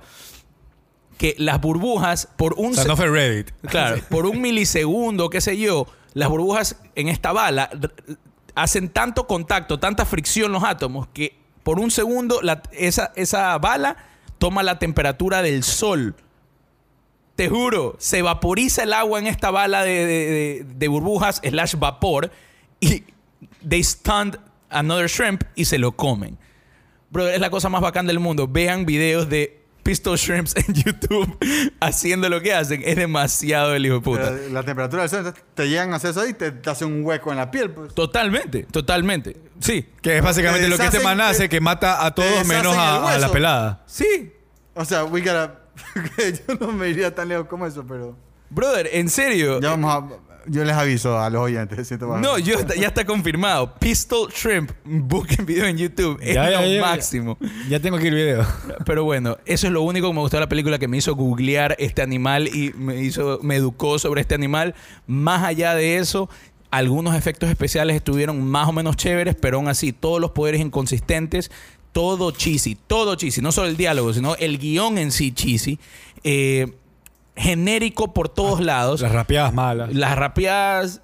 Que 1.18 1.34
las 1.38 1.60
burbujas, 1.60 2.28
por 2.36 2.54
un 2.54 2.72
O 2.72 2.74
sea, 2.74 2.82
se- 2.82 2.88
no 2.88 2.96
fue 2.96 3.08
Reddit. 3.08 3.50
Claro, 3.68 4.00
por 4.10 4.26
un 4.26 4.40
milisegundo, 4.40 5.30
qué 5.30 5.40
sé 5.40 5.56
yo, 5.58 5.86
las 6.12 6.28
burbujas 6.28 6.76
en 6.94 7.08
esta 7.08 7.32
bala 7.32 7.70
hacen 8.54 8.88
tanto 8.88 9.26
contacto, 9.26 9.78
tanta 9.80 10.04
fricción 10.04 10.52
los 10.52 10.62
átomos, 10.64 11.08
que 11.12 11.36
por 11.62 11.78
un 11.80 11.90
segundo 11.90 12.40
la- 12.42 12.62
esa, 12.72 13.12
esa 13.16 13.56
bala 13.58 13.96
toma 14.38 14.62
la 14.62 14.78
temperatura 14.78 15.42
del 15.42 15.62
sol. 15.64 16.14
Te 17.36 17.48
juro, 17.48 17.96
se 17.98 18.22
vaporiza 18.22 18.84
el 18.84 18.92
agua 18.92 19.18
en 19.18 19.26
esta 19.26 19.50
bala 19.50 19.82
de, 19.82 20.06
de- 20.06 20.26
de- 20.30 20.66
de 20.76 20.88
burbujas, 20.88 21.40
slash 21.42 21.74
vapor, 21.76 22.30
y 22.80 23.02
they 23.68 23.82
stunned 23.82 24.38
another 24.70 25.08
shrimp 25.08 25.42
y 25.56 25.64
se 25.64 25.78
lo 25.78 25.92
comen. 25.92 26.38
Bro, 27.10 27.28
es 27.28 27.40
la 27.40 27.50
cosa 27.50 27.68
más 27.68 27.80
bacán 27.80 28.06
del 28.06 28.20
mundo. 28.20 28.46
Vean 28.46 28.86
videos 28.86 29.28
de 29.28 29.63
pistol 29.84 30.16
shrimps 30.16 30.56
en 30.56 30.74
YouTube 30.74 31.38
haciendo 31.78 32.28
lo 32.28 32.40
que 32.40 32.52
hacen. 32.52 32.82
Es 32.84 32.96
demasiado 32.96 33.74
el 33.76 33.86
hijo 33.86 33.94
de 33.96 34.00
puta. 34.00 34.32
Pero 34.32 34.52
La 34.52 34.64
temperatura 34.64 35.02
del 35.02 35.10
sol, 35.10 35.34
te 35.54 35.68
llegan 35.68 35.92
a 35.92 35.96
hacer 35.96 36.10
eso 36.10 36.22
ahí 36.22 36.30
y 36.30 36.34
te, 36.34 36.50
te 36.50 36.70
hace 36.70 36.84
un 36.84 37.04
hueco 37.04 37.30
en 37.30 37.36
la 37.38 37.50
piel. 37.52 37.70
Pues. 37.70 37.94
Totalmente, 37.94 38.64
totalmente. 38.64 39.36
Sí, 39.60 39.86
Que 40.02 40.16
es 40.16 40.22
básicamente 40.22 40.64
Te 40.64 40.68
lo 40.68 40.76
que 40.76 40.86
este 40.86 41.00
man 41.00 41.20
hace, 41.20 41.48
que 41.48 41.60
mata 41.60 42.04
a 42.04 42.12
todos 42.12 42.44
menos 42.44 42.76
a, 42.76 43.14
a 43.14 43.18
la 43.18 43.30
pelada. 43.30 43.84
sí. 43.86 44.32
O 44.76 44.84
sea, 44.84 45.04
we 45.04 45.20
gotta... 45.20 45.60
yo 46.48 46.54
no 46.58 46.72
me 46.72 46.88
iría 46.88 47.14
tan 47.14 47.28
lejos 47.28 47.46
como 47.46 47.64
eso, 47.64 47.84
pero... 47.86 48.16
Brother, 48.50 48.88
en 48.92 49.08
serio. 49.08 49.60
Ya 49.60 49.70
vamos 49.70 49.94
a... 49.94 50.33
Yo 50.46 50.64
les 50.64 50.74
aviso 50.76 51.18
a 51.18 51.30
los 51.30 51.42
oyentes. 51.42 51.86
siento 51.88 52.08
más- 52.08 52.20
No, 52.20 52.38
yo, 52.38 52.56
ya 52.78 52.88
está 52.88 53.04
confirmado. 53.04 53.74
Pistol 53.78 54.30
Shrimp, 54.32 54.70
busquen 54.84 55.46
video 55.46 55.66
en 55.66 55.76
YouTube. 55.78 56.18
Es 56.22 56.34
Ya, 56.34 56.50
ya, 56.50 56.60
lo 56.60 56.66
ya, 56.66 56.74
ya. 56.74 56.80
máximo. 56.80 57.38
Ya 57.68 57.80
tengo 57.80 57.96
aquí 57.96 58.08
el 58.08 58.14
video. 58.14 58.46
Pero 58.84 59.04
bueno, 59.04 59.38
eso 59.46 59.66
es 59.66 59.72
lo 59.72 59.82
único 59.82 60.08
que 60.08 60.14
me 60.14 60.20
gustó 60.20 60.36
de 60.36 60.42
la 60.42 60.48
película 60.48 60.78
que 60.78 60.88
me 60.88 60.96
hizo 60.98 61.14
googlear 61.14 61.76
este 61.78 62.02
animal 62.02 62.48
y 62.48 62.72
me 62.76 62.96
hizo, 63.02 63.38
me 63.42 63.56
educó 63.56 63.98
sobre 63.98 64.20
este 64.20 64.34
animal. 64.34 64.74
Más 65.06 65.42
allá 65.44 65.74
de 65.74 65.96
eso, 65.98 66.28
algunos 66.70 67.14
efectos 67.14 67.48
especiales 67.50 67.96
estuvieron 67.96 68.42
más 68.44 68.68
o 68.68 68.72
menos 68.72 68.96
chéveres, 68.96 69.34
pero 69.34 69.58
aún 69.58 69.68
así, 69.68 69.92
todos 69.92 70.20
los 70.20 70.32
poderes 70.32 70.60
inconsistentes, 70.60 71.50
todo 71.92 72.32
cheesy, 72.32 72.74
todo 72.74 73.14
cheesy, 73.14 73.40
no 73.40 73.52
solo 73.52 73.68
el 73.68 73.76
diálogo, 73.76 74.12
sino 74.12 74.34
el 74.36 74.58
guion 74.58 74.98
en 74.98 75.12
sí 75.12 75.32
cheesy. 75.32 75.78
Eh, 76.24 76.72
genérico 77.36 78.12
por 78.14 78.28
todos 78.28 78.60
lados. 78.60 79.00
Las 79.00 79.12
rapeadas 79.12 79.52
malas. 79.52 79.92
Las 79.94 80.16
rapeadas 80.16 81.00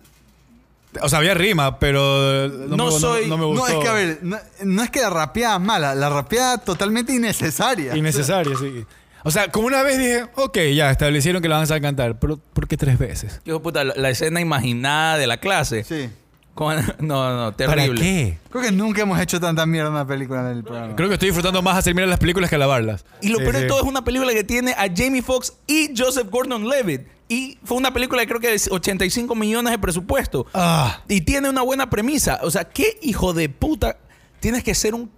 O 1.03 1.09
sea, 1.09 1.19
había 1.21 1.35
rima, 1.35 1.79
pero 1.79 2.49
no, 2.49 2.77
No 2.77 2.87
me, 2.87 2.93
soy- 2.93 3.29
no, 3.29 3.37
me 3.37 3.43
No, 3.43 3.49
gustó. 3.49 3.67
es 3.69 3.75
que 3.79 3.89
a 3.89 3.93
ver, 3.93 4.19
no, 4.23 4.39
no 4.65 4.83
es 4.83 4.91
que 4.91 5.01
la 5.01 5.11
rapeada 5.11 5.55
es 5.57 5.61
mala, 5.61 5.95
la 5.95 6.09
rapeada 6.11 6.59
totalmente 6.59 7.13
innecesaria. 7.15 7.97
Innecesario, 7.97 8.57
sí. 8.59 8.85
O 9.23 9.31
sea, 9.31 9.49
como 9.53 9.67
una 9.67 9.83
vez 9.83 9.99
dije, 9.99 10.25
ok, 10.35 10.59
ya, 10.75 10.91
establecieron 10.91 11.43
que 11.43 11.49
la 11.49 11.59
van 11.59 11.71
a 11.71 11.81
cantar, 11.81 12.19
pero 12.19 12.39
¿por 12.39 12.67
qué 12.67 12.77
tres 12.77 12.99
veces? 12.99 13.41
De 13.45 13.59
puta, 13.61 13.85
la, 13.85 13.93
la 13.95 14.11
escena 14.11 14.41
imaginada 14.41 15.19
de 15.19 15.27
la 15.27 15.37
clase. 15.37 15.85
Sí. 15.85 16.09
Con- 16.61 16.77
no, 17.09 17.35
no, 17.37 17.53
terrible. 17.55 17.87
¿Para 17.89 17.95
qué? 18.01 18.39
Creo 18.51 18.63
que 18.65 18.71
nunca 18.71 19.01
hemos 19.01 19.19
hecho 19.19 19.41
tanta 19.41 19.65
mierda 19.65 19.89
en 19.89 19.95
una 19.95 20.07
película 20.07 20.43
en 20.43 20.59
el 20.59 20.63
programa. 20.63 20.95
Creo 20.95 21.09
que 21.09 21.15
estoy 21.15 21.29
disfrutando 21.31 21.63
más 21.63 21.79
hacer 21.79 21.95
mirar 21.95 22.11
las 22.11 22.19
películas 22.19 22.51
que 22.51 22.57
alabarlas. 22.57 23.07
Y 23.23 23.29
lo 23.31 23.39
Sí, 23.39 23.45
peor 23.45 23.55
de 23.57 23.63
sí. 23.63 23.67
todo 23.69 23.81
es 23.81 23.87
una 23.87 24.05
película 24.05 24.31
que 24.35 24.45
tiene 24.45 24.73
a 24.73 24.87
Jamie 24.95 25.23
Foxx 25.23 25.55
y 25.67 25.91
Joseph 25.97 26.29
Gordon-Levitt. 26.31 27.01
Y 27.29 27.57
fue 27.65 27.79
una 27.79 27.95
película 27.95 28.21
que 28.21 28.29
creo 28.29 28.41
que 28.41 28.49
de 28.51 28.61
85 28.71 29.35
millones 29.35 29.71
de 29.71 29.79
presupuesto. 29.79 30.47
Ah, 30.53 31.01
Y 31.09 31.23
tiene 31.23 31.49
una 31.49 31.63
buena 31.63 31.89
premisa. 31.89 32.41
O 32.43 32.51
sea, 32.51 32.65
¿qué 32.65 32.99
hijo 33.01 33.33
de 33.33 33.49
puta 33.49 33.97
tienes 34.41 34.63
que 34.63 34.75
ser 34.75 34.95
un 34.95 35.11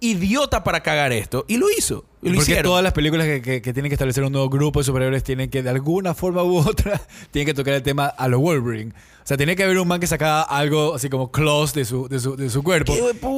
idiota 0.00 0.64
para 0.64 0.82
cagar 0.82 1.12
esto? 1.12 1.44
Y 1.48 1.58
lo 1.58 1.66
hizo. 1.76 2.06
Y 2.20 2.30
lo 2.30 2.34
Porque 2.34 2.42
hicieron. 2.50 2.64
todas 2.64 2.82
las 2.82 2.92
películas 2.92 3.26
que, 3.26 3.40
que- 3.42 3.62
que 3.62 3.72
tienen 3.72 3.90
que 3.90 3.94
establecer 3.94 4.24
un 4.24 4.32
nuevo 4.32 4.48
grupo 4.48 4.80
de 4.80 4.84
superhéroes 4.84 5.22
tienen 5.22 5.50
que, 5.50 5.62
de 5.62 5.70
alguna 5.70 6.14
forma 6.14 6.42
u 6.42 6.56
otra, 6.58 7.00
tienen 7.30 7.46
que 7.46 7.54
tocar 7.54 7.74
el 7.74 7.82
tema 7.82 8.06
a 8.06 8.26
los 8.28 8.40
Wolverine. 8.40 8.92
O 8.92 9.26
sea, 9.28 9.36
tiene 9.36 9.54
que 9.54 9.62
haber 9.62 9.78
un 9.78 9.86
man 9.86 10.00
que 10.00 10.06
sacaba 10.06 10.42
algo 10.42 10.94
así 10.94 11.08
como 11.08 11.30
close 11.30 11.78
de 11.78 11.84
su, 11.84 12.08
de 12.08 12.18
su, 12.18 12.34
de 12.36 12.50
su 12.50 12.62
cuerpo. 12.62 12.92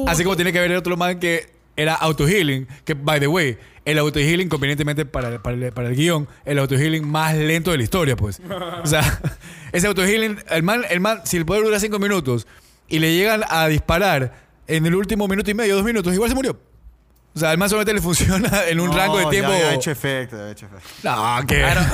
Así 0.07 0.23
como 0.23 0.35
tiene 0.35 0.51
que 0.51 0.59
haber 0.59 0.75
otro 0.75 0.97
man 0.97 1.19
que 1.19 1.49
era 1.75 1.93
auto-healing. 1.95 2.67
Que, 2.85 2.93
by 2.95 3.19
the 3.19 3.27
way, 3.27 3.57
el 3.85 3.97
auto-healing, 3.99 4.47
convenientemente 4.49 5.05
para, 5.05 5.41
para 5.43 5.87
el 5.89 5.95
guion, 5.95 6.27
el 6.45 6.57
auto-healing 6.59 7.05
más 7.07 7.35
lento 7.35 7.71
de 7.71 7.77
la 7.77 7.83
historia, 7.83 8.15
pues. 8.15 8.41
O 8.83 8.87
sea, 8.87 9.21
ese 9.73 9.85
auto-healing, 9.87 10.37
el 10.49 10.63
man, 10.63 10.83
el 10.89 11.01
man, 11.01 11.21
si 11.25 11.37
el 11.37 11.45
poder 11.45 11.63
dura 11.63 11.79
cinco 11.79 11.99
minutos 11.99 12.47
y 12.87 12.99
le 12.99 13.13
llegan 13.15 13.41
a 13.49 13.67
disparar 13.67 14.33
en 14.67 14.85
el 14.85 14.95
último 14.95 15.27
minuto 15.27 15.51
y 15.51 15.53
medio, 15.53 15.75
dos 15.75 15.83
minutos, 15.85 16.13
igual 16.13 16.29
se 16.29 16.35
murió. 16.35 16.57
O 17.33 17.39
sea, 17.39 17.51
el 17.53 17.57
man 17.57 17.69
solamente 17.69 17.93
le 17.93 18.01
funciona 18.01 18.63
en 18.69 18.79
un 18.81 18.89
No, 18.89 18.97
rango 18.97 19.17
de 19.19 19.23
ya 19.23 19.29
tiempo. 19.29 19.51
había 19.51 19.73
hecho 19.73 19.89
efecto, 19.91 20.35
ya 20.35 20.41
había 20.41 20.51
hecho 20.51 20.65
efecto. 20.65 20.89
No, 21.03 21.47
que. 21.47 21.59
I 21.59 21.73
don't, 21.73 21.87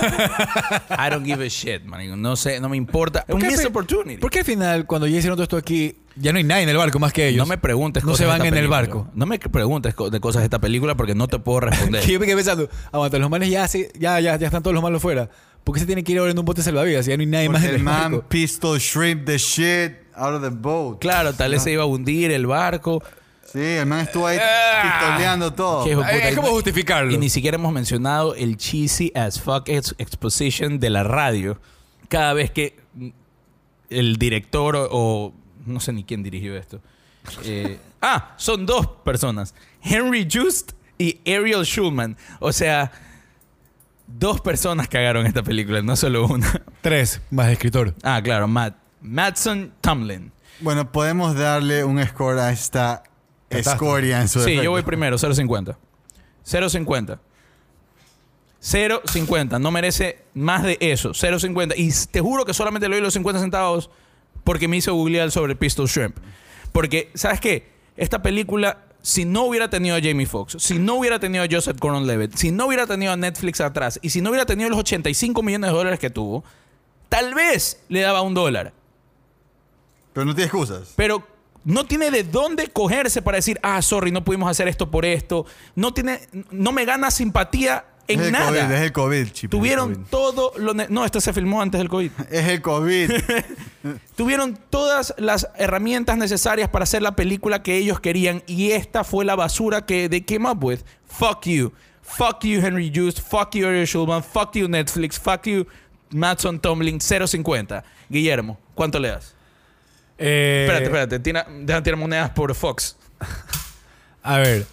I 0.99 1.09
don't 1.11 1.25
give 1.25 1.45
a 1.45 1.47
shit, 1.47 1.83
man. 1.83 2.19
No 2.21 2.35
sé, 2.35 2.59
no 2.59 2.69
me 2.69 2.77
importa. 2.77 3.23
Un 3.27 3.39
qué 3.39 3.47
missed 3.47 3.61
fe- 3.61 3.67
opportunity. 3.67 4.17
¿Por 4.17 4.31
qué 4.31 4.39
al 4.39 4.45
final, 4.45 4.85
cuando 4.87 5.05
ya 5.07 5.17
hicieron 5.17 5.35
todo 5.37 5.43
esto 5.43 5.57
aquí, 5.57 5.95
ya 6.15 6.31
no 6.31 6.39
hay 6.39 6.43
nadie 6.43 6.63
en 6.63 6.69
el 6.69 6.77
barco 6.77 6.97
más 6.97 7.13
que 7.13 7.27
ellos? 7.27 7.37
No 7.37 7.45
me 7.45 7.57
preguntes 7.59 8.03
No 8.03 8.07
cosas 8.11 8.17
se 8.17 8.23
de 8.23 8.27
van 8.29 8.37
esta 8.37 8.47
en 8.47 8.53
el 8.55 8.69
película. 8.69 8.77
barco. 9.03 9.11
No 9.13 9.25
me 9.27 9.37
preguntes 9.37 9.93
co- 9.93 10.09
de 10.09 10.19
cosas 10.19 10.41
de 10.41 10.45
esta 10.45 10.59
película 10.59 10.95
porque 10.95 11.13
no 11.13 11.27
te 11.27 11.37
puedo 11.37 11.59
responder. 11.61 12.01
Que 12.05 12.13
yo 12.13 12.19
me 12.19 12.25
quedé 12.25 12.35
pensando, 12.35 12.67
aguanta, 12.91 13.19
los 13.19 13.29
manes 13.29 13.49
ya, 13.49 13.67
se- 13.67 13.91
ya, 13.99 14.19
ya, 14.19 14.35
ya 14.37 14.47
están 14.47 14.63
todos 14.63 14.73
los 14.73 14.81
malos 14.81 15.01
fuera. 15.01 15.29
¿Por 15.63 15.73
qué 15.75 15.81
se 15.81 15.85
tienen 15.85 16.03
que 16.03 16.13
ir 16.13 16.17
ahora 16.19 16.31
en 16.31 16.39
un 16.39 16.45
bote 16.45 16.63
salvavidas? 16.63 17.05
Ya 17.05 17.15
no 17.17 17.21
hay 17.21 17.27
nadie 17.27 17.49
más 17.49 17.61
Porque 17.61 17.67
en 17.67 17.73
el 17.75 17.81
el 17.81 17.83
man 17.83 18.11
barco. 18.13 18.27
pistol 18.29 18.79
shrimp 18.79 19.25
the 19.25 19.37
shit 19.37 19.91
out 20.15 20.33
of 20.33 20.41
the 20.41 20.49
boat. 20.49 20.99
Claro, 20.99 21.33
tal 21.33 21.51
vez 21.51 21.61
se 21.61 21.71
iba 21.73 21.83
a 21.83 21.85
hundir 21.85 22.31
el 22.31 22.47
barco. 22.47 23.03
Sí, 23.51 23.59
el 23.59 23.85
man 23.85 24.01
estuvo 24.01 24.27
ahí 24.27 24.37
Ah. 24.41 24.81
pistoleando 24.99 25.53
todo. 25.53 25.83
Qué 25.85 25.91
hijo 25.91 26.01
de 26.01 26.13
puta. 26.13 26.29
Es 26.29 26.35
como 26.35 26.49
justificarlo. 26.49 27.11
Y 27.11 27.17
ni 27.17 27.29
siquiera 27.29 27.55
hemos 27.55 27.71
mencionado 27.73 28.35
el 28.35 28.57
cheesy 28.57 29.11
as 29.15 29.39
fuck 29.39 29.69
ex- 29.69 29.95
exposition 29.97 30.79
de 30.79 30.89
la 30.89 31.03
radio. 31.03 31.59
Cada 32.09 32.33
vez 32.33 32.51
que 32.51 32.77
el 33.89 34.17
director 34.17 34.75
o, 34.75 34.87
o- 34.91 35.33
no 35.65 35.79
sé 35.79 35.93
ni 35.93 36.03
quién 36.03 36.23
dirigió 36.23 36.55
esto. 36.57 36.81
Eh, 37.43 37.79
ah, 38.01 38.33
son 38.37 38.65
dos 38.65 38.85
personas. 39.03 39.53
Henry 39.81 40.27
Just 40.31 40.73
y 40.97 41.19
Ariel 41.25 41.63
Schulman. 41.65 42.17
O 42.39 42.51
sea, 42.51 42.91
dos 44.07 44.41
personas 44.41 44.87
cagaron 44.87 45.25
esta 45.25 45.43
película, 45.43 45.81
no 45.81 45.95
solo 45.95 46.25
una. 46.27 46.51
Tres, 46.81 47.21
más 47.31 47.49
escritor. 47.49 47.93
Ah, 48.03 48.21
claro, 48.23 48.47
Matt. 48.47 48.75
Matson 49.01 49.73
Tomlin. 49.81 50.31
Bueno, 50.59 50.91
podemos 50.91 51.35
darle 51.35 51.83
un 51.83 52.03
score 52.05 52.39
a 52.39 52.51
esta. 52.51 53.03
Escoria 53.49 54.21
en 54.21 54.27
su 54.27 54.39
Sí, 54.39 54.45
defecto. 54.45 54.63
yo 54.63 54.71
voy 54.71 54.81
primero, 54.83 55.17
0.50. 55.17 55.75
0.50. 56.45 57.19
0.50. 58.61 59.59
No 59.61 59.71
merece 59.71 60.23
más 60.33 60.63
de 60.63 60.77
eso. 60.79 61.11
0.50. 61.11 61.73
Y 61.77 61.91
te 62.11 62.21
juro 62.21 62.45
que 62.45 62.53
solamente 62.53 62.89
le 62.89 62.95
doy 62.95 63.03
los 63.03 63.13
50 63.13 63.39
centavos 63.39 63.89
porque 64.43 64.67
me 64.67 64.77
hizo 64.77 64.93
googlear 64.93 65.31
sobre 65.31 65.55
Pistol 65.55 65.87
Shrimp. 65.87 66.17
Porque, 66.71 67.11
¿sabes 67.13 67.39
qué? 67.39 67.69
Esta 67.95 68.21
película, 68.21 68.85
si 69.01 69.25
no 69.25 69.43
hubiera 69.43 69.69
tenido 69.69 69.95
a 69.95 69.99
Jamie 70.01 70.25
Foxx, 70.25 70.57
si 70.61 70.79
no 70.79 70.95
hubiera 70.95 71.19
tenido 71.19 71.43
a 71.43 71.47
Joseph 71.49 71.77
Gordon-Levitt, 71.79 72.35
si 72.35 72.51
no 72.51 72.67
hubiera 72.67 72.85
tenido 72.87 73.11
a 73.13 73.17
Netflix 73.17 73.61
atrás 73.61 73.99
y 74.01 74.09
si 74.09 74.21
no 74.21 74.29
hubiera 74.29 74.45
tenido 74.45 74.69
los 74.69 74.79
85 74.79 75.41
millones 75.43 75.71
de 75.71 75.75
dólares 75.77 75.99
que 75.99 76.09
tuvo, 76.09 76.43
tal 77.09 77.33
vez 77.33 77.81
le 77.89 78.01
daba 78.01 78.21
un 78.21 78.33
dólar. 78.33 78.73
Pero 80.13 80.25
no 80.25 80.33
tiene 80.35 80.45
excusas. 80.45 80.93
Pero 80.95 81.25
no 81.65 81.85
tiene 81.85 82.11
de 82.11 82.23
dónde 82.23 82.67
cogerse 82.67 83.21
para 83.21 83.37
decir, 83.37 83.59
ah, 83.63 83.81
sorry, 83.81 84.11
no 84.11 84.23
pudimos 84.23 84.49
hacer 84.49 84.67
esto 84.67 84.89
por 84.89 85.05
esto. 85.05 85.45
No 85.75 85.93
tiene, 85.93 86.21
no 86.51 86.71
me 86.71 86.85
gana 86.85 87.11
simpatía 87.11 87.85
en 88.07 88.21
es 88.21 88.25
el 88.27 88.31
nada. 88.31 88.47
COVID, 88.47 88.71
es 88.71 88.81
el 88.81 88.91
COVID, 88.91 89.17
el 89.17 89.49
Tuvieron 89.49 89.93
COVID. 89.93 90.07
todo 90.09 90.53
lo... 90.57 90.73
No, 90.73 91.05
este 91.05 91.19
se 91.21 91.33
filmó 91.33 91.61
antes 91.61 91.79
del 91.79 91.89
COVID. 91.89 92.11
Es 92.31 92.47
el 92.47 92.61
COVID. 92.61 93.11
Tuvieron 94.15 94.57
todas 94.69 95.13
las 95.17 95.49
herramientas 95.57 96.17
necesarias 96.17 96.69
para 96.69 96.83
hacer 96.83 97.01
la 97.01 97.15
película 97.15 97.63
que 97.63 97.75
ellos 97.77 97.99
querían 97.99 98.43
y 98.47 98.71
esta 98.71 99.03
fue 99.03 99.25
la 99.25 99.35
basura 99.35 99.85
que 99.85 100.09
they 100.09 100.21
came 100.21 100.49
up 100.49 100.63
with. 100.63 100.79
Fuck 101.05 101.45
you. 101.45 101.73
Fuck 102.01 102.45
you, 102.45 102.61
Henry 102.61 102.91
Just. 102.93 103.19
Fuck 103.19 103.55
you, 103.55 103.67
Ariel 103.67 103.85
Schulman. 103.85 104.23
Fuck 104.23 104.53
you, 104.55 104.67
Netflix. 104.69 105.19
Fuck 105.19 105.45
you, 105.45 105.67
Matson 106.11 106.59
Tomlin. 106.59 106.99
0.50. 106.99 107.83
Guillermo, 108.09 108.57
¿cuánto 108.73 108.99
le 108.99 109.09
das? 109.09 109.36
Eh, 110.17 110.63
Espérate, 110.65 110.85
espérate. 110.85 111.19
Tira, 111.19 111.47
deja 111.61 111.83
tirar 111.83 111.99
monedas 111.99 112.29
por 112.31 112.53
Fox. 112.55 112.97
A 114.23 114.37
ver. 114.37 114.65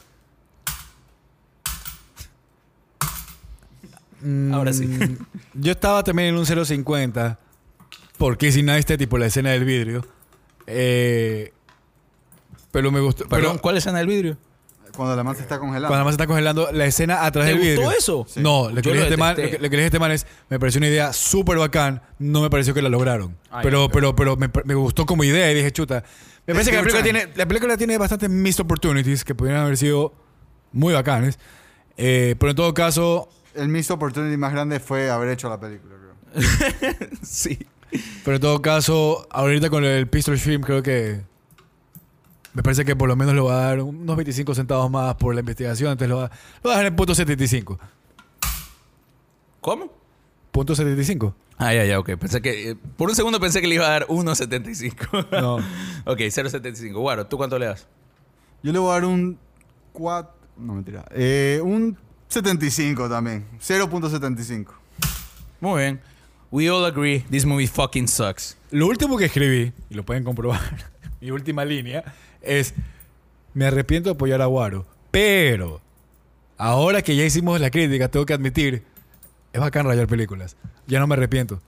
Ahora 4.52 4.72
sí. 4.72 4.86
Mm, 4.86 5.18
Yo 5.54 5.72
estaba 5.72 6.02
también 6.02 6.30
en 6.30 6.36
un 6.36 6.46
0.50 6.46 7.36
por 8.16 8.38
Casey 8.38 8.62
Neistat 8.62 9.00
y 9.00 9.06
por 9.06 9.20
la 9.20 9.26
escena 9.26 9.50
del 9.50 9.64
vidrio. 9.64 10.06
Eh, 10.66 11.52
pero 12.70 12.90
me 12.90 13.00
gustó. 13.00 13.28
Perdón, 13.28 13.52
pero 13.52 13.62
¿cuál 13.62 13.76
escena 13.76 13.98
del 13.98 14.06
vidrio? 14.06 14.38
Cuando 14.96 15.16
la 15.16 15.24
man 15.24 15.34
se 15.36 15.42
está 15.42 15.58
congelando. 15.58 15.88
cuando 15.88 16.00
además 16.02 16.12
está 16.14 16.26
congelando 16.26 16.68
la 16.72 16.86
escena 16.86 17.24
atrás 17.24 17.46
¿Te 17.46 17.52
del 17.52 17.60
vidrio. 17.60 17.90
eso? 17.90 18.26
Sí. 18.28 18.40
No, 18.40 18.70
lo 18.70 18.80
que, 18.82 18.94
le 18.94 19.00
a 19.00 19.04
este 19.04 19.16
man, 19.16 19.36
lo, 19.36 19.42
que, 19.42 19.58
lo 19.58 19.58
que 19.58 19.60
le 19.60 19.68
dije 19.68 19.82
a 19.82 19.86
este 19.86 19.98
man 19.98 20.12
es, 20.12 20.26
me 20.48 20.58
pareció 20.58 20.78
una 20.78 20.88
idea 20.88 21.12
súper 21.12 21.58
bacán, 21.58 22.02
no 22.18 22.40
me 22.42 22.50
pareció 22.50 22.74
que 22.74 22.82
la 22.82 22.88
lograron. 22.88 23.36
Ah, 23.50 23.60
pero, 23.62 23.88
pero, 23.88 24.14
pero 24.14 24.36
me, 24.36 24.48
me 24.64 24.74
gustó 24.74 25.06
como 25.06 25.24
idea 25.24 25.50
y 25.50 25.54
dije, 25.54 25.70
chuta. 25.72 26.04
Me 26.46 26.52
parece 26.54 26.70
que 26.70 26.76
la 26.76 26.82
película, 26.82 27.02
tiene, 27.02 27.28
la 27.34 27.46
película 27.46 27.76
tiene 27.76 27.96
bastantes 27.98 28.28
missed 28.28 28.60
opportunities 28.62 29.24
que 29.24 29.34
pudieran 29.34 29.62
haber 29.62 29.76
sido 29.76 30.12
muy 30.72 30.92
bacanes. 30.92 31.38
Eh, 31.96 32.34
pero 32.38 32.50
en 32.50 32.56
todo 32.56 32.74
caso, 32.74 33.28
El 33.54 33.68
missed 33.68 33.94
opportunity 33.94 34.36
más 34.36 34.52
grande 34.52 34.80
fue 34.80 35.10
haber 35.10 35.30
hecho 35.30 35.48
la 35.48 35.58
película, 35.58 35.94
creo. 35.96 36.44
Sí. 37.22 37.58
pero 38.24 38.36
en 38.36 38.42
todo 38.42 38.60
caso, 38.60 39.26
ahorita 39.30 39.70
con 39.70 39.84
el 39.84 40.06
Pistol 40.08 40.36
Shrimp 40.36 40.64
creo 40.64 40.82
que 40.82 41.22
me 42.54 42.62
parece 42.62 42.84
que 42.84 42.96
por 42.96 43.08
lo 43.08 43.16
menos 43.16 43.34
le 43.34 43.40
va 43.40 43.58
a 43.58 43.62
dar 43.66 43.80
unos 43.80 44.16
25 44.16 44.54
centavos 44.54 44.90
más 44.90 45.16
por 45.16 45.34
la 45.34 45.40
investigación, 45.40 45.92
entonces 45.92 46.08
lo 46.08 46.16
va, 46.18 46.30
lo 46.62 46.70
va 46.70 46.76
a 46.76 46.78
dejar 46.78 46.86
en 46.86 46.96
punto 46.96 47.14
75. 47.14 47.78
¿Cómo? 49.60 49.92
Punto 50.52 50.74
75. 50.74 51.34
Ah, 51.58 51.72
ya, 51.74 51.84
ya, 51.84 51.98
ok. 51.98 52.16
Pensé 52.16 52.40
que, 52.40 52.70
eh, 52.70 52.76
por 52.96 53.08
un 53.08 53.16
segundo 53.16 53.40
pensé 53.40 53.60
que 53.60 53.66
le 53.66 53.76
iba 53.76 53.86
a 53.86 53.90
dar 53.90 54.06
1.75. 54.06 55.28
No. 55.40 55.56
ok, 56.04 56.18
0.75. 56.18 56.92
Guaro, 56.94 57.26
¿tú 57.26 57.36
cuánto 57.36 57.58
le 57.58 57.66
das? 57.66 57.86
Yo 58.62 58.72
le 58.72 58.78
voy 58.78 58.90
a 58.90 58.94
dar 58.94 59.04
un 59.04 59.38
4. 59.92 60.32
No, 60.58 60.74
mentira. 60.74 61.04
Eh, 61.10 61.60
un 61.62 61.96
75 62.28 63.08
también. 63.08 63.46
0.75. 63.60 64.66
Muy 65.60 65.82
bien. 65.82 66.00
We 66.50 66.70
all 66.70 66.84
agree 66.84 67.24
this 67.30 67.44
movie 67.44 67.66
fucking 67.66 68.06
sucks. 68.06 68.56
Lo 68.70 68.86
último 68.86 69.16
que 69.16 69.24
escribí, 69.24 69.72
y 69.90 69.94
lo 69.94 70.04
pueden 70.04 70.22
comprobar, 70.22 70.60
mi 71.20 71.30
última 71.30 71.64
línea, 71.64 72.04
es, 72.46 72.74
me 73.54 73.66
arrepiento 73.66 74.08
de 74.10 74.14
apoyar 74.14 74.40
a 74.42 74.46
Guaro, 74.46 74.86
pero 75.10 75.80
ahora 76.58 77.02
que 77.02 77.16
ya 77.16 77.24
hicimos 77.24 77.60
la 77.60 77.70
crítica, 77.70 78.08
tengo 78.08 78.26
que 78.26 78.34
admitir, 78.34 78.84
es 79.52 79.60
bacán 79.60 79.86
rayar 79.86 80.06
películas. 80.06 80.56
Ya 80.86 80.98
no 81.00 81.06
me 81.06 81.14
arrepiento. 81.14 81.60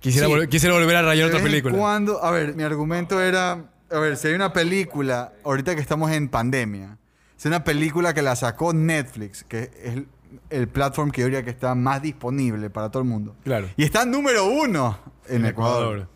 Quisiera, 0.00 0.26
Sí. 0.28 0.48
quisiera 0.48 0.74
volver 0.74 0.96
a 0.96 1.02
rayar 1.02 1.28
otra 1.28 1.42
película. 1.42 1.76
Cuando, 1.76 2.22
a 2.22 2.30
ver, 2.30 2.54
mi 2.54 2.62
argumento 2.62 3.20
era, 3.22 3.64
a 3.90 3.98
ver, 3.98 4.16
si 4.16 4.28
hay 4.28 4.34
una 4.34 4.52
película, 4.52 5.32
ahorita 5.44 5.74
que 5.74 5.80
estamos 5.80 6.10
en 6.10 6.28
pandemia, 6.28 6.98
si 7.36 7.48
hay 7.48 7.50
una 7.54 7.64
película 7.64 8.12
que 8.14 8.22
la 8.22 8.36
sacó 8.36 8.72
Netflix, 8.74 9.44
que 9.44 9.70
es 9.82 9.94
el, 9.94 10.08
el 10.50 10.68
platform 10.68 11.10
que 11.10 11.20
yo 11.22 11.26
diría 11.28 11.42
que 11.42 11.50
está 11.50 11.74
más 11.74 12.02
disponible 12.02 12.68
para 12.70 12.90
todo 12.90 13.02
el 13.02 13.08
mundo. 13.08 13.34
Claro. 13.44 13.68
Y 13.76 13.84
está 13.84 14.04
número 14.04 14.44
uno 14.46 14.98
en, 15.28 15.36
En 15.36 15.46
Ecuador. 15.46 15.82
Ecuador. 15.96 16.08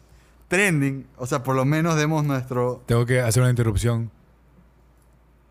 Trending, 0.49 1.07
o 1.17 1.27
sea, 1.27 1.43
por 1.43 1.55
lo 1.55 1.65
menos 1.65 1.97
demos 1.97 2.25
nuestro... 2.25 2.83
Tengo 2.87 3.05
que 3.05 3.21
hacer 3.21 3.43
una 3.43 3.51
interrupción 3.51 4.11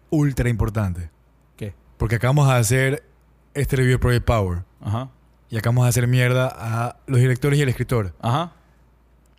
ultra 0.10 0.50
importante. 0.50 1.12
¿Qué? 1.56 1.76
Porque 1.98 2.16
acabamos 2.16 2.48
de 2.48 2.54
hacer 2.56 3.04
este 3.54 3.76
review 3.76 3.94
de 3.94 4.00
Project 4.00 4.26
Power. 4.26 4.64
Ajá. 4.82 5.10
Y 5.50 5.58
acabamos 5.58 5.86
de 5.86 5.90
hacer 5.90 6.08
mierda 6.08 6.52
a 6.54 6.98
los 7.06 7.20
directores 7.20 7.60
y 7.60 7.62
el 7.62 7.70
escritor. 7.70 8.14
Ajá. 8.22 8.54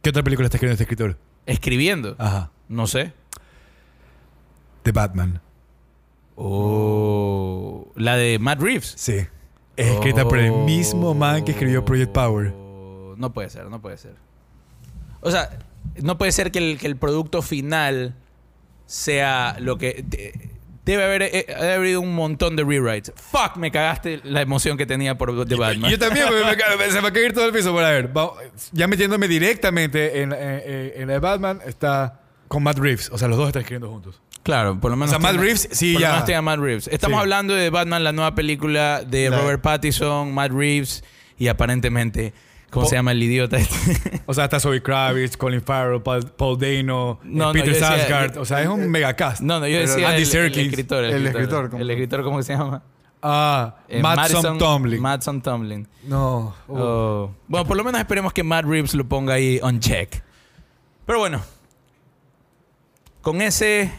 ¿Qué 0.00 0.10
otra 0.10 0.22
película 0.22 0.46
está 0.46 0.56
escribiendo 0.56 0.74
este 0.74 0.84
escritor? 0.84 1.18
Escribiendo. 1.44 2.14
Ajá. 2.18 2.50
No 2.68 2.86
sé. 2.86 3.12
The 4.84 4.92
Batman. 4.92 5.40
Oh. 6.36 7.92
La 7.96 8.16
de 8.16 8.38
Matt 8.38 8.60
Reeves. 8.60 8.94
Sí. 8.96 9.26
Es 9.76 9.86
escrita 9.88 10.24
por 10.24 10.38
el 10.38 10.52
mismo 10.52 11.14
man 11.14 11.44
que 11.44 11.52
escribió 11.52 11.84
Project 11.84 12.12
Power. 12.12 12.52
Oh, 12.56 13.14
No 13.16 13.32
puede 13.32 13.50
ser, 13.50 13.66
no 13.66 13.80
puede 13.80 13.96
ser. 13.96 14.14
O 15.20 15.30
sea, 15.30 15.50
no 16.02 16.16
puede 16.18 16.32
ser 16.32 16.50
que 16.52 16.58
el, 16.58 16.78
que 16.78 16.86
el 16.86 16.96
producto 16.96 17.42
final 17.42 18.14
sea 18.86 19.56
lo 19.60 19.78
que... 19.78 20.04
de- 20.06 20.50
debe 20.84 21.04
haber, 21.04 21.22
eh, 21.22 21.44
debe 21.46 21.54
haber 21.58 21.72
habido 21.80 22.00
un 22.00 22.14
montón 22.14 22.56
de 22.56 22.64
rewrites. 22.64 23.12
Fuck, 23.14 23.56
me 23.56 23.70
cagaste 23.70 24.20
la 24.24 24.40
emoción 24.40 24.78
que 24.78 24.86
tenía 24.86 25.18
por 25.18 25.46
The 25.46 25.54
Batman. 25.54 25.90
Yo 25.90 25.98
también, 25.98 26.24
me, 26.30 26.30
se 26.88 26.94
me 26.94 27.00
va 27.02 27.08
a 27.08 27.12
caer 27.12 27.34
todo 27.34 27.44
el 27.44 27.52
piso. 27.52 27.72
Por 27.72 27.84
a 27.84 27.90
ver, 27.90 28.08
vamos- 28.08 28.38
ya 28.72 28.86
metiéndome 28.88 29.28
directamente 29.28 30.22
en, 30.22 30.32
en, 30.32 30.38
en- 30.40 30.92
en 31.02 31.06
la 31.08 31.12
de 31.14 31.18
Batman, 31.18 31.60
está 31.66 32.20
con 32.48 32.62
Matt 32.62 32.78
Reeves. 32.78 33.10
O 33.12 33.18
sea, 33.18 33.28
los 33.28 33.36
dos 33.36 33.48
están 33.48 33.60
escribiendo 33.60 33.90
juntos. 33.90 34.22
Claro, 34.42 34.80
por 34.80 34.90
lo 34.90 34.96
menos. 34.96 35.10
O 35.14 35.18
sea, 35.18 35.18
Matt 35.18 35.38
Reeves, 35.38 35.68
sí, 35.72 35.92
por 35.92 36.00
lo 36.00 36.08
menos 36.08 36.24
tiene 36.24 36.38
a 36.38 36.42
Matt 36.42 36.58
Reeves. 36.60 36.88
Estamos 36.88 37.18
Sí. 37.18 37.20
hablando 37.20 37.52
de 37.54 37.68
Batman, 37.68 38.02
la 38.02 38.12
nueva 38.12 38.34
película 38.34 39.02
de 39.06 39.28
La- 39.28 39.38
Robert 39.40 39.60
Pattinson, 39.60 40.32
Matt 40.32 40.52
Reeves 40.52 41.04
y 41.36 41.48
aparentemente. 41.48 42.32
¿Cómo 42.70 42.84
Po- 42.84 42.90
se 42.90 42.96
llama 42.96 43.12
el 43.12 43.22
idiota 43.22 43.56
este? 43.56 44.20
O 44.26 44.34
sea, 44.34 44.44
está 44.44 44.60
Zoe 44.60 44.82
Kravitz, 44.82 45.36
Colin 45.36 45.62
Farrell, 45.62 46.02
Paul, 46.02 46.24
Paul 46.36 46.58
Dano, 46.58 47.18
No, 47.24 47.46
no, 47.46 47.52
Peter 47.52 47.72
decía- 47.72 47.88
Sarsgaard. 47.88 48.36
O 48.38 48.44
sea, 48.44 48.60
es 48.62 48.68
un 48.68 48.88
megacast. 48.90 49.40
No, 49.40 49.58
no, 49.60 49.66
yo 49.66 49.78
decía 49.78 50.08
Andy 50.08 50.16
el, 50.16 50.22
el 50.22 50.26
Serkis. 50.26 50.66
escritor. 50.68 51.04
El 51.04 51.26
escritor, 51.26 51.70
¿cómo? 51.70 51.82
El 51.82 51.90
escritor, 51.90 52.22
¿cómo 52.22 52.42
se 52.42 52.52
llama? 52.54 52.82
Ah, 53.22 53.74
Eh, 53.88 54.00
Madison- 54.02 54.58
Tomlin. 54.58 55.00
Madison 55.00 55.40
Tomlin. 55.40 55.88
no. 56.04 56.54
Oh. 56.68 57.30
Bueno, 57.48 57.66
por 57.66 57.76
lo 57.76 57.82
menos 57.84 58.00
esperemos 58.00 58.32
que 58.32 58.42
Matt 58.44 58.64
Reeves 58.66 58.94
lo 58.94 59.04
ponga 59.08 59.34
ahí 59.34 59.58
on 59.62 59.80
check. 59.80 60.22
Pero 61.06 61.18
bueno, 61.20 61.40
con 63.22 63.40
ese 63.42 63.90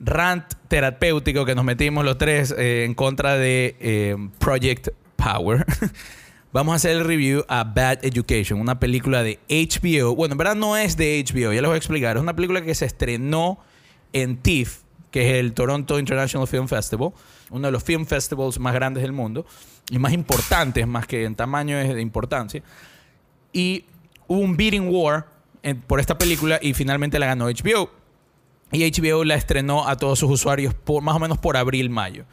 rant 0.00 0.44
terapéutico 0.68 1.44
que 1.44 1.54
nos 1.54 1.64
metimos 1.64 2.04
los 2.04 2.18
tres 2.18 2.54
eh, 2.56 2.84
en 2.84 2.94
contra 2.94 3.36
de 3.36 3.76
eh, 3.80 4.16
Project 4.38 4.88
Power, 5.16 5.64
vamos 6.52 6.72
a 6.72 6.76
hacer 6.76 6.92
el 6.92 7.04
review 7.04 7.44
a 7.48 7.64
Bad 7.64 8.04
Education, 8.04 8.60
una 8.60 8.78
película 8.80 9.22
de 9.22 9.38
HBO. 9.48 10.14
Bueno, 10.14 10.32
en 10.32 10.38
verdad 10.38 10.56
no 10.56 10.76
es 10.76 10.96
de 10.96 11.24
HBO, 11.24 11.52
ya 11.52 11.60
les 11.60 11.68
voy 11.68 11.74
a 11.74 11.78
explicar. 11.78 12.16
Es 12.16 12.22
una 12.22 12.34
película 12.34 12.62
que 12.62 12.74
se 12.74 12.84
estrenó 12.86 13.58
en 14.12 14.36
TIFF, 14.38 14.80
que 15.10 15.26
es 15.30 15.34
el 15.40 15.52
Toronto 15.52 15.98
International 15.98 16.46
Film 16.48 16.68
Festival, 16.68 17.10
uno 17.50 17.68
de 17.68 17.72
los 17.72 17.82
film 17.82 18.06
festivals 18.06 18.58
más 18.58 18.74
grandes 18.74 19.02
del 19.02 19.12
mundo 19.12 19.46
y 19.90 19.98
más 19.98 20.12
importantes, 20.12 20.86
más 20.86 21.06
que 21.06 21.24
en 21.24 21.34
tamaño 21.34 21.78
es 21.78 21.94
de 21.94 22.00
importancia. 22.02 22.62
Y 23.52 23.84
hubo 24.26 24.40
un 24.40 24.56
beating 24.56 24.88
war 24.90 25.26
en- 25.62 25.80
por 25.80 26.00
esta 26.00 26.16
película 26.18 26.58
y 26.60 26.74
finalmente 26.74 27.18
la 27.18 27.26
ganó 27.26 27.48
HBO. 27.48 27.90
Y 28.70 28.84
HBO 28.84 29.24
la 29.24 29.34
estrenó 29.34 29.88
a 29.88 29.96
todos 29.96 30.18
sus 30.18 30.30
usuarios 30.30 30.74
por 30.74 31.02
más 31.02 31.16
o 31.16 31.18
menos 31.18 31.38
por 31.38 31.56
abril, 31.56 31.88
mayo. 31.88 32.26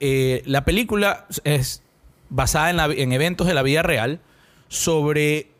Eh, 0.00 0.42
la 0.44 0.64
película 0.66 1.26
es 1.44 1.81
basada 2.32 2.70
en, 2.92 3.12
eventos 3.12 3.46
de 3.46 3.54
la 3.54 3.62
vida 3.62 3.82
real 3.82 4.20
sobre 4.68 5.50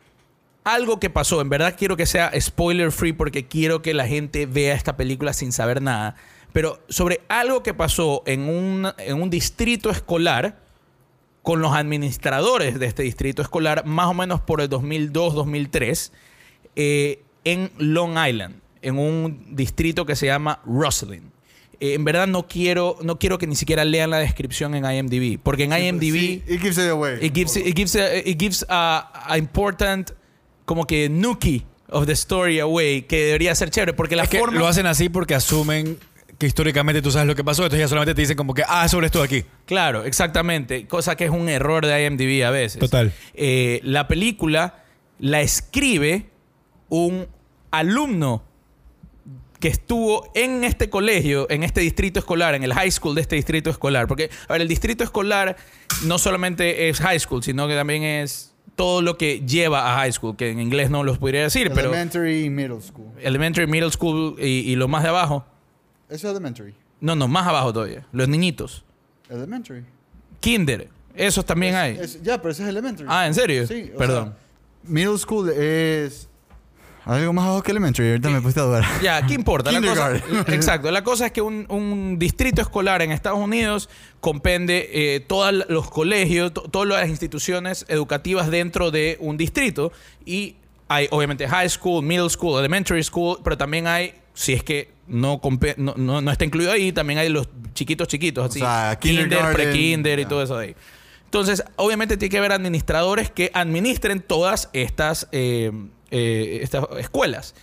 algo 0.64 0.98
que 0.98 1.10
pasó. 1.10 1.40
En 1.42 1.50
verdad 1.50 1.76
quiero 1.78 1.96
que 1.96 2.06
sea 2.06 2.32
spoiler 2.40 2.90
free 2.90 3.12
porque 3.12 3.46
quiero 3.46 3.82
que 3.82 3.92
la 3.92 4.08
gente 4.08 4.46
vea 4.46 4.74
esta 4.74 4.96
película 4.96 5.34
sin 5.34 5.52
saber 5.52 5.82
nada. 5.82 6.16
Pero 6.54 6.80
sobre 6.88 7.20
algo 7.28 7.62
que 7.62 7.74
pasó 7.74 8.22
en 8.26 8.48
un, 8.48 8.88
en 8.98 9.20
un 9.20 9.28
distrito 9.28 9.90
escolar 9.90 10.60
con 11.42 11.60
los 11.60 11.74
administradores 11.74 12.78
de 12.78 12.86
este 12.86 13.02
distrito 13.02 13.42
escolar, 13.42 13.84
más 13.84 14.06
o 14.06 14.14
menos 14.14 14.40
por 14.40 14.60
el 14.60 14.70
2002-2003, 14.70 16.10
eh, 16.76 17.22
en 17.44 17.70
Long 17.76 18.16
Island, 18.16 18.60
en 18.80 18.98
un 18.98 19.54
distrito 19.54 20.06
que 20.06 20.16
se 20.16 20.26
llama 20.26 20.60
Rosslyn. 20.64 21.32
Eh, 21.84 21.94
en 21.94 22.04
verdad 22.04 22.28
no 22.28 22.46
quiero, 22.46 22.96
no 23.02 23.18
quiero 23.18 23.38
que 23.38 23.48
ni 23.48 23.56
siquiera 23.56 23.84
lean 23.84 24.08
la 24.10 24.18
descripción 24.18 24.76
en 24.76 24.84
IMDb, 24.84 25.40
porque 25.42 25.64
en 25.64 25.72
IMDb 25.72 26.12
Sí, 26.12 26.42
it 26.46 26.60
gives 26.60 26.78
it 26.78 26.88
away. 26.88 27.18
it 27.20 27.34
gives 27.34 27.56
it 27.56 27.76
gives 27.76 27.96
a, 27.96 28.16
it 28.18 28.38
gives 28.40 28.64
a, 28.68 29.10
a 29.26 29.36
important 29.36 30.12
como 30.64 30.86
que 30.86 31.08
nookie 31.08 31.66
of 31.88 32.06
the 32.06 32.12
story 32.12 32.60
away 32.60 33.02
que 33.02 33.24
debería 33.24 33.52
ser 33.56 33.70
chévere 33.70 33.94
porque 33.94 34.14
la 34.14 34.22
es 34.22 34.28
que 34.28 34.38
lo 34.40 34.68
hacen 34.68 34.86
así 34.86 35.08
porque 35.08 35.34
asumen 35.34 35.98
que 36.38 36.46
históricamente 36.46 37.02
tú 37.02 37.10
sabes 37.10 37.26
lo 37.26 37.34
que 37.34 37.42
pasó, 37.42 37.64
entonces 37.64 37.80
ya 37.84 37.88
solamente 37.88 38.14
te 38.14 38.20
dicen 38.20 38.36
como 38.36 38.54
que, 38.54 38.62
ah, 38.66 38.88
sobre 38.88 39.06
esto 39.06 39.18
de 39.18 39.24
aquí. 39.24 39.44
Claro, 39.64 40.04
exactamente. 40.04 40.86
Cosa 40.86 41.16
que 41.16 41.24
es 41.24 41.30
un 41.30 41.48
error 41.48 41.84
de 41.86 42.04
IMDb 42.04 42.44
a 42.44 42.50
veces. 42.50 42.78
Total. 42.80 43.12
Eh, 43.34 43.80
la 43.84 44.06
película 44.08 44.84
la 45.20 45.40
escribe 45.40 46.26
un 46.88 47.26
alumno 47.70 48.42
que 49.62 49.68
estuvo 49.68 50.30
en 50.34 50.64
este 50.64 50.90
colegio, 50.90 51.46
en 51.48 51.62
este 51.62 51.80
distrito 51.80 52.18
escolar, 52.18 52.54
en 52.54 52.64
el 52.64 52.74
high 52.74 52.90
school 52.90 53.14
de 53.14 53.20
este 53.22 53.36
distrito 53.36 53.70
escolar. 53.70 54.08
Porque, 54.08 54.28
a 54.48 54.52
ver, 54.54 54.60
el 54.62 54.68
distrito 54.68 55.04
escolar 55.04 55.56
no 56.04 56.18
solamente 56.18 56.88
es 56.88 56.98
high 57.00 57.18
school, 57.20 57.42
sino 57.44 57.68
que 57.68 57.76
también 57.76 58.02
es 58.02 58.54
todo 58.74 59.02
lo 59.02 59.16
que 59.16 59.40
lleva 59.46 59.92
a 59.92 59.96
high 59.98 60.12
school, 60.12 60.36
que 60.36 60.50
en 60.50 60.58
inglés 60.60 60.90
no 60.90 61.04
los 61.04 61.18
podría 61.18 61.42
decir, 61.42 61.70
pero 61.74 61.90
Elementary 61.90 62.44
y 62.46 62.50
middle 62.50 62.80
school. 62.82 63.12
elementary, 63.20 63.66
middle 63.68 63.90
school 63.92 64.34
y, 64.38 64.44
y 64.70 64.74
lo 64.76 64.88
más 64.88 65.04
de 65.04 65.10
abajo. 65.10 65.44
Eso 66.08 66.26
es 66.28 66.32
elementary. 66.32 66.74
No, 67.00 67.14
no, 67.14 67.28
más 67.28 67.46
abajo 67.46 67.72
todavía. 67.72 68.04
Los 68.12 68.28
niñitos. 68.28 68.84
Elementary. 69.30 69.84
Kinder. 70.40 70.88
Esos 71.14 71.44
también 71.44 71.76
hay. 71.76 71.98
Es- 71.98 72.20
ya, 72.22 72.38
pero 72.42 72.50
eso 72.52 72.62
es 72.64 72.68
elementary. 72.68 73.08
Ah, 73.10 73.26
¿en 73.28 73.34
serio? 73.34 73.66
Sí. 73.66 73.92
o 73.94 73.98
Perdón. 73.98 74.24
sea, 74.24 74.90
middle 74.90 75.18
school 75.18 75.50
es 75.50 76.28
algo 77.04 77.32
más 77.32 77.44
abajo 77.46 77.62
que 77.62 77.70
elementary. 77.72 78.08
Ahorita 78.10 78.30
me 78.30 78.40
puse 78.40 78.60
a 78.60 78.62
dudar. 78.62 78.84
Ya, 79.02 79.26
¿qué 79.26 79.34
importa? 79.34 79.72
La 79.72 79.80
cosa, 79.80 80.12
Kindergarten. 80.18 80.54
exacto. 80.54 80.90
La 80.90 81.02
cosa 81.04 81.26
es 81.26 81.32
que 81.32 81.42
un, 81.42 81.66
un 81.68 82.18
distrito 82.18 82.62
escolar 82.62 83.02
en 83.02 83.10
Estados 83.12 83.38
Unidos 83.38 83.88
compende 84.20 84.88
eh, 84.92 85.20
todos 85.20 85.52
los 85.68 85.90
colegios, 85.90 86.52
to- 86.52 86.62
todas 86.62 86.88
las 86.88 87.08
instituciones 87.08 87.84
educativas 87.88 88.50
dentro 88.50 88.90
de 88.90 89.16
un 89.20 89.36
distrito. 89.36 89.92
Y 90.24 90.56
hay, 90.88 91.08
obviamente, 91.10 91.48
high 91.48 91.68
school, 91.68 92.02
middle 92.04 92.30
school, 92.30 92.58
elementary 92.58 93.02
school, 93.02 93.38
pero 93.42 93.56
también 93.58 93.86
hay, 93.86 94.14
si 94.34 94.52
es 94.52 94.62
que 94.62 94.90
no, 95.08 95.40
no, 95.76 95.94
no- 95.96 96.20
no 96.20 96.30
está 96.30 96.44
incluido 96.44 96.70
ahí, 96.72 96.92
también 96.92 97.18
hay 97.18 97.28
los 97.28 97.48
chiquitos 97.74 98.06
chiquitos, 98.08 98.50
así. 98.50 98.60
sea, 98.60 98.96
kinder, 99.00 99.52
pre-kinder 99.52 100.20
y 100.20 100.24
todo 100.26 100.42
eso 100.42 100.56
de 100.58 100.66
ahí. 100.66 100.76
Entonces, 101.24 101.64
obviamente 101.76 102.16
tiene 102.18 102.30
que 102.30 102.38
haber 102.38 102.52
administradores 102.52 103.30
que 103.30 103.50
administren 103.54 104.20
todas 104.20 104.68
estas, 104.74 105.28
eh, 105.32 105.72
eh, 106.12 106.60
estas 106.62 106.84
escuelas. 106.98 107.54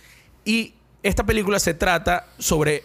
Y 0.44 0.74
esta 1.02 1.24
película 1.24 1.58
se 1.58 1.72
trata 1.72 2.26
sobre 2.38 2.84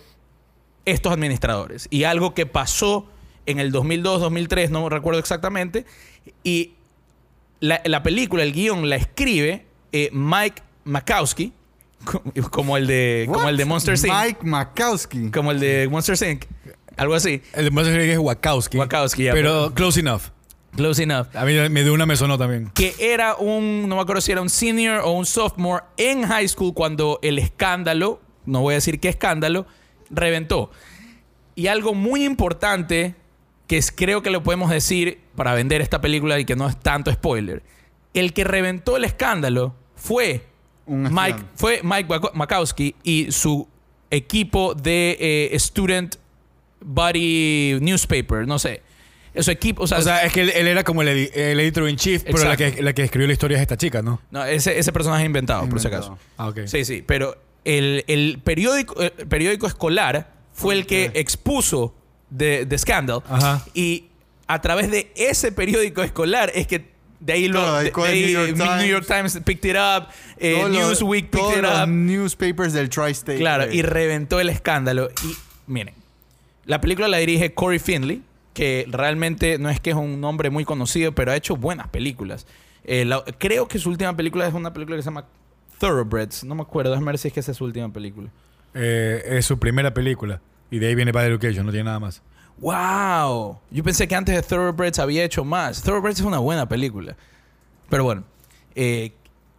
estos 0.85 1.11
administradores 1.11 1.87
y 1.89 2.03
algo 2.05 2.33
que 2.33 2.45
pasó 2.45 3.09
en 3.45 3.59
el 3.59 3.73
2002-2003, 3.73 4.69
no 4.69 4.87
recuerdo 4.87 5.19
exactamente, 5.19 5.85
y 6.43 6.73
la, 7.59 7.81
la 7.85 8.01
película, 8.03 8.43
el 8.43 8.53
guion, 8.53 8.87
la 8.89 8.95
escribe 8.95 9.65
eh, 9.91 10.09
Mike 10.13 10.61
Makowski, 10.85 11.51
co- 12.05 12.23
como 12.51 12.77
el 12.77 12.87
de, 12.87 13.27
como 13.31 13.49
el 13.49 13.57
de? 13.57 13.65
Monster 13.65 13.95
Inc. 13.97 14.05
Mike 14.13 14.39
Makowski. 14.43 15.31
Como 15.31 15.51
el 15.51 15.59
de 15.59 15.87
Monster 15.89 16.17
Inc. 16.29 16.45
Algo 16.97 17.13
así. 17.13 17.41
El 17.53 17.65
de 17.65 17.71
más 17.71 17.87
es 17.87 18.17
Wachowski. 18.17 18.77
Wachowski, 18.77 19.23
ya, 19.25 19.33
Pero 19.33 19.73
close 19.73 19.99
enough. 19.99 20.21
Close 20.75 21.03
enough. 21.03 21.27
A 21.35 21.45
mí 21.45 21.53
me 21.69 21.83
de 21.83 21.91
una 21.91 22.05
me 22.05 22.15
sonó 22.15 22.37
también. 22.37 22.69
que 22.73 22.95
era 22.99 23.35
un, 23.35 23.87
no 23.87 23.95
me 23.95 24.01
acuerdo 24.01 24.21
si 24.21 24.31
era 24.31 24.41
un 24.41 24.49
senior 24.49 25.01
o 25.03 25.11
un 25.11 25.25
sophomore 25.25 25.83
en 25.97 26.23
high 26.27 26.47
school 26.47 26.73
cuando 26.73 27.19
el 27.21 27.39
escándalo, 27.39 28.19
no 28.45 28.61
voy 28.61 28.73
a 28.73 28.75
decir 28.75 28.99
qué 28.99 29.09
escándalo, 29.09 29.65
reventó. 30.09 30.71
Y 31.55 31.67
algo 31.67 31.93
muy 31.93 32.25
importante 32.25 33.15
que 33.67 33.77
es- 33.77 33.91
creo 33.91 34.21
que 34.21 34.29
lo 34.29 34.43
podemos 34.43 34.69
decir 34.69 35.19
para 35.35 35.53
vender 35.53 35.81
esta 35.81 36.01
película 36.01 36.39
y 36.39 36.45
que 36.45 36.55
no 36.55 36.67
es 36.67 36.77
tanto 36.77 37.11
spoiler. 37.11 37.63
El 38.13 38.33
que 38.33 38.43
reventó 38.43 38.97
el 38.97 39.03
escándalo 39.05 39.75
fue 39.95 40.45
Un 40.85 41.03
Mike, 41.13 41.39
fue 41.55 41.81
Mike 41.83 42.07
Makowski 42.33 42.95
y 43.03 43.31
su 43.31 43.67
equipo 44.11 44.75
de 44.75 45.17
eh, 45.19 45.59
Student 45.59 46.17
Body 46.81 47.77
Newspaper, 47.81 48.47
no 48.47 48.59
sé. 48.59 48.81
Su 49.43 49.51
equipo, 49.51 49.83
o 49.83 49.87
sea, 49.87 49.97
O 49.97 50.01
sea, 50.01 50.23
es 50.23 50.31
que 50.33 50.41
él, 50.41 50.49
él 50.55 50.67
era 50.67 50.83
como 50.83 51.01
el, 51.01 51.09
edi- 51.09 51.31
el 51.33 51.59
editor 51.59 51.89
in 51.89 51.95
chief, 51.97 52.23
pero 52.23 52.43
la 52.45 52.55
que, 52.57 52.81
la 52.81 52.93
que 52.93 53.03
escribió 53.03 53.27
la 53.27 53.33
historia 53.33 53.57
es 53.57 53.61
esta 53.61 53.77
chica, 53.77 54.01
¿no? 54.01 54.21
no, 54.31 54.45
ese, 54.45 54.77
ese 54.79 54.91
personaje 54.93 55.23
es 55.23 55.27
inventado, 55.27 55.67
por 55.69 55.79
si 55.79 55.87
Inventado. 55.87 56.13
acaso. 56.13 56.27
Ah, 56.37 56.47
ok. 56.49 56.59
Sí, 56.67 56.85
sí, 56.85 57.03
pero 57.05 57.37
el, 57.65 58.03
el 58.07 58.39
periódico, 58.43 59.01
el 59.01 59.11
periódico 59.11 59.67
escolar 59.67 60.31
fue 60.53 60.73
el 60.75 60.85
que 60.85 61.11
expuso 61.15 61.93
The, 62.35 62.65
The 62.65 62.77
Scandal. 62.77 63.21
Ajá. 63.29 63.65
Y 63.73 64.05
a 64.47 64.61
través 64.61 64.89
de 64.91 65.11
ese 65.15 65.51
periódico 65.51 66.01
escolar 66.03 66.51
es 66.55 66.67
que 66.67 66.93
de 67.19 67.33
ahí 67.33 67.47
lo. 67.47 67.59
Claro, 67.61 67.77
de- 67.77 67.91
de 67.91 68.07
ahí 68.07 68.21
New 68.33 68.47
York 68.55 68.77
New 68.77 68.87
York 68.87 69.05
Times. 69.07 69.39
Picked 69.43 69.69
it 69.71 69.75
up, 69.77 70.07
eh, 70.37 70.63
Newsweek 70.69 71.25
picked 71.29 71.39
todos 71.39 71.57
it 71.57 71.61
los 71.63 71.81
up. 71.81 71.87
newspapers 71.89 72.71
del 72.73 72.89
Tri-State. 72.89 73.39
Claro, 73.39 73.63
eh, 73.63 73.69
y 73.75 73.81
reventó 73.81 74.39
el 74.39 74.49
escándalo. 74.49 75.09
Y 75.23 75.35
miren, 75.67 75.95
la 76.65 76.79
película 76.81 77.07
la 77.07 77.17
dirige 77.17 77.53
Corey 77.53 77.79
Finley, 77.79 78.21
que 78.55 78.87
realmente 78.89 79.59
no 79.59 79.69
es 79.69 79.79
que 79.79 79.91
es 79.91 79.95
un 79.95 80.19
nombre 80.19 80.49
muy 80.49 80.65
conocido, 80.65 81.11
pero 81.13 81.31
ha 81.31 81.35
hecho 81.35 81.55
buenas 81.55 81.89
películas. 81.89 82.47
Eh, 82.83 83.05
la- 83.05 83.23
creo 83.37 83.67
que 83.67 83.77
su 83.77 83.89
última 83.89 84.15
película 84.17 84.47
es 84.47 84.53
una 84.55 84.73
película 84.73 84.95
que 84.95 85.03
se 85.03 85.09
llama 85.09 85.25
Thoroughbreds. 85.79 86.43
No 86.45 86.55
me 86.55 86.61
acuerdo, 86.63 86.89
déjame 86.91 87.07
ver 87.11 87.17
si 87.19 87.27
es 87.27 87.33
que 87.33 87.41
esa 87.41 87.51
es 87.51 87.57
su 87.57 87.65
última 87.65 87.91
película. 87.93 88.29
Eh, 88.73 89.21
es 89.37 89.45
su 89.45 89.59
primera 89.59 89.93
película. 89.93 90.41
Y 90.71 90.79
de 90.79 90.87
ahí 90.87 90.95
viene 90.95 91.11
Bad 91.11 91.27
Education, 91.27 91.65
no 91.65 91.71
tiene 91.71 91.83
nada 91.85 91.99
más. 91.99 92.21
¡Wow! 92.57 93.59
Yo 93.71 93.83
pensé 93.83 94.07
que 94.07 94.15
antes 94.15 94.33
de 94.35 94.41
Thoroughbreds 94.41 94.99
había 94.99 95.23
hecho 95.23 95.43
más. 95.43 95.81
Thoroughbreds 95.83 96.19
es 96.19 96.25
una 96.25 96.39
buena 96.39 96.67
película. 96.67 97.15
Pero 97.89 98.03
bueno, 98.03 98.23
eh, 98.73 99.11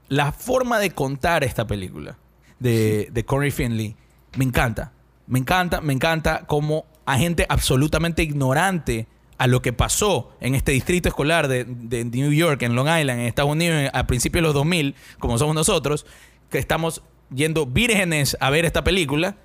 la 0.08 0.32
forma 0.32 0.78
de 0.78 0.90
contar 0.90 1.44
esta 1.44 1.66
película 1.66 2.16
de, 2.58 3.08
de 3.12 3.24
Corey 3.24 3.50
Finley 3.50 3.94
me 4.36 4.44
encanta. 4.44 4.92
Me 5.26 5.38
encanta, 5.38 5.80
me 5.80 5.92
encanta 5.92 6.44
como 6.46 6.86
a 7.06 7.18
gente 7.18 7.46
absolutamente 7.48 8.22
ignorante 8.22 9.06
a 9.38 9.46
lo 9.46 9.60
que 9.62 9.72
pasó 9.72 10.30
en 10.40 10.54
este 10.54 10.72
distrito 10.72 11.08
escolar 11.08 11.46
de, 11.48 11.64
de 11.64 12.04
New 12.04 12.32
York, 12.32 12.62
en 12.62 12.74
Long 12.74 12.86
Island, 12.88 13.20
en 13.20 13.26
Estados 13.26 13.50
Unidos, 13.52 13.90
a 13.92 14.06
principios 14.06 14.40
de 14.42 14.46
los 14.48 14.54
2000, 14.54 14.94
como 15.18 15.38
somos 15.38 15.54
nosotros, 15.54 16.06
que 16.50 16.58
estamos 16.58 17.02
yendo 17.34 17.66
vírgenes 17.66 18.36
a 18.40 18.50
ver 18.50 18.64
esta 18.64 18.82
película, 18.84 19.36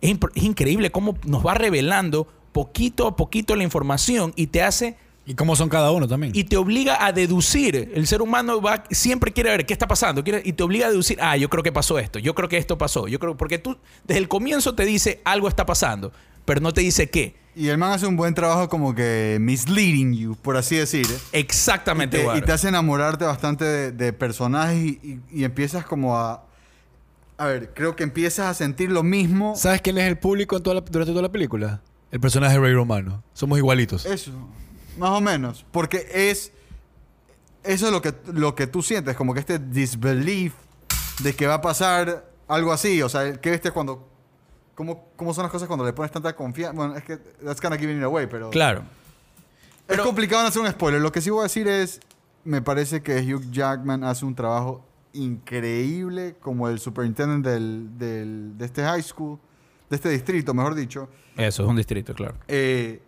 Es, 0.00 0.16
increíble 0.36 0.90
cómo 0.90 1.16
nos 1.24 1.44
va 1.44 1.54
revelando 1.54 2.26
poquito 2.52 3.06
a 3.06 3.16
poquito 3.16 3.54
la 3.56 3.62
información 3.64 4.32
y 4.36 4.48
te 4.48 4.62
hace 4.62 4.96
¿Y 5.26 5.34
cómo 5.34 5.54
son 5.54 5.68
cada 5.68 5.90
uno 5.92 6.08
también? 6.08 6.32
y 6.34 6.44
te 6.44 6.56
obliga 6.56 7.04
a 7.04 7.12
deducir. 7.12 7.92
El 7.94 8.06
ser 8.06 8.22
humano 8.22 8.60
va, 8.60 8.84
siempre 8.90 9.32
quiere 9.32 9.50
ver 9.50 9.66
qué 9.66 9.72
está 9.72 9.86
pasando 9.86 10.24
quiere- 10.24 10.42
y 10.44 10.52
te 10.54 10.62
obliga 10.62 10.86
a 10.86 10.90
deducir, 10.90 11.18
ah, 11.20 11.36
yo 11.36 11.48
creo 11.50 11.62
que 11.62 11.70
pasó 11.72 11.98
esto, 11.98 12.18
yo 12.18 12.34
creo 12.34 12.48
que 12.48 12.56
esto 12.56 12.78
pasó, 12.78 13.06
yo 13.08 13.18
creo, 13.18 13.36
porque 13.36 13.58
tú 13.58 13.76
desde 14.04 14.18
el 14.18 14.28
comienzo 14.28 14.74
te 14.74 14.84
dice 14.84 15.20
algo 15.24 15.48
está 15.48 15.66
pasando, 15.66 16.12
pero 16.44 16.60
no 16.60 16.72
te 16.72 16.80
dice 16.80 17.08
qué. 17.10 17.34
Y 17.56 17.68
el 17.68 17.78
man 17.78 17.92
hace 17.92 18.06
un 18.06 18.16
buen 18.16 18.32
trabajo 18.34 18.68
como 18.68 18.94
que 18.94 19.38
misleading 19.40 20.14
you, 20.14 20.36
por 20.36 20.56
así 20.56 20.76
decir. 20.76 21.04
¿eh? 21.10 21.18
Exactamente, 21.32 22.18
Te- 22.24 22.38
y 22.38 22.40
te 22.42 22.52
hace 22.52 22.68
enamorarte 22.68 23.24
bastante 23.24 23.64
de, 23.64 23.92
de 23.92 24.12
personajes 24.12 24.76
y, 24.78 24.88
y- 25.02 25.20
y 25.40 25.44
empiezas 25.44 25.84
como 25.84 26.16
a... 26.16 26.44
A 27.38 27.46
ver, 27.46 27.72
creo 27.74 27.96
que 27.96 28.02
empiezas 28.04 28.46
a 28.46 28.54
sentir 28.54 28.90
lo 28.92 29.02
mismo. 29.02 29.56
¿Sabes 29.56 29.80
quién 29.80 29.96
es 29.98 30.04
el 30.06 30.18
público 30.18 30.56
en 30.58 30.62
toda 30.62 30.74
la- 30.76 30.80
durante 30.82 31.10
toda 31.12 31.22
la 31.22 31.32
película? 31.32 31.80
El 32.12 32.20
personaje 32.20 32.54
de 32.54 32.60
Ray 32.60 32.74
Romano. 32.74 33.22
Somos 33.34 33.58
igualitos. 33.58 34.04
Eso, 34.06 34.30
más 34.98 35.10
o 35.10 35.20
menos. 35.20 35.64
Porque 35.72 36.06
es... 36.12 36.52
Eso 37.64 37.86
es 37.86 37.92
lo 37.92 38.00
que, 38.00 38.14
lo 38.32 38.54
que 38.54 38.66
tú 38.66 38.82
sientes, 38.82 39.16
como 39.16 39.34
que 39.34 39.40
este 39.40 39.58
disbelief 39.58 40.54
de 41.22 41.34
que 41.34 41.46
va 41.46 41.54
a 41.54 41.60
pasar 41.60 42.30
algo 42.48 42.72
así. 42.72 43.02
O 43.02 43.08
sea, 43.08 43.40
¿qué 43.40 43.50
viste 43.50 43.70
cuando... 43.70 44.08
¿Cómo, 44.80 45.08
¿Cómo 45.14 45.34
son 45.34 45.42
las 45.42 45.52
cosas 45.52 45.68
cuando 45.68 45.84
le 45.84 45.92
pones 45.92 46.10
tanta 46.10 46.34
confianza? 46.34 46.74
Bueno, 46.74 46.96
es 46.96 47.04
que 47.04 47.18
that's 47.44 47.60
kind 47.60 47.74
of 47.74 47.78
giving 47.78 47.98
it 47.98 48.02
away, 48.02 48.26
pero... 48.26 48.48
Claro. 48.48 48.80
Es 48.80 48.86
Pero- 49.88 50.04
complicado 50.04 50.40
no 50.42 50.48
hacer 50.48 50.62
un 50.62 50.68
spoiler. 50.70 51.02
Lo 51.02 51.12
que 51.12 51.20
sí 51.20 51.28
voy 51.28 51.40
a 51.40 51.42
decir 51.42 51.68
es, 51.68 52.00
me 52.44 52.62
parece 52.62 53.02
que 53.02 53.18
Hugh 53.20 53.50
Jackman 53.50 54.02
hace 54.04 54.24
un 54.24 54.34
trabajo 54.34 54.82
increíble 55.12 56.34
como 56.40 56.66
el 56.70 56.78
superintendente 56.78 57.50
del, 57.50 57.98
del- 57.98 58.56
de 58.56 58.64
este 58.64 58.82
high 58.82 59.02
school, 59.02 59.38
de 59.90 59.96
este 59.96 60.08
distrito, 60.08 60.54
mejor 60.54 60.74
dicho. 60.74 61.10
Eso 61.36 61.62
es 61.64 61.68
un 61.68 61.76
distrito, 61.76 62.14
claro. 62.14 62.36
Eh, 62.48 63.02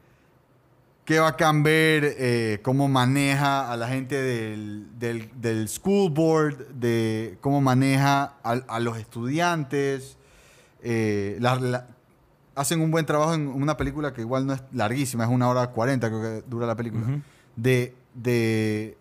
qué 1.07 1.21
bacán 1.21 1.63
ver 1.63 2.05
eh, 2.19 2.59
cómo 2.63 2.87
maneja 2.87 3.73
a 3.73 3.79
la 3.79 3.89
gente 3.89 4.21
del, 4.21 4.89
del, 4.99 5.31
del 5.41 5.71
school 5.71 6.11
board, 6.11 6.69
de 6.75 7.39
cómo 7.41 7.63
maneja 7.63 8.35
a, 8.45 8.51
a 8.69 8.79
los 8.79 8.99
estudiantes. 8.99 10.19
Eh, 10.83 11.37
la- 11.41 11.57
la- 11.61 11.87
hacen 12.55 12.81
un 12.81 12.91
buen 12.91 13.07
trabajo 13.07 13.35
en 13.35 13.47
una 13.49 13.77
película 13.77 14.13
que 14.13 14.21
igual 14.21 14.47
no 14.47 14.53
es 14.53 14.63
larguísima, 14.73 15.25
es 15.25 15.31
una 15.31 15.49
hora 15.49 15.69
cuarenta 15.69 16.09
creo 16.09 16.21
que 16.21 16.43
dura 16.49 16.67
la 16.67 16.75
película, 16.77 17.07
de, 17.57 17.95
de 18.15 18.97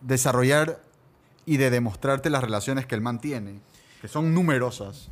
desarrollar 0.00 0.80
y 1.46 1.56
de 1.58 1.70
demostrarte 1.70 2.30
las 2.30 2.42
relaciones 2.42 2.86
que 2.86 2.94
él 2.94 3.00
mantiene, 3.00 3.60
que 4.00 4.08
son 4.08 4.32
numerosas. 4.34 5.10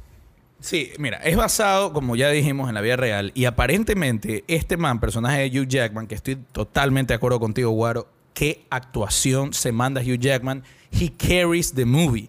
Sí, 0.61 0.93
mira, 0.99 1.17
es 1.19 1.37
basado, 1.37 1.93
como 1.93 2.15
ya 2.15 2.29
dijimos, 2.31 2.69
en 2.69 2.75
la 2.75 2.81
vida 2.81 2.97
real. 2.97 3.33
Y 3.35 3.47
aparentemente, 3.47 4.45
este 4.47 4.77
man, 4.77 5.01
personaje 5.01 5.51
de 5.51 5.61
Hugh 5.61 5.67
Jackman, 5.67 6.07
que 6.07 6.15
estoy 6.15 6.37
totalmente 6.37 7.13
de 7.13 7.17
acuerdo 7.17 7.41
contigo, 7.41 7.71
Guaro, 7.73 8.07
qué 8.33 8.65
actuación 8.71 9.53
se 9.53 9.73
manda 9.73 10.01
Hugh 10.01 10.19
Jackman. 10.21 10.63
He 10.93 11.11
carries 11.11 11.75
the 11.75 11.85
movie. 11.85 12.29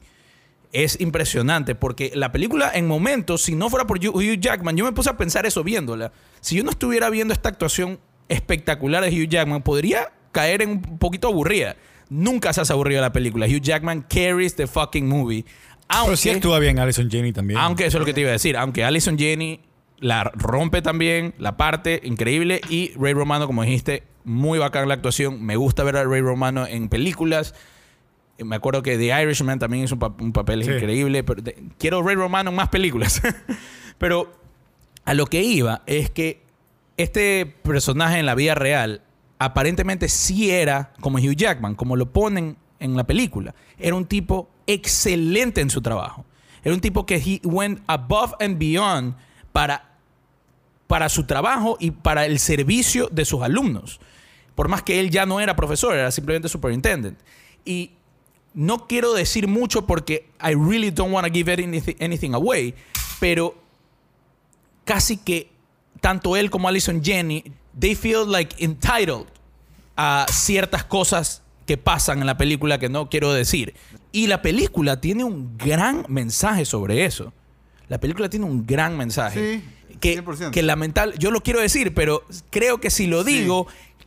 Es 0.74 0.99
impresionante 0.99 1.76
porque 1.76 2.11
la 2.15 2.32
película, 2.32 2.71
en 2.74 2.88
momentos, 2.88 3.43
si 3.43 3.55
no 3.55 3.69
fuera 3.69 3.86
por 3.88 3.99
Hugh 3.99 4.39
Jackman, 4.39 4.76
yo 4.76 4.84
me 4.84 4.91
puse 4.91 5.09
a 5.11 5.17
pensar 5.17 5.45
eso 5.45 5.63
viéndola. 5.63 6.11
Si 6.41 6.55
yo 6.55 6.63
no 6.63 6.71
estuviera 6.71 7.09
viendo 7.11 7.34
esta 7.34 7.49
actuación 7.49 7.99
espectacular 8.28 9.03
de 9.03 9.09
Hugh 9.09 9.30
Jackman, 9.30 9.61
podría 9.61 10.11
caer 10.32 10.63
en 10.63 10.69
un 10.71 10.97
poquito 10.97 11.28
aburrida. 11.28 11.76
Nunca 12.09 12.51
se 12.53 12.61
hace 12.61 12.74
aburrida 12.74 13.01
la 13.01 13.13
película. 13.13 13.45
Hugh 13.45 13.61
Jackman 13.61 14.01
carries 14.09 14.55
the 14.55 14.67
fucking 14.67 15.07
movie. 15.07 15.45
Pero 15.88 16.15
sí 16.17 16.30
Aunque- 16.30 16.38
actúa 16.39 16.59
bien 16.59 16.80
Alison 16.80 17.09
Janney 17.09 17.34
también. 17.34 17.59
aunque 17.59 17.86
eso 17.86 17.97
es 17.97 17.99
lo 17.99 18.05
que 18.05 18.13
te 18.13 18.21
iba 18.21 18.30
a 18.30 18.34
decir. 18.34 18.57
Aunque 18.57 18.84
Alison 18.84 19.17
Jenny 19.17 19.59
la 19.99 20.24
rompe 20.34 20.82
también, 20.82 21.36
la 21.38 21.55
parte 21.55 22.01
increíble. 22.03 22.61
Y 22.69 22.93
Ray 22.97 23.13
Romano, 23.13 23.45
como 23.45 23.61
dijiste, 23.63 24.03
muy 24.24 24.57
bacán 24.57 24.88
la 24.88 24.95
actuación. 24.95 25.43
Me 25.43 25.55
gusta 25.55 25.84
ver 25.84 25.97
a 25.97 26.03
Ray 26.03 26.21
Romano 26.21 26.65
en 26.65 26.89
películas. 26.89 27.53
Me 28.43 28.55
acuerdo 28.55 28.81
que 28.83 28.97
The 28.97 29.21
Irishman 29.23 29.59
también 29.59 29.83
hizo 29.83 29.95
un, 29.95 29.99
pa- 29.99 30.13
un 30.19 30.33
papel 30.33 30.63
Sí. 30.63 30.71
increíble. 30.71 31.23
Pero 31.23 31.41
de- 31.41 31.63
quiero 31.77 32.01
Ray 32.03 32.15
Romano 32.15 32.49
en 32.49 32.55
más 32.55 32.69
películas. 32.69 33.21
pero 33.97 34.33
a 35.05 35.13
lo 35.13 35.25
que 35.27 35.41
iba 35.43 35.81
es 35.85 36.09
que 36.09 36.43
este 36.97 37.45
personaje 37.45 38.19
en 38.19 38.25
la 38.25 38.35
vida 38.35 38.55
real 38.55 39.01
aparentemente 39.39 40.07
sí 40.09 40.51
era 40.51 40.93
como 41.01 41.17
Hugh 41.17 41.35
Jackman, 41.35 41.75
como 41.75 41.95
lo 41.95 42.11
ponen 42.11 42.57
en 42.79 42.95
la 42.95 43.03
película. 43.05 43.55
Era 43.79 43.95
un 43.95 44.05
tipo 44.05 44.49
excelente 44.67 45.61
en 45.61 45.69
su 45.69 45.81
trabajo. 45.81 46.25
Era 46.63 46.73
un 46.73 46.81
tipo 46.81 47.05
que 47.05 47.15
he 47.15 47.41
went 47.43 47.81
above 47.87 48.33
and 48.39 48.57
beyond 48.57 49.15
para, 49.51 49.97
para 50.87 51.09
su 51.09 51.25
trabajo 51.25 51.75
y 51.79 51.91
para 51.91 52.25
el 52.25 52.39
servicio 52.39 53.09
de 53.11 53.25
sus 53.25 53.41
alumnos. 53.41 53.99
Por 54.55 54.69
más 54.69 54.81
que 54.83 54.99
él 54.99 55.09
ya 55.09 55.25
no 55.25 55.39
era 55.41 55.55
profesor, 55.55 55.95
era 55.95 56.11
simplemente 56.11 56.47
superintendent. 56.47 57.19
Y 57.65 57.91
no 58.54 58.88
quiero 58.88 59.14
decir 59.14 59.47
mucho 59.47 59.86
porque 59.86 60.30
I 60.41 60.54
really 60.54 60.91
don't 60.91 61.12
want 61.12 61.28
to 61.28 61.34
give 61.34 61.51
anything, 61.51 61.95
anything 61.99 62.34
away, 62.34 62.76
pero 63.20 63.56
casi 64.86 65.18
que 65.18 65.49
tanto 66.01 66.36
él 66.36 66.49
como 66.49 66.68
Alison 66.68 67.04
Jenny, 67.04 67.43
they 67.78 67.95
feel 67.95 68.30
like 68.30 68.56
entitled 68.64 69.28
a 69.95 70.26
ciertas 70.32 70.84
cosas 70.84 71.41
que 71.66 71.78
pasan 71.78 72.20
en 72.20 72.26
la 72.26 72.38
película 72.38 72.78
que 72.78 72.89
no 72.89 73.10
quiero 73.10 73.34
decir. 73.34 73.74
Y 74.12 74.28
la 74.28 74.41
película 74.41 74.99
tiene 74.99 75.24
un 75.24 75.58
gran 75.58 76.06
mensaje 76.10 76.66
sobre 76.66 77.06
eso. 77.06 77.34
La 77.88 77.99
película 77.99 78.30
tiene 78.30 78.45
un 78.45 78.66
gran 78.66 78.97
mensaje. 78.97 79.62
Sí, 79.89 79.97
que, 79.99 80.22
100%. 80.22 80.51
que 80.51 80.62
lamentable, 80.62 81.16
yo 81.18 81.32
lo 81.32 81.41
quiero 81.41 81.62
decir, 81.62 81.93
pero 81.93 82.24
creo 82.49 82.80
que 82.82 82.89
si 82.89 83.08
lo 83.08 83.24
Sí. 83.24 83.47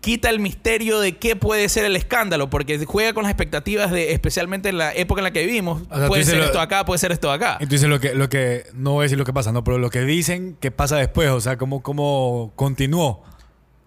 Quita 0.07 0.31
el 0.31 0.39
misterio 0.39 1.01
de 1.01 1.17
qué 1.17 1.35
puede 1.37 1.69
ser 1.69 1.85
el 1.85 1.97
escándalo, 1.97 2.49
porque 2.49 2.79
juega 2.87 3.13
con 3.13 3.25
las 3.25 3.31
expectativas 3.33 3.91
de, 3.91 4.13
especialmente 4.13 4.69
en 4.69 4.79
la 4.79 4.95
época 4.95 5.19
en 5.21 5.25
la 5.25 5.31
que 5.33 5.45
vivimos, 5.45 5.83
sea, 5.93 6.07
puede 6.07 6.25
ser 6.25 6.39
lo- 6.39 6.45
esto 6.45 6.61
acá, 6.61 6.85
puede 6.85 6.99
ser 6.99 7.11
esto 7.13 7.31
acá. 7.33 7.59
Entonces 7.61 7.89
lo 7.89 7.99
que, 7.99 8.15
lo 8.15 8.29
que, 8.29 8.67
no 8.73 8.93
voy 8.93 9.03
a 9.03 9.05
decir 9.05 9.19
lo 9.19 9.25
que 9.25 9.33
pasa, 9.33 9.51
no, 9.51 9.65
pero 9.65 9.79
lo 9.79 9.91
que 9.91 10.03
dicen 10.03 10.57
que 10.61 10.71
pasa 10.71 10.97
después, 10.97 11.29
o 11.31 11.41
sea, 11.41 11.57
cómo, 11.59 11.83
cómo 11.83 12.53
continuó. 12.55 13.25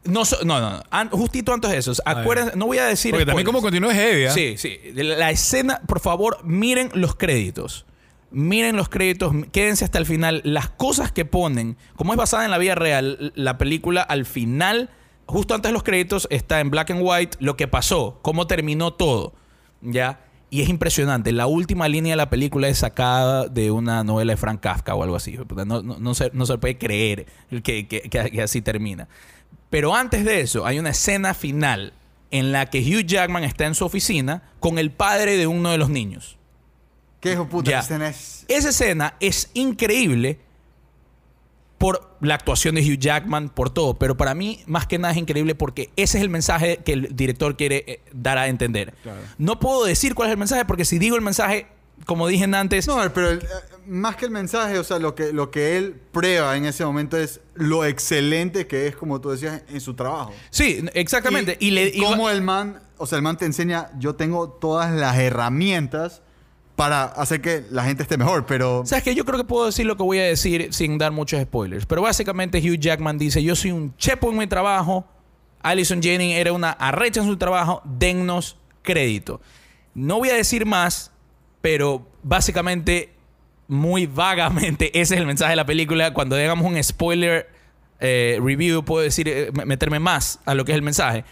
No, 0.04 0.26
so- 0.26 0.44
no, 0.44 0.60
no, 0.60 0.82
justito 1.12 1.54
antes 1.54 1.72
de 1.72 1.78
eso. 1.78 1.94
Acuérdense, 2.06 2.56
no 2.58 2.66
voy 2.68 2.80
a 2.80 2.86
decir. 2.86 3.12
Porque 3.12 3.26
también 3.26 3.46
cómo 3.46 3.62
continuó 3.62 3.90
es 3.90 3.98
heavy, 3.98 4.26
¿ah? 4.26 4.32
Sí, 4.32 4.56
sí. 4.58 4.78
La 4.94 5.32
escena, 5.32 5.82
por 5.88 6.00
favor, 6.02 6.40
miren 6.44 6.90
los 6.94 7.16
créditos. 7.16 7.86
Miren 8.32 8.76
los 8.76 8.90
créditos, 8.90 9.34
quédense 9.52 9.86
hasta 9.86 9.98
el 9.98 10.06
final. 10.06 10.42
Las 10.44 10.70
cosas 10.70 11.12
que 11.12 11.26
ponen, 11.26 11.78
como 11.96 12.14
es 12.14 12.18
basada 12.18 12.46
en 12.46 12.52
la 12.52 12.58
vida 12.58 12.76
real, 12.76 13.32
la 13.36 13.58
película 13.58 14.02
al 14.02 14.26
final, 14.26 14.90
justo 15.30 15.54
antes 15.56 15.70
de 15.70 15.74
los 15.74 15.84
créditos, 15.84 16.28
está 16.30 16.60
en 16.60 16.70
black 16.70 16.92
and 16.92 17.02
white 17.04 17.38
lo 17.40 17.56
que 17.56 17.68
pasó, 17.68 18.20
cómo 18.22 18.48
terminó 18.48 18.92
todo. 18.94 19.34
¿Ya? 19.82 20.20
Y 20.52 20.62
es 20.64 20.70
impresionante. 20.70 21.32
La 21.32 21.46
última 21.48 21.88
línea 21.88 22.14
de 22.14 22.18
la 22.18 22.30
película 22.30 22.68
es 22.68 22.80
sacada 22.80 23.48
de 23.48 23.70
una 23.72 24.04
novela 24.04 24.34
de 24.34 24.38
Frank 24.38 24.60
Kafka 24.62 24.96
o 24.96 25.04
algo 25.04 25.16
así. 25.16 25.38
No, 25.66 25.82
no- 25.84 26.00
no 26.00 26.14
se, 26.16 26.32
no 26.34 26.46
se 26.46 26.58
puede 26.58 26.78
creer 26.78 27.28
que, 27.64 27.88
que- 27.88 28.02
que- 28.02 28.32
que 28.32 28.42
así 28.42 28.62
termina. 28.62 29.08
Pero 29.70 29.96
antes 29.96 30.26
de 30.26 30.42
eso, 30.42 30.66
hay 30.66 30.80
una 30.80 30.90
escena 30.90 31.34
final 31.36 31.94
en 32.32 32.52
la 32.52 32.66
que 32.66 32.80
Hugh 32.80 33.06
Jackman 33.06 33.44
está 33.44 33.68
en 33.68 33.76
su 33.76 33.86
oficina 33.86 34.42
con 34.60 34.80
el 34.80 34.92
padre 34.92 35.38
de 35.38 35.46
uno 35.48 35.70
de 35.70 35.78
los 35.78 35.90
niños. 35.90 36.38
¿Qué 37.20 37.34
hijo 37.34 37.48
puta? 37.48 37.80
Escena 37.80 38.10
es- 38.10 38.46
Esa 38.48 38.70
escena 38.70 39.14
es 39.20 39.52
increíble 39.54 40.40
por 41.80 42.16
la 42.22 42.36
actuación 42.36 42.76
de 42.76 42.82
Hugh 42.82 43.00
Jackman, 43.00 43.50
por 43.50 43.72
todo. 43.72 43.96
Pero 43.98 44.16
para 44.16 44.36
mí, 44.36 44.60
más 44.68 44.86
que 44.86 45.00
nada, 45.00 45.14
es 45.14 45.18
increíble 45.18 45.56
porque 45.56 45.90
ese 45.96 46.18
es 46.20 46.24
el 46.24 46.30
mensaje 46.30 46.78
que 46.86 46.94
el 46.94 47.16
director 47.16 47.56
quiere 47.58 47.84
eh, 47.88 48.02
dar 48.14 48.38
a 48.38 48.48
entender. 48.48 48.94
Claro. 49.02 49.22
No 49.40 49.60
puedo 49.60 49.86
decir 49.86 50.14
cuál 50.14 50.28
es 50.30 50.34
el 50.34 50.38
mensaje 50.38 50.66
porque 50.66 50.86
si 50.86 51.00
digo 51.00 51.16
el 51.16 51.22
mensaje, 51.24 51.66
como 52.06 52.28
dije 52.28 52.44
antes, 52.54 52.88
No, 52.88 52.98
pero 53.14 53.30
el- 53.32 53.40
eh, 53.40 53.46
más 53.88 54.16
que 54.18 54.26
el 54.26 54.32
mensaje, 54.32 54.78
o 54.78 54.84
sea, 54.84 55.00
lo 55.00 55.16
que, 55.16 55.34
lo 55.34 55.50
que 55.52 55.78
él 55.78 55.96
prueba 56.12 56.56
en 56.56 56.66
ese 56.66 56.86
momento 56.86 57.18
es 57.18 57.40
lo 57.56 57.84
excelente 57.86 58.68
que 58.68 58.88
es, 58.88 58.96
como 58.96 59.20
tú 59.20 59.30
decías, 59.32 59.64
en 59.70 59.82
su 59.82 59.96
trabajo. 59.96 60.32
sí, 60.52 60.86
exactamente. 60.94 61.58
Y, 61.60 61.72
le, 61.72 61.88
y 61.88 62.00
cómo 62.00 62.30
el 62.30 62.42
man, 62.42 62.82
o 62.98 63.06
sea, 63.08 63.16
el 63.18 63.22
man 63.22 63.38
te 63.38 63.46
enseña, 63.46 63.90
yo 64.00 64.16
tengo 64.16 64.50
todas 64.50 64.92
las 64.94 65.18
herramientas 65.18 66.22
para 66.80 67.04
hacer 67.04 67.42
que 67.42 67.66
la 67.72 67.84
gente 67.84 68.04
esté 68.04 68.18
mejor, 68.18 68.46
pero... 68.46 68.84
¿Sabes 68.86 69.04
qué? 69.04 69.14
Yo 69.14 69.26
creo 69.26 69.38
que 69.38 69.44
puedo 69.44 69.66
decir 69.66 69.86
lo 69.86 69.98
que 69.98 70.04
voy 70.04 70.18
a 70.20 70.24
decir 70.24 70.70
sin 70.72 70.98
dar 70.98 71.12
muchos 71.12 71.42
spoilers. 71.42 71.86
Pero 71.86 72.04
básicamente 72.04 72.60
Hugh 72.60 72.80
Jackman 72.80 73.18
dice, 73.18 73.44
yo 73.44 73.54
soy 73.58 73.74
un 73.74 73.94
chepo 73.98 74.32
en 74.32 74.38
mi 74.38 74.48
trabajo. 74.48 75.06
Alison 75.62 76.02
Jennings 76.02 76.38
era 76.38 76.54
una 76.54 76.72
arrecha 76.72 77.20
en 77.20 77.28
su 77.28 77.36
trabajo. 77.36 77.82
Dennos 77.84 78.56
crédito. 78.82 79.42
No 79.94 80.20
voy 80.20 80.30
a 80.30 80.36
decir 80.36 80.66
más, 80.66 81.12
pero 81.60 82.08
básicamente, 82.24 83.10
muy 83.68 84.06
vagamente, 84.06 84.86
ese 85.02 85.16
es 85.16 85.20
el 85.20 85.28
mensaje 85.28 85.50
de 85.50 85.58
la 85.58 85.66
película. 85.66 86.14
Cuando 86.14 86.38
hagamos 86.38 86.66
un 86.66 86.82
spoiler 86.82 87.50
eh, 88.00 88.40
review, 88.42 88.86
puedo 88.86 89.04
decir, 89.04 89.28
eh, 89.28 89.52
meterme 89.66 90.00
más 90.00 90.40
a 90.46 90.54
lo 90.54 90.64
que 90.64 90.72
es 90.72 90.78
el 90.78 90.82
mensaje. 90.82 91.26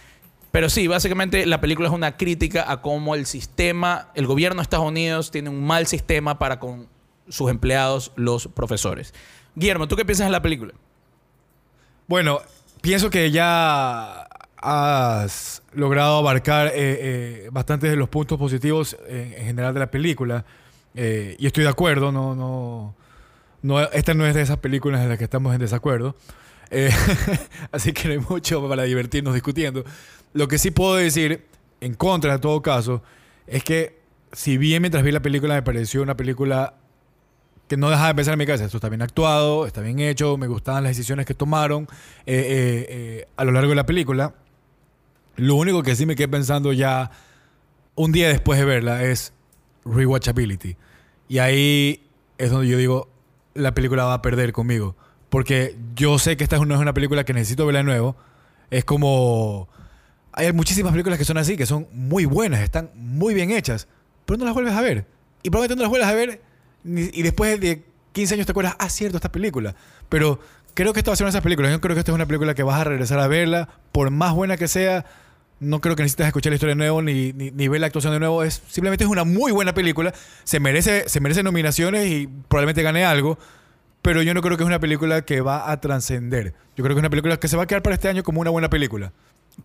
Pero 0.57 0.71
sí, 0.71 0.87
básicamente 0.87 1.45
la 1.45 1.61
película 1.61 1.87
es 1.87 1.93
una 1.93 2.17
crítica 2.17 2.65
a 2.67 2.81
cómo 2.81 3.13
el 3.13 3.27
sistema, 3.27 4.09
el 4.15 4.25
gobierno 4.25 4.55
de 4.55 4.63
Estados 4.63 4.87
Unidos 4.87 5.29
tiene 5.29 5.51
un 5.51 5.63
mal 5.63 5.85
sistema 5.85 6.39
para 6.39 6.59
con 6.59 6.87
sus 7.29 7.51
empleados, 7.51 8.11
los 8.15 8.47
profesores. 8.47 9.13
Guillermo, 9.53 9.87
¿tú 9.87 9.95
qué 9.95 10.03
piensas 10.03 10.25
de 10.25 10.31
la 10.31 10.41
película? 10.41 10.73
Bueno, 12.07 12.41
pienso 12.81 13.11
que 13.11 13.29
ya 13.29 14.27
has 14.57 15.61
logrado 15.73 16.17
abarcar 16.17 16.69
eh, 16.69 16.71
eh, 16.75 17.49
bastantes 17.51 17.91
de 17.91 17.95
los 17.95 18.09
puntos 18.09 18.39
positivos 18.39 18.97
en, 19.07 19.33
en 19.33 19.45
general 19.45 19.75
de 19.75 19.79
la 19.79 19.91
película. 19.91 20.43
Eh, 20.95 21.35
y 21.37 21.45
estoy 21.45 21.65
de 21.65 21.69
acuerdo, 21.69 22.11
no, 22.11 22.33
no, 22.33 22.95
no, 23.61 23.79
esta 23.79 24.15
no 24.15 24.25
es 24.25 24.33
de 24.33 24.41
esas 24.41 24.57
películas 24.57 25.03
en 25.03 25.09
las 25.09 25.19
que 25.19 25.25
estamos 25.25 25.53
en 25.53 25.61
desacuerdo. 25.61 26.15
Eh, 26.69 26.91
así 27.71 27.93
que 27.93 28.07
no 28.07 28.13
hay 28.13 28.25
mucho 28.29 28.67
para 28.67 28.83
divertirnos 28.83 29.33
discutiendo. 29.33 29.83
Lo 30.33 30.47
que 30.47 30.57
sí 30.57 30.71
puedo 30.71 30.95
decir, 30.95 31.45
en 31.81 31.93
contra 31.93 32.33
en 32.33 32.41
todo 32.41 32.61
caso, 32.61 33.01
es 33.45 33.63
que 33.63 33.97
si 34.33 34.57
bien 34.57 34.81
mientras 34.81 35.03
vi 35.03 35.11
la 35.11 35.21
película 35.21 35.55
me 35.55 35.63
pareció 35.63 36.01
una 36.01 36.17
película 36.17 36.75
que 37.67 37.77
no 37.77 37.89
dejaba 37.89 38.09
de 38.09 38.15
pensar 38.15 38.33
en 38.33 38.39
mi 38.39 38.45
cabeza, 38.45 38.65
esto 38.65 38.77
está 38.77 38.89
bien 38.89 39.01
actuado, 39.01 39.65
está 39.65 39.81
bien 39.81 39.99
hecho, 39.99 40.37
me 40.37 40.47
gustaban 40.47 40.83
las 40.83 40.91
decisiones 40.91 41.25
que 41.25 41.33
tomaron 41.33 41.83
eh, 42.25 42.35
eh, 42.35 42.85
eh, 42.89 43.27
a 43.35 43.43
lo 43.43 43.51
largo 43.51 43.69
de 43.69 43.75
la 43.75 43.85
película. 43.85 44.35
Lo 45.35 45.55
único 45.55 45.83
que 45.83 45.95
sí 45.95 46.05
me 46.05 46.15
quedé 46.15 46.27
pensando 46.27 46.71
ya 46.71 47.11
un 47.95 48.11
día 48.11 48.29
después 48.29 48.57
de 48.57 48.65
verla 48.65 49.03
es 49.03 49.33
rewatchability. 49.85 50.77
Y 51.27 51.39
ahí 51.39 52.07
es 52.37 52.51
donde 52.51 52.67
yo 52.67 52.77
digo, 52.77 53.09
la 53.53 53.73
película 53.73 54.05
va 54.05 54.13
a 54.13 54.21
perder 54.21 54.53
conmigo. 54.53 54.95
Porque 55.29 55.75
yo 55.95 56.19
sé 56.19 56.37
que 56.37 56.43
esta 56.43 56.57
no 56.57 56.73
es 56.73 56.81
una 56.81 56.93
película 56.93 57.23
que 57.23 57.33
necesito 57.33 57.65
verla 57.65 57.79
de 57.79 57.85
nuevo. 57.85 58.15
Es 58.69 58.85
como... 58.85 59.67
Hay 60.33 60.53
muchísimas 60.53 60.91
películas 60.91 61.17
que 61.17 61.25
son 61.25 61.37
así, 61.37 61.57
que 61.57 61.65
son 61.65 61.87
muy 61.91 62.25
buenas, 62.25 62.61
están 62.61 62.91
muy 62.93 63.33
bien 63.33 63.49
hechas, 63.49 63.87
pero 64.25 64.37
no 64.37 64.45
las 64.45 64.53
vuelves 64.53 64.75
a 64.75 64.81
ver. 64.81 65.07
Y 65.41 65.49
probablemente 65.49 65.77
no 65.77 65.81
las 65.81 65.89
vuelves 65.89 66.07
a 66.07 66.13
ver 66.13 66.41
y 66.87 67.21
después 67.21 67.59
de 67.59 67.83
15 68.13 68.35
años 68.35 68.45
te 68.45 68.51
acuerdas, 68.51 68.75
ah, 68.79 68.89
cierto, 68.89 69.17
esta 69.17 69.31
película. 69.31 69.75
Pero 70.09 70.39
creo 70.73 70.93
que 70.93 70.99
esta 70.99 71.11
va 71.11 71.13
a 71.13 71.17
ser 71.17 71.25
una 71.25 71.31
de 71.31 71.37
esas 71.37 71.43
películas. 71.43 71.71
Yo 71.71 71.81
creo 71.81 71.95
que 71.95 71.99
esta 71.99 72.11
es 72.11 72.15
una 72.15 72.25
película 72.25 72.53
que 72.55 72.63
vas 72.63 72.79
a 72.79 72.83
regresar 72.83 73.19
a 73.19 73.27
verla, 73.27 73.69
por 73.91 74.09
más 74.09 74.33
buena 74.33 74.57
que 74.57 74.67
sea. 74.67 75.05
No 75.59 75.81
creo 75.81 75.95
que 75.95 76.03
necesites 76.03 76.27
escuchar 76.27 76.51
la 76.51 76.55
historia 76.55 76.75
de 76.75 76.77
nuevo 76.77 77.01
ni, 77.01 77.33
ni, 77.33 77.51
ni 77.51 77.67
ver 77.67 77.81
la 77.81 77.87
actuación 77.87 78.13
de 78.13 78.19
nuevo. 78.19 78.43
Es, 78.43 78.61
simplemente 78.69 79.03
es 79.03 79.09
una 79.09 79.23
muy 79.23 79.51
buena 79.51 79.73
película. 79.73 80.13
Se 80.43 80.59
merece, 80.59 81.09
se 81.09 81.19
merece 81.19 81.43
nominaciones 81.43 82.07
y 82.07 82.27
probablemente 82.47 82.83
gane 82.83 83.03
algo. 83.03 83.37
Pero 84.07 84.21
yo 84.21 84.33
no 84.33 84.41
creo 84.41 84.55
que 84.55 84.63
es 84.63 84.67
una 84.67 84.79
película 84.79 85.23
que 85.25 85.41
va 85.41 85.69
a 85.69 85.81
trascender. 85.81 86.53
Yo 86.77 86.83
creo 86.85 86.95
que 86.95 86.99
es 86.99 86.99
una 86.99 87.09
película 87.09 87.37
que 87.41 87.49
se 87.49 87.57
va 87.57 87.63
a 87.63 87.67
quedar 87.67 87.83
para 87.83 87.93
este 87.95 88.07
año 88.07 88.23
como 88.23 88.39
una 88.39 88.49
buena 88.49 88.69
película. 88.69 89.11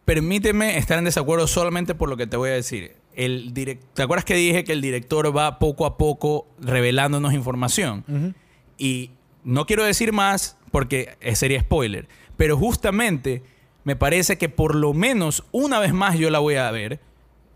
Permíteme 0.05 0.79
estar 0.79 0.99
en 0.99 1.05
desacuerdo 1.05 1.47
solamente 1.47 1.95
por 1.95 2.09
lo 2.09 2.17
que 2.17 2.27
te 2.27 2.37
voy 2.37 2.51
a 2.51 2.55
decir. 2.55 2.97
El 3.15 3.55
direc- 3.55 3.79
¿Te 3.95 4.03
acuerdas 4.03 4.25
que 4.25 4.35
dije 4.35 4.65
que 4.65 4.73
el 4.73 4.81
director 4.81 5.37
va 5.37 5.61
poco 5.61 5.87
a 5.87 5.97
poco 5.97 6.49
revelándonos 6.61 7.35
información? 7.35 8.35
Y 8.79 9.13
no 9.45 9.65
quiero 9.65 9.85
decir 9.85 10.13
más 10.13 10.57
porque 10.73 11.17
sería 11.35 11.61
spoiler. 11.61 12.09
Pero 12.37 12.57
justamente 12.57 13.45
me 13.85 13.95
parece 13.95 14.39
que 14.39 14.49
por 14.49 14.75
lo 14.75 14.93
menos 14.93 15.45
una 15.53 15.79
vez 15.79 15.93
más 15.93 16.19
yo 16.19 16.31
la 16.31 16.41
voy 16.41 16.57
a 16.57 16.69
ver. 16.73 16.99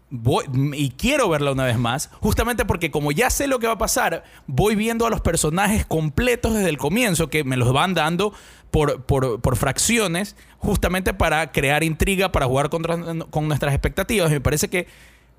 Voy- 0.08 0.44
y 0.74 0.90
quiero 0.90 1.28
verla 1.28 1.50
una 1.50 1.64
vez 1.64 1.78
más, 1.78 2.10
justamente 2.20 2.64
porque 2.64 2.92
como 2.92 3.10
ya 3.10 3.28
sé 3.28 3.48
lo 3.48 3.58
que 3.58 3.66
va 3.66 3.72
a 3.72 3.78
pasar, 3.78 4.22
voy 4.46 4.76
viendo 4.76 5.04
a 5.04 5.10
los 5.10 5.20
personajes 5.20 5.84
completos 5.84 6.54
desde 6.54 6.68
el 6.68 6.78
comienzo, 6.78 7.28
que 7.28 7.42
me 7.42 7.56
los 7.56 7.72
van 7.72 7.92
dando 7.94 8.32
por, 8.70 9.02
por- 9.02 9.40
por 9.40 9.56
fracciones, 9.56 10.36
justamente 10.58 11.12
para 11.12 11.50
crear 11.50 11.82
intriga, 11.82 12.30
para 12.30 12.46
jugar 12.46 12.70
contra- 12.70 12.98
con 13.30 13.48
nuestras 13.48 13.74
expectativas. 13.74 14.30
Me 14.30 14.40
parece 14.40 14.68
que 14.68 14.86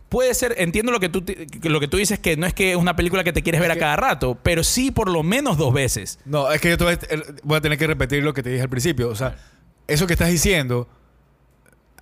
puede 0.09 0.34
ser, 0.34 0.55
entiendo 0.57 0.91
lo 0.91 0.99
que, 0.99 1.07
tú, 1.07 1.24
lo 1.63 1.80
que 1.80 1.88
tú 1.88 1.95
dices, 1.95 2.20
que 2.20 2.36
no 2.36 2.45
es 2.45 2.53
que 2.53 2.72
es 2.72 2.78
una 2.78 2.95
película 2.97 3.24
que 3.24 3.32
te 3.32 3.43
quieres 3.43 3.61
ver 3.61 3.72
a 3.72 3.78
cada 3.78 3.95
rato, 3.95 4.38
pero 4.43 4.65
sí 4.65 4.91
por 4.91 5.09
lo 5.09 5.24
menos 5.24 5.57
dos 5.57 5.74
veces. 5.74 6.20
No, 6.26 6.51
es 6.51 6.59
que 6.59 6.70
yo 6.70 6.78
voy 7.43 7.57
a 7.57 7.61
tener 7.61 7.78
que 7.78 7.88
repetir 7.88 8.22
lo 8.22 8.34
que 8.34 8.43
te 8.43 8.49
dije 8.49 8.63
al 8.63 8.70
principio. 8.70 9.07
O 9.07 9.15
sea, 9.15 9.38
eso 9.88 10.07
que 10.07 10.13
estás 10.13 10.30
diciendo, 10.30 10.89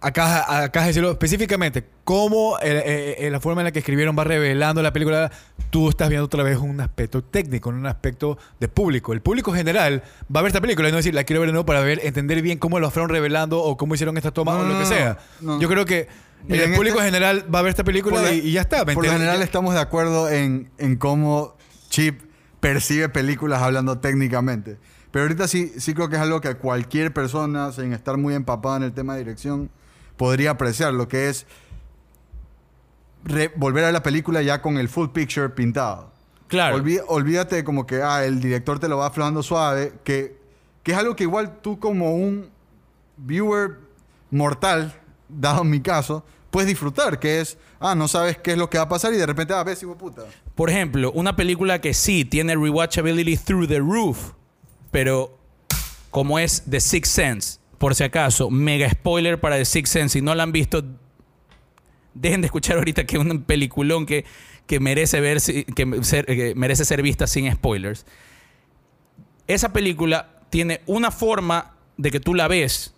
acá, 0.01 0.63
acá 0.63 0.81
de 0.81 0.87
decirlo 0.87 1.11
específicamente, 1.11 1.85
cómo 2.03 2.57
eh, 2.59 2.83
eh, 2.85 3.15
eh, 3.27 3.29
la 3.31 3.39
forma 3.39 3.61
en 3.61 3.65
la 3.65 3.71
que 3.71 3.79
escribieron 3.79 4.15
va 4.17 4.23
revelando 4.23 4.81
la 4.81 4.93
película, 4.93 5.31
tú 5.69 5.89
estás 5.89 6.09
viendo 6.09 6.25
otra 6.25 6.43
vez 6.43 6.57
un 6.57 6.79
aspecto 6.81 7.23
técnico, 7.23 7.69
un 7.69 7.85
aspecto 7.85 8.37
de 8.59 8.67
público. 8.67 9.13
El 9.13 9.21
público 9.21 9.53
general 9.53 10.03
va 10.33 10.39
a 10.39 10.43
ver 10.43 10.49
esta 10.49 10.61
película 10.61 10.87
y 10.89 10.91
no 10.91 10.97
decir, 10.97 11.13
la 11.13 11.23
quiero 11.23 11.39
ver 11.41 11.49
de 11.49 11.53
nuevo 11.53 11.65
para 11.65 11.81
ver, 11.81 11.99
entender 12.03 12.41
bien 12.41 12.57
cómo 12.59 12.79
lo 12.79 12.89
fueron 12.91 13.09
revelando 13.09 13.61
o 13.61 13.77
cómo 13.77 13.95
hicieron 13.95 14.17
esta 14.17 14.31
toma 14.31 14.53
No, 14.53 14.59
o 14.59 14.63
lo 14.65 14.79
que 14.79 14.85
sea. 14.85 15.17
no. 15.41 15.59
Yo 15.59 15.67
creo 15.69 15.85
que 15.85 16.07
el 16.47 16.61
en 16.61 16.73
público 16.75 16.97
este- 16.99 17.05
general 17.07 17.45
va 17.53 17.59
a 17.59 17.61
ver 17.63 17.69
esta 17.71 17.83
película 17.83 18.21
la- 18.21 18.31
y, 18.31 18.39
y 18.39 18.51
ya 18.51 18.61
está. 18.61 18.85
¿me 18.85 18.93
Por 18.93 19.05
lo 19.05 19.11
general 19.11 19.41
estamos 19.41 19.73
de 19.73 19.79
acuerdo 19.81 20.29
en, 20.29 20.69
en 20.77 20.97
cómo 20.97 21.55
Chip 21.89 22.21
percibe 22.59 23.09
películas 23.09 23.61
hablando 23.61 23.97
técnicamente. 23.99 24.77
Pero 25.11 25.23
ahorita 25.23 25.47
sí, 25.47 25.71
sí 25.77 25.93
creo 25.93 26.09
que 26.09 26.17
es 26.17 26.21
algo 26.21 26.41
que 26.41 26.53
cualquier 26.55 27.13
persona, 27.13 27.71
sin 27.71 27.93
estar 27.93 28.17
muy 28.17 28.33
empapada 28.35 28.77
en 28.77 28.83
el 28.83 28.91
tema 28.93 29.13
de 29.13 29.19
dirección, 29.19 29.69
podría 30.17 30.51
apreciar. 30.51 30.93
Lo 30.93 31.07
que 31.07 31.29
es 31.29 31.45
volver 33.55 33.85
a 33.85 33.91
la 33.91 34.03
película 34.03 34.41
ya 34.41 34.61
con 34.61 34.77
el 34.77 34.87
full 34.89 35.09
picture 35.09 35.49
pintado. 35.49 36.11
Claro. 36.47 36.77
Olví- 36.77 37.01
olvídate 37.07 37.63
como 37.63 37.87
que 37.87 38.01
ah, 38.03 38.23
el 38.23 38.39
director 38.39 38.79
te 38.79 38.87
lo 38.87 38.97
va 38.97 39.07
aflojando 39.07 39.41
suave, 39.41 39.93
que, 40.03 40.37
que 40.83 40.91
es 40.91 40.97
algo 40.97 41.15
que 41.15 41.23
igual 41.23 41.59
tú 41.61 41.79
como 41.79 42.15
un 42.15 42.49
viewer 43.17 43.79
mortal, 44.29 44.93
dado 45.27 45.63
mi 45.63 45.81
caso, 45.81 46.23
puedes 46.51 46.67
disfrutar, 46.67 47.17
que 47.19 47.41
es, 47.41 47.57
ah, 47.79 47.95
no 47.95 48.07
sabes 48.07 48.37
qué 48.37 48.51
es 48.51 48.57
lo 48.59 48.69
que 48.69 48.77
va 48.77 48.83
a 48.83 48.89
pasar 48.89 49.11
y 49.13 49.17
de 49.17 49.25
repente, 49.25 49.53
ah, 49.55 49.63
ves, 49.63 49.81
hijo 49.81 49.97
puta. 49.97 50.23
Por 50.53 50.69
ejemplo, 50.69 51.11
una 51.13 51.35
película 51.35 51.81
que 51.81 51.95
sí 51.95 52.25
tiene 52.25 52.55
rewatchability 52.55 53.37
through 53.37 53.67
the 53.67 53.79
roof, 53.79 54.33
pero 54.91 55.35
como 56.11 56.37
es 56.37 56.63
The 56.69 56.79
Sixth 56.79 57.11
Sense, 57.11 57.59
por 57.77 57.95
si 57.95 58.03
acaso, 58.03 58.49
mega 58.49 58.89
spoiler 58.89 59.39
para 59.39 59.57
The 59.57 59.65
Sixth 59.65 59.93
Sense, 59.93 60.13
si 60.13 60.21
no 60.21 60.33
la 60.35 60.43
han 60.43 60.51
visto, 60.51 60.83
dejen 62.13 62.41
de 62.41 62.45
escuchar 62.47 62.77
ahorita 62.77 63.05
que 63.05 63.17
es 63.17 63.21
un 63.21 63.43
peliculón 63.43 64.05
que, 64.05 64.25
que 64.67 64.79
merece 64.79 65.19
ver, 65.21 65.39
ser- 65.41 65.65
que 65.65 66.53
merece 66.55 66.85
ser 66.85 67.01
vista 67.01 67.27
sin 67.27 67.51
spoilers. 67.51 68.05
Esa 69.47 69.73
película 69.73 70.39
tiene 70.49 70.81
una 70.85 71.11
forma 71.11 71.73
de 71.97 72.11
que 72.11 72.19
tú 72.19 72.33
la 72.33 72.47
ves 72.47 72.93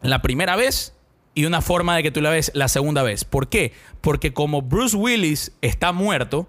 la 0.00 0.22
primera 0.22 0.56
vez 0.56 0.94
y 1.34 1.44
una 1.44 1.60
forma 1.60 1.96
de 1.96 2.02
que 2.02 2.10
tú 2.10 2.20
la 2.20 2.30
ves 2.30 2.50
la 2.54 2.68
segunda 2.68 3.02
vez. 3.02 3.24
¿Por 3.24 3.48
qué? 3.48 3.72
Porque 4.00 4.32
como 4.32 4.62
Bruce 4.62 4.96
Willis 4.96 5.52
está 5.60 5.92
muerto 5.92 6.48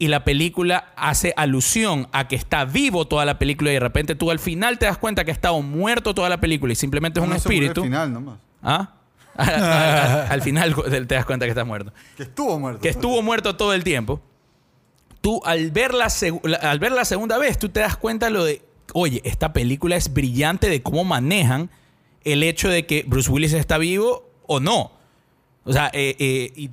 y 0.00 0.08
la 0.08 0.24
película 0.24 0.92
hace 0.96 1.32
alusión 1.36 2.08
a 2.10 2.26
que 2.26 2.34
está 2.34 2.64
vivo 2.64 3.06
toda 3.06 3.24
la 3.24 3.38
película 3.38 3.70
y 3.70 3.74
de 3.74 3.80
repente 3.80 4.14
tú 4.16 4.30
al 4.32 4.38
final 4.40 4.78
te 4.78 4.86
das 4.86 4.98
cuenta 4.98 5.24
que 5.24 5.30
ha 5.30 5.34
estado 5.34 5.60
muerto 5.62 6.14
toda 6.14 6.28
la 6.28 6.40
película 6.40 6.72
y 6.72 6.76
simplemente 6.76 7.20
es 7.20 7.24
un 7.24 7.30
No 7.30 7.38
se 7.38 7.48
murió 7.48 7.60
espíritu. 7.68 7.80
Al 7.82 7.86
final 7.86 8.12
nomás. 8.12 8.38
¿Ah? 8.62 8.94
al, 9.36 9.54
al- 9.62 10.32
al 10.32 10.42
final 10.42 10.74
te 11.06 11.14
das 11.14 11.24
cuenta 11.24 11.44
que 11.46 11.50
está 11.50 11.64
muerto 11.64 11.92
Que 12.16 12.24
estuvo 12.24 12.58
muerto. 12.58 12.80
que 12.80 12.88
estuvo 12.88 13.22
muerto 13.22 13.54
todo 13.56 13.72
el 13.74 13.84
tiempo, 13.84 14.20
tú 15.20 15.40
al 15.44 15.70
ver 15.70 15.94
la, 15.94 16.06
seg- 16.06 16.40
la- 16.44 16.56
al 16.56 16.78
ver 16.78 16.92
la 16.92 17.04
segunda 17.04 17.38
vez, 17.38 17.58
tú 17.58 17.68
te 17.68 17.80
das 17.80 17.96
cuenta 17.96 18.30
lo 18.30 18.44
de, 18.44 18.62
oye, 18.94 19.20
esta 19.24 19.52
película 19.52 19.96
es 19.96 20.12
brillante 20.12 20.68
de 20.68 20.82
cómo 20.82 21.04
manejan 21.04 21.70
el 22.24 22.42
hecho 22.42 22.68
de 22.68 22.86
que 22.86 23.04
Bruce 23.06 23.30
Willis 23.30 23.52
está 23.52 23.78
vivo 23.78 24.28
o 24.46 24.60
no. 24.60 24.92
O 25.64 25.72
sea, 25.72 25.90
eh, 25.92 26.16
eh, 26.18 26.52
y, 26.56 26.70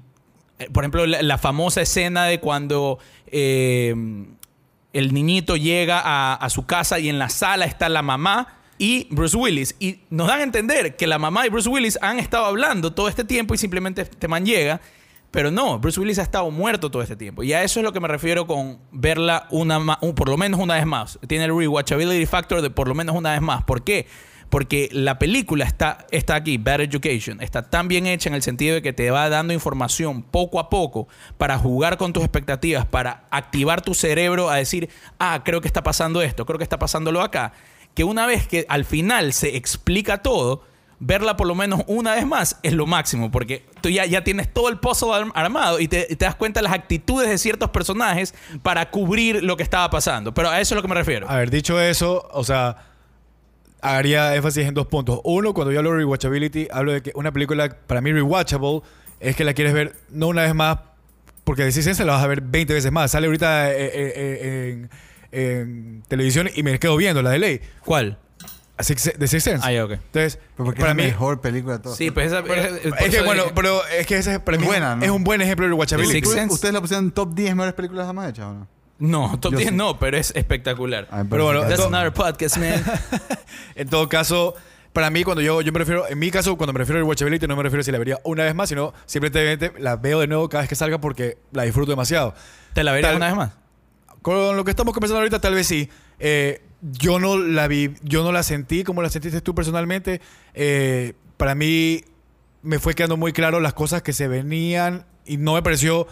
por 0.74 0.84
ejemplo, 0.84 1.06
la, 1.06 1.38
famosa 1.38 1.82
escena 1.82 2.26
de 2.26 2.40
cuando 2.40 3.00
eh, 3.28 3.94
el 4.94 5.14
niñito 5.14 5.56
llega 5.56 6.02
a, 6.34 6.50
su 6.50 6.66
casa 6.66 7.00
y 7.00 7.10
en 7.10 7.20
la 7.20 7.30
sala 7.30 7.66
está 7.66 7.90
la 7.90 8.02
mamá 8.02 8.56
y 8.80 9.08
Bruce 9.12 9.38
Willis. 9.38 9.76
Y 9.80 10.00
nos 10.10 10.28
dan 10.28 10.40
a 10.40 10.44
entender 10.44 10.96
que 10.96 11.06
la 11.06 11.20
mamá 11.20 11.46
y 11.46 11.50
Bruce 11.50 11.70
Willis 11.70 12.00
han 12.02 12.20
estado 12.20 12.46
hablando 12.46 12.94
todo 12.94 13.08
este 13.08 13.24
tiempo 13.24 13.54
y 13.54 13.58
simplemente 13.58 14.02
este 14.02 14.28
man 14.28 14.46
llega. 14.46 14.82
Pero 15.30 15.52
no, 15.52 15.78
Bruce 15.78 16.00
Willis 16.00 16.20
ha 16.20 16.24
estado 16.24 16.50
muerto 16.50 16.90
todo 16.90 17.04
este 17.04 17.16
tiempo. 17.16 17.44
Y 17.44 17.54
a 17.54 17.62
eso 17.62 17.80
es 17.80 17.84
lo 17.84 17.94
que 17.94 18.00
me 18.00 18.08
refiero 18.08 18.48
con 18.48 18.80
verla 18.92 19.48
una 19.52 20.00
por 20.16 20.30
lo 20.30 20.38
menos 20.38 20.60
una 20.60 20.76
vez 20.76 20.86
más. 20.86 21.20
Tiene 21.28 21.46
el 21.46 21.56
rewatchability 21.56 22.26
factor 22.26 22.62
de 22.62 22.70
por 22.70 22.88
lo 22.88 22.96
menos 22.96 23.16
una 23.16 23.34
vez 23.34 23.42
más. 23.42 23.64
¿Por 23.64 23.84
qué? 23.84 24.08
Porque 24.50 24.88
la 24.94 25.20
película 25.20 25.66
está, 25.66 26.06
está 26.10 26.36
aquí, 26.36 26.58
Bad 26.58 26.82
Education, 26.82 27.42
está 27.42 27.64
tan 27.70 27.88
bien 27.90 28.08
hecha 28.08 28.30
en 28.30 28.36
el 28.36 28.42
sentido 28.42 28.76
de 28.76 28.82
que 28.82 28.94
te 28.94 29.12
va 29.12 29.28
dando 29.28 29.54
información 29.54 30.24
poco 30.24 30.60
a 30.60 30.70
poco 30.70 31.10
para 31.38 31.58
jugar 31.58 31.98
con 31.98 32.14
tus 32.14 32.24
expectativas, 32.24 32.86
para 32.86 33.26
activar 33.30 33.82
tu 33.82 33.94
cerebro 33.94 34.50
a 34.50 34.56
decir, 34.56 34.90
ah, 35.20 35.42
creo 35.44 35.60
que 35.60 35.68
está 35.68 35.84
pasando 35.84 36.22
esto, 36.22 36.46
creo 36.46 36.58
que 36.58 36.64
está 36.64 36.80
pasándolo 36.80 37.22
acá. 37.22 37.52
Que 37.94 38.06
una 38.06 38.26
vez 38.26 38.48
que 38.48 38.66
al 38.70 38.86
final 38.86 39.34
se 39.34 39.58
explica 39.58 40.20
todo, 40.22 40.64
verla 41.00 41.36
por 41.36 41.46
lo 41.46 41.54
menos 41.54 41.82
una 41.88 42.16
vez 42.16 42.26
más 42.26 42.58
es 42.64 42.74
lo 42.74 42.86
máximo, 42.88 43.30
porque 43.30 43.66
tú 43.82 43.90
ya, 43.90 44.06
ya 44.06 44.24
tienes 44.24 44.52
todo 44.54 44.70
el 44.70 44.80
puzzle 44.80 45.10
arm- 45.12 45.32
armado 45.36 45.80
y 45.80 45.88
te 45.88 46.08
das 46.18 46.36
cuenta 46.36 46.60
de 46.60 46.64
las 46.64 46.74
actitudes 46.74 47.28
de 47.28 47.38
ciertos 47.38 47.70
personajes 47.72 48.34
para 48.64 48.90
cubrir 48.92 49.44
lo 49.44 49.58
que 49.58 49.64
estaba 49.64 49.90
pasando. 49.90 50.34
Pero 50.34 50.50
a 50.50 50.62
eso 50.62 50.74
es 50.74 50.78
lo 50.78 50.82
que 50.82 50.88
me 50.88 50.96
refiero. 50.96 51.30
A 51.30 51.36
ver, 51.36 51.52
dicho 51.52 51.80
eso, 51.82 52.28
o 52.32 52.44
sea, 52.44 52.87
haría 53.82 54.36
énfasis 54.36 54.66
en 54.68 54.74
dos 54.74 54.88
puntos. 54.88 55.20
Uno, 55.24 55.54
cuando 55.54 55.72
yo 55.72 55.80
hablo 55.80 55.92
de 55.92 55.98
rewatchability, 55.98 56.68
hablo 56.72 56.94
de 56.94 57.02
que 57.02 57.12
una 57.16 57.32
película, 57.32 57.70
para 57.88 58.02
mí, 58.02 58.12
rewatchable, 58.12 58.82
es 59.20 59.36
que 59.36 59.44
la 59.44 59.54
quieres 59.54 59.74
ver 59.74 59.96
no 60.10 60.28
una 60.28 60.44
vez 60.44 60.54
más 60.56 60.78
porque 61.44 61.64
The 61.64 61.72
Sixth 61.72 61.86
Sense 61.88 62.06
la 62.06 62.14
vas 62.14 62.24
a 62.24 62.28
ver 62.28 62.42
20 62.42 62.74
veces 62.74 62.92
más. 62.92 63.12
Sale 63.12 63.28
ahorita 63.28 63.72
eh, 63.72 63.76
eh, 63.86 63.90
eh, 64.16 64.70
en, 64.72 64.90
en 65.32 66.04
televisión 66.08 66.50
y 66.54 66.62
me 66.64 66.78
quedo 66.78 66.98
viendo 66.98 67.22
la 67.22 67.30
de 67.32 67.40
ley. 67.40 67.62
¿Cuál? 67.86 68.18
Six- 68.80 69.14
The 69.18 69.28
Sixth 69.28 69.46
Sense. 69.46 69.66
Ah, 69.66 69.72
ya, 69.72 69.86
ok. 69.86 69.92
Entonces, 69.94 70.38
porque 70.56 70.80
para 70.80 70.92
es 70.92 70.98
mí... 70.98 71.04
la 71.04 71.08
mejor 71.10 71.42
película 71.42 71.78
de 71.78 71.84
todas. 71.84 71.98
Sí, 71.98 72.12
pues 72.12 72.28
esa... 72.28 72.44
Pero- 72.44 72.62
es- 72.62 72.86
es 72.86 73.10
que 73.16 73.22
bueno, 73.22 73.44
dije- 73.44 73.54
pero 73.56 73.82
es 73.88 74.06
que 74.06 74.18
ese 74.18 74.40
para 74.40 74.58
mí 74.58 74.64
Es 74.66 74.70
buena, 74.70 74.96
¿no? 74.98 75.04
es 75.06 75.10
un 75.10 75.24
buen 75.24 75.42
ejemplo 75.42 75.66
de 75.66 75.72
The 75.72 75.76
watchability. 75.80 76.14
Sixth 76.14 76.28
¿Ustedes- 76.28 76.42
Sense. 76.42 76.54
¿Ustedes 76.54 76.74
la 76.74 76.82
pusieron 76.82 77.12
top 77.12 77.34
10 77.34 77.56
mejores 77.56 77.74
películas 77.74 78.06
jamás 78.06 78.30
hechas 78.30 78.46
o 78.46 78.54
no? 78.54 78.68
No, 79.00 79.40
top 79.40 79.54
Yo 79.54 79.58
10 79.60 79.70
sí. 79.70 79.76
no, 79.76 80.00
pero 80.00 80.18
es 80.18 80.32
espectacular. 80.36 81.08
Pero 81.30 81.46
bueno, 81.46 81.62
That's 81.62 81.82
another 81.86 82.12
podcast, 82.14 82.58
man. 82.58 82.84
En 83.76 83.88
todo 83.90 84.10
caso, 84.10 84.56
para 84.94 85.10
mí, 85.12 85.24
cuando 85.24 85.42
yo, 85.42 85.62
yo 85.62 85.72
me 85.72 85.80
refiero, 85.80 86.08
en 86.08 86.18
mi 86.18 86.32
caso, 86.32 86.58
cuando 86.58 86.74
me 86.74 86.80
refiero 86.80 86.98
al 87.00 87.04
watchability, 87.04 87.46
no 87.48 87.56
me 87.56 87.62
refiero 87.64 87.82
a 87.82 87.84
si 87.84 87.92
la 87.92 88.00
vería 88.00 88.20
una 88.24 88.44
vez 88.44 88.56
más, 88.56 88.70
sino 88.70 88.94
simplemente 89.06 89.72
la 89.80 89.96
veo 89.98 90.20
de 90.20 90.28
nuevo 90.28 90.50
cada 90.50 90.62
vez 90.64 90.70
que 90.70 90.76
salga 90.76 91.00
porque 91.00 91.38
la 91.52 91.64
disfruto 91.64 91.92
demasiado. 91.92 92.34
¿Te 92.74 92.84
la 92.84 92.92
verías 92.92 93.12
Tal- 93.12 93.18
una 93.18 93.28
vez 93.28 93.36
más? 93.36 93.52
Con 94.24 94.58
lo 94.58 94.64
que 94.64 94.72
estamos 94.72 94.94
conversando 94.94 95.20
ahorita, 95.20 95.40
tal 95.40 95.54
vez 95.54 95.68
sí. 95.68 95.90
Eh, 96.20 96.62
yo 96.82 97.20
no 97.20 97.38
la 97.38 97.68
vi, 97.68 97.94
yo 98.04 98.24
no 98.24 98.32
la 98.32 98.42
sentí 98.44 98.84
como 98.84 99.02
la 99.04 99.10
sentiste 99.10 99.42
tú 99.42 99.54
personalmente. 99.54 100.22
Eh, 100.56 101.14
para 101.38 101.54
mí 101.56 102.04
me 102.64 102.80
fue 102.80 102.96
quedando 102.96 103.16
muy 103.16 103.32
claro 103.34 103.60
las 103.60 103.74
cosas 103.74 104.02
que 104.02 104.12
se 104.14 104.28
venían 104.28 105.06
y 105.26 105.38
no 105.38 105.54
me 105.54 105.62
pareció. 105.62 106.08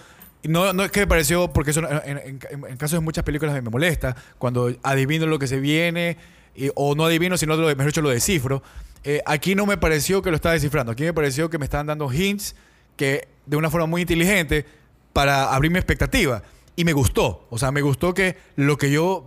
No, 0.47 0.73
no 0.73 0.83
es 0.83 0.91
que 0.91 1.01
me 1.01 1.07
pareció, 1.07 1.51
porque 1.51 1.71
eso 1.71 1.81
en, 1.81 2.17
en- 2.17 2.39
en- 2.49 2.65
en 2.69 2.77
casos 2.77 2.99
de 2.99 3.03
muchas 3.03 3.23
películas 3.23 3.53
me 3.55 3.69
molesta, 3.69 4.15
cuando 4.37 4.71
adivino 4.83 5.25
lo 5.25 5.39
que 5.39 5.47
se 5.47 5.59
viene, 5.59 6.17
y- 6.55 6.69
o 6.75 6.95
no 6.95 7.05
adivino, 7.05 7.37
sino 7.37 7.55
lo, 7.55 7.67
mejor 7.67 7.85
dicho, 7.87 8.01
lo 8.01 8.09
descifro. 8.09 8.61
Eh, 9.03 9.21
aquí 9.25 9.55
no 9.55 9.65
me 9.65 9.77
pareció 9.77 10.21
que 10.21 10.29
lo 10.31 10.35
estaba 10.35 10.53
descifrando, 10.53 10.91
aquí 10.91 11.03
me 11.03 11.13
pareció 11.13 11.49
que 11.49 11.57
me 11.57 11.65
estaban 11.65 11.87
dando 11.87 12.11
hints 12.11 12.55
que 12.97 13.27
de 13.45 13.57
una 13.57 13.69
forma 13.69 13.87
muy 13.87 14.01
inteligente 14.01 14.65
para 15.13 15.53
abrir 15.53 15.71
mi 15.71 15.77
expectativa. 15.77 16.41
Y 16.75 16.83
me 16.85 16.93
gustó. 16.93 17.45
O 17.49 17.57
sea, 17.57 17.71
me 17.71 17.81
gustó 17.81 18.13
que 18.13 18.35
lo 18.55 18.77
que 18.77 18.91
yo 18.91 19.25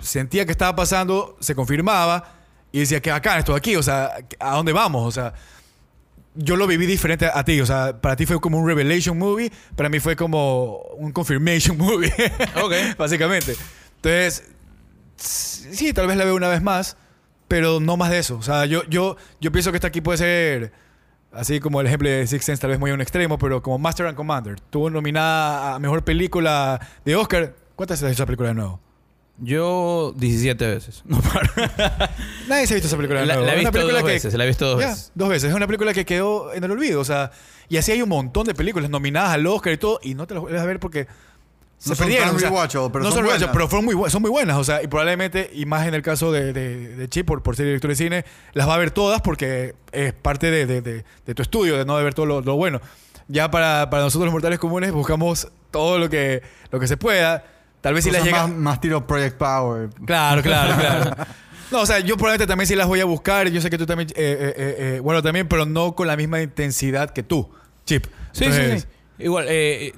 sentía 0.00 0.44
que 0.46 0.52
estaba 0.52 0.74
pasando 0.76 1.36
se 1.40 1.54
confirmaba 1.54 2.34
y 2.72 2.80
decía 2.80 3.00
que 3.00 3.10
acá, 3.10 3.38
esto 3.38 3.52
de 3.52 3.58
aquí, 3.58 3.76
o 3.76 3.82
sea, 3.82 4.10
¿a 4.40 4.56
dónde 4.56 4.72
vamos? 4.72 5.06
O 5.06 5.10
sea, 5.12 5.32
yo 6.34 6.56
lo 6.56 6.66
viví 6.66 6.86
diferente 6.86 7.26
a, 7.26 7.38
a 7.38 7.44
ti. 7.44 7.60
O 7.60 7.66
sea, 7.66 8.00
para 8.00 8.16
ti 8.16 8.26
fue 8.26 8.40
como 8.40 8.58
un 8.58 8.66
revelation 8.66 9.16
movie, 9.18 9.50
para 9.76 9.88
mí 9.88 10.00
fue 10.00 10.16
como 10.16 10.78
un 10.96 11.12
confirmation 11.12 11.76
movie. 11.78 12.12
Ok. 12.62 12.96
Básicamente. 12.96 13.56
Entonces, 13.96 14.44
sí, 15.16 15.92
tal 15.92 16.06
vez 16.06 16.16
la 16.16 16.24
veo 16.24 16.34
una 16.34 16.48
vez 16.48 16.62
más, 16.62 16.96
pero 17.48 17.80
no 17.80 17.96
más 17.96 18.10
de 18.10 18.18
eso. 18.18 18.36
O 18.36 18.42
sea, 18.42 18.66
yo, 18.66 18.84
yo, 18.88 19.16
yo 19.40 19.52
pienso 19.52 19.70
que 19.72 19.76
esta 19.76 19.88
aquí 19.88 20.00
puede 20.00 20.18
ser, 20.18 20.72
así 21.32 21.60
como 21.60 21.80
el 21.80 21.86
ejemplo 21.86 22.08
de 22.08 22.26
Six 22.26 22.44
Sense, 22.44 22.60
tal 22.60 22.70
vez 22.70 22.78
muy 22.78 22.90
a 22.90 22.94
un 22.94 23.00
extremo, 23.00 23.38
pero 23.38 23.62
como 23.62 23.78
Master 23.78 24.06
and 24.06 24.16
Commander. 24.16 24.60
Tuvo 24.70 24.90
nominada 24.90 25.74
a 25.74 25.78
Mejor 25.78 26.04
Película 26.04 26.80
de 27.04 27.16
Oscar. 27.16 27.54
¿Cuántas 27.74 28.00
veces 28.02 28.16
esa 28.16 28.26
película 28.26 28.48
de 28.50 28.54
nuevo? 28.54 28.80
Yo 29.40 30.12
17 30.16 30.66
veces. 30.66 31.02
No 31.04 31.20
paro. 31.20 31.48
Nadie 32.48 32.66
se 32.66 32.74
ha 32.74 32.76
visto 32.76 32.88
esa 32.88 32.96
película 32.96 33.20
de 33.20 33.26
La, 33.26 33.34
nuevo. 33.34 33.46
la 33.46 33.54
he 33.54 33.58
visto 33.60 33.78
dos 33.86 33.96
que- 34.02 34.02
veces. 34.02 34.34
La 34.34 34.44
he 34.44 34.46
visto 34.48 34.66
dos 34.66 34.80
Ya, 34.80 34.88
veces. 34.88 35.12
dos 35.14 35.28
veces. 35.28 35.50
Es 35.50 35.56
una 35.56 35.66
película 35.66 35.94
que 35.94 36.04
quedó 36.04 36.52
en 36.54 36.64
el 36.64 36.70
olvido. 36.70 37.00
O 37.00 37.04
sea, 37.04 37.30
y 37.68 37.76
así 37.76 37.92
hay 37.92 38.02
un 38.02 38.08
montón 38.08 38.46
de 38.46 38.54
películas 38.54 38.90
nominadas 38.90 39.30
al 39.32 39.46
Oscar 39.46 39.72
y 39.72 39.76
todo, 39.76 40.00
y 40.02 40.14
no 40.14 40.26
te 40.26 40.34
las 40.34 40.40
vuelves 40.42 40.60
a 40.60 40.64
ver 40.64 40.80
porque 40.80 41.06
se 41.78 41.90
No 41.90 41.94
son 41.94 42.06
perdieron. 42.06 42.28
tan 42.30 42.36
o 42.36 42.38
sea, 42.40 42.48
rewatchable, 42.48 42.90
pero 42.90 43.04
no 43.04 43.10
son 43.10 43.18
son 43.18 43.26
buenas. 43.26 43.50
pero 43.52 43.68
fueron 43.68 43.84
muy, 43.84 44.10
son 44.10 44.22
muy 44.22 44.30
buenas. 44.30 44.56
O 44.56 44.64
sea, 44.64 44.82
y 44.82 44.88
probablemente, 44.88 45.48
y 45.54 45.66
más 45.66 45.86
en 45.86 45.94
el 45.94 46.02
caso 46.02 46.32
de, 46.32 46.52
de, 46.52 46.96
de 46.96 47.08
Chip, 47.08 47.26
por, 47.26 47.42
por 47.44 47.54
ser 47.54 47.66
director 47.66 47.90
de 47.90 47.96
cine, 47.96 48.24
las 48.54 48.68
va 48.68 48.74
a 48.74 48.78
ver 48.78 48.90
todas 48.90 49.20
porque 49.22 49.76
es 49.92 50.12
parte 50.14 50.50
de, 50.50 50.66
de- 50.66 50.82
de- 50.82 51.04
de 51.26 51.34
tu 51.34 51.42
estudio, 51.42 51.78
de 51.78 51.84
no 51.84 51.96
de 51.96 52.02
ver 52.02 52.14
todo 52.14 52.26
lo, 52.26 52.40
lo 52.40 52.56
bueno. 52.56 52.80
Ya 53.28 53.50
para, 53.52 53.88
para 53.90 54.02
nosotros 54.02 54.24
los 54.24 54.32
mortales 54.32 54.58
comunes 54.58 54.90
buscamos 54.90 55.48
todo 55.70 55.98
lo 55.98 56.08
que, 56.08 56.42
lo 56.72 56.80
que 56.80 56.88
se 56.88 56.96
pueda. 56.96 57.44
Tal 57.80 57.94
vez 57.94 58.04
si 58.04 58.10
las 58.10 58.24
llega... 58.24 58.46
más, 58.46 58.56
más 58.56 58.80
tiro 58.80 59.06
Project 59.06 59.36
Power. 59.36 59.90
Claro, 60.04 60.42
claro, 60.42 60.74
claro. 60.78 61.16
No, 61.70 61.80
o 61.82 61.86
sea, 61.86 62.00
yo 62.00 62.16
probablemente 62.16 62.46
también 62.46 62.66
sí 62.66 62.74
las 62.74 62.86
voy 62.86 63.00
a 63.00 63.04
buscar. 63.04 63.46
Yo 63.50 63.60
sé 63.60 63.68
que 63.68 63.76
tú 63.76 63.84
también, 63.84 64.08
eh, 64.10 64.14
eh, 64.16 64.54
eh, 64.56 64.76
eh, 64.96 65.00
bueno, 65.00 65.22
también, 65.22 65.48
pero 65.48 65.66
no 65.66 65.94
con 65.94 66.06
la 66.06 66.16
misma 66.16 66.40
intensidad 66.40 67.10
que 67.10 67.22
tú, 67.22 67.50
Chip. 67.84 68.06
Sí, 68.32 68.44
Entonces, 68.44 68.82
sí, 68.82 68.88
sí. 69.18 69.24
Igual, 69.24 69.44
eh, 69.50 69.92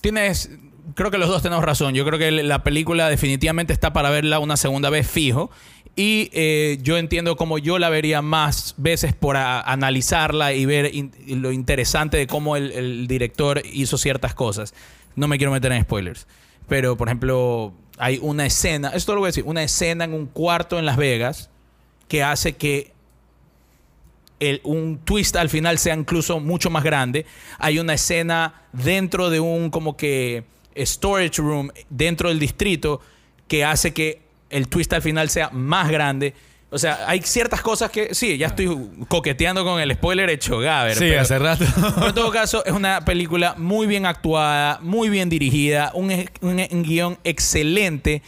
tienes. 0.00 0.50
Creo 0.94 1.10
que 1.10 1.18
los 1.18 1.28
dos 1.28 1.42
tenemos 1.42 1.64
razón. 1.64 1.94
Yo 1.94 2.04
creo 2.04 2.18
que 2.18 2.30
la 2.30 2.62
película 2.62 3.08
definitivamente 3.08 3.72
está 3.72 3.92
para 3.92 4.10
verla 4.10 4.38
una 4.38 4.56
segunda 4.56 4.90
vez 4.90 5.08
fijo. 5.08 5.50
Y 5.96 6.28
eh, 6.32 6.78
yo 6.82 6.98
entiendo 6.98 7.36
como 7.36 7.56
yo 7.58 7.78
la 7.78 7.88
vería 7.88 8.20
más 8.20 8.74
veces 8.76 9.12
por 9.14 9.36
a- 9.36 9.60
analizarla 9.60 10.52
y 10.52 10.66
ver 10.66 10.92
in- 10.94 11.12
y 11.26 11.36
lo 11.36 11.52
interesante 11.52 12.16
de 12.16 12.26
cómo 12.26 12.56
el, 12.56 12.72
el 12.72 13.06
director 13.06 13.62
hizo 13.72 13.96
ciertas 13.98 14.34
cosas. 14.34 14.74
No 15.16 15.28
me 15.28 15.38
quiero 15.38 15.52
meter 15.52 15.72
en 15.72 15.82
spoilers. 15.82 16.26
Pero, 16.68 16.96
por 16.96 17.08
ejemplo, 17.08 17.72
hay 17.98 18.18
una 18.22 18.46
escena, 18.46 18.90
esto 18.94 19.14
lo 19.14 19.20
voy 19.20 19.28
a 19.28 19.30
decir, 19.30 19.44
una 19.46 19.62
escena 19.62 20.04
en 20.04 20.14
un 20.14 20.26
cuarto 20.26 20.78
en 20.78 20.86
Las 20.86 20.96
Vegas 20.96 21.50
que 22.08 22.22
hace 22.22 22.54
que 22.54 22.92
el- 24.40 24.60
un 24.64 24.98
twist 25.04 25.36
al 25.36 25.48
final 25.48 25.78
sea 25.78 25.94
incluso 25.94 26.40
mucho 26.40 26.70
más 26.70 26.84
grande. 26.84 27.24
Hay 27.58 27.78
una 27.78 27.94
escena 27.94 28.62
dentro 28.72 29.30
de 29.30 29.40
un 29.40 29.70
como 29.70 29.96
que 29.96 30.44
storage 30.76 31.40
room 31.40 31.70
dentro 31.88 32.28
del 32.28 32.38
distrito 32.38 33.00
que 33.46 33.64
hace 33.64 33.92
que 33.94 34.22
el 34.50 34.68
twist 34.68 34.92
al 34.92 35.02
final 35.02 35.30
sea 35.30 35.50
más 35.50 35.88
grande. 35.90 36.34
O 36.74 36.78
sea, 36.78 37.04
hay 37.06 37.20
ciertas 37.22 37.60
cosas 37.60 37.90
que 37.90 38.14
sí, 38.14 38.36
ya 38.36 38.48
estoy 38.48 38.68
coqueteando 39.08 39.64
con 39.64 39.80
el 39.80 39.92
spoiler 39.94 40.28
hecho 40.28 40.58
Gaber. 40.58 40.94
sí, 40.94 41.04
pero- 41.08 41.20
hace 41.20 41.38
rato. 41.38 41.64
pero 41.94 42.08
en 42.08 42.14
todo 42.14 42.30
caso, 42.32 42.64
es 42.66 42.72
una 42.72 43.04
película 43.04 43.54
muy 43.56 43.86
bien 43.86 44.06
actuada, 44.06 44.80
muy 44.82 45.08
bien 45.08 45.28
dirigida, 45.28 45.92
un, 45.94 46.10
un- 46.40 46.66
un 46.70 46.82
guion 46.82 47.16
excelente. 47.22 48.22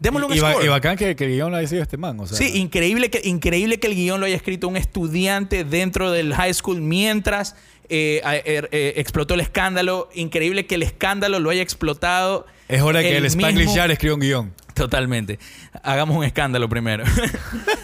Démosle 0.00 0.26
un 0.28 0.34
y, 0.34 0.38
score. 0.38 0.64
y 0.64 0.68
bacán 0.68 0.96
que, 0.96 1.16
que 1.16 1.24
el 1.24 1.30
guion 1.32 1.50
lo 1.50 1.56
haya 1.56 1.66
sido 1.66 1.82
este 1.82 1.96
man. 1.96 2.20
O 2.20 2.26
sea, 2.26 2.36
Sí, 2.38 2.56
increíble 2.58 3.10
que, 3.10 3.20
increíble 3.24 3.80
que 3.80 3.88
el 3.88 3.94
guion 3.96 4.20
lo 4.20 4.26
haya 4.26 4.36
escrito 4.36 4.68
un 4.68 4.76
estudiante 4.76 5.64
dentro 5.64 6.12
del 6.12 6.34
high 6.34 6.54
school 6.54 6.80
mientras 6.80 7.56
eh, 7.88 8.20
er- 8.44 8.68
eh, 8.70 8.92
explotó 8.98 9.34
el 9.34 9.40
escándalo. 9.40 10.08
Increíble 10.14 10.66
que 10.66 10.76
el 10.76 10.82
escándalo 10.84 11.40
lo 11.40 11.50
haya 11.50 11.62
explotado. 11.62 12.46
es 12.68 12.80
hora 12.82 13.00
que 13.02 13.16
el, 13.16 13.24
Spanglish 13.24 13.66
mismo- 13.66 13.74
Yard 13.74 13.90
escriba 13.90 14.14
un 14.14 14.20
guion. 14.20 14.54
Totalmente. 14.78 15.38
Hagamos 15.82 16.16
un 16.16 16.24
escándalo 16.24 16.68
primero. 16.68 17.04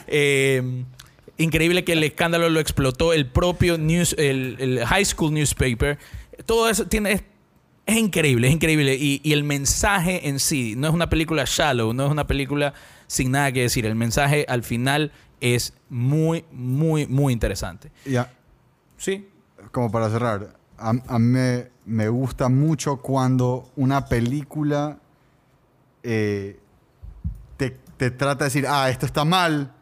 Eh, 0.07 0.85
increíble 1.39 1.83
que 1.85 1.93
el 1.95 2.05
escándalo 2.05 2.49
lo 2.49 2.61
explotó 2.61 3.13
el 3.13 3.27
propio 3.27 3.79
news, 3.79 4.15
el, 4.19 4.57
el 4.61 4.85
high 4.87 5.05
school 5.05 5.33
newspaper. 5.35 5.99
Todo 6.47 6.69
eso 6.69 6.87
tiene. 6.87 7.13
Es, 7.13 7.23
es 7.87 7.97
increíble, 7.97 8.47
es 8.49 8.55
increíble. 8.55 8.95
Y, 8.95 9.21
y 9.25 9.33
el 9.33 9.43
mensaje 9.45 10.29
en 10.29 10.39
sí, 10.39 10.75
no 10.77 10.87
es 10.89 10.95
una 10.95 11.09
película 11.11 11.45
shallow, 11.47 11.93
no 11.93 12.07
es 12.07 12.13
una 12.13 12.27
película 12.27 12.75
sin 13.09 13.33
nada 13.33 13.51
que 13.51 13.63
decir. 13.63 13.87
El 13.87 13.95
mensaje 13.97 14.45
al 14.49 14.63
final 14.63 15.11
es 15.41 15.73
muy, 15.89 16.45
muy, 16.53 17.07
muy 17.07 17.33
interesante. 17.33 17.91
Ya, 18.05 18.33
Sí. 18.97 19.27
como 19.73 19.91
para 19.91 20.09
cerrar, 20.11 20.55
a, 20.79 20.91
a 21.09 21.19
mí 21.19 21.27
me, 21.27 21.69
me 21.87 22.09
gusta 22.09 22.49
mucho 22.49 22.99
cuando 22.99 23.71
una 23.77 24.07
película 24.07 24.99
eh, 26.05 26.59
te, 27.57 27.71
trata 28.11 28.37
de 28.37 28.45
decir, 28.45 28.67
ah, 28.69 28.91
esto 28.91 29.07
está 29.07 29.25
mal, 29.25 29.73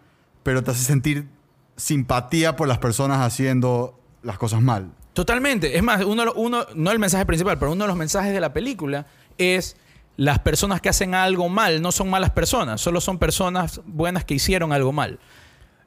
pero 0.42 0.62
te 0.62 0.70
hace 0.70 0.84
sentir 0.84 1.28
simpatía 1.76 2.56
por 2.56 2.68
las 2.68 2.78
personas 2.78 3.18
haciendo 3.20 3.98
las 4.22 4.38
cosas 4.38 4.60
mal. 4.60 4.92
Totalmente. 5.12 5.76
Es 5.76 5.82
más, 5.82 6.04
uno, 6.04 6.32
uno, 6.34 6.66
no 6.74 6.90
el 6.90 6.98
mensaje 6.98 7.26
principal, 7.26 7.58
pero 7.58 7.72
uno 7.72 7.84
de 7.84 7.88
los 7.88 7.96
mensajes 7.96 8.32
de 8.32 8.40
la 8.40 8.52
película 8.52 9.06
es 9.38 9.76
las 10.16 10.38
personas 10.38 10.80
que 10.80 10.88
hacen 10.88 11.14
algo 11.14 11.48
mal 11.48 11.80
no 11.82 11.90
son 11.90 12.10
malas 12.10 12.30
personas, 12.30 12.80
solo 12.80 13.00
son 13.00 13.18
personas 13.18 13.80
buenas 13.86 14.24
que 14.24 14.34
hicieron 14.34 14.72
algo 14.72 14.92
mal. 14.92 15.18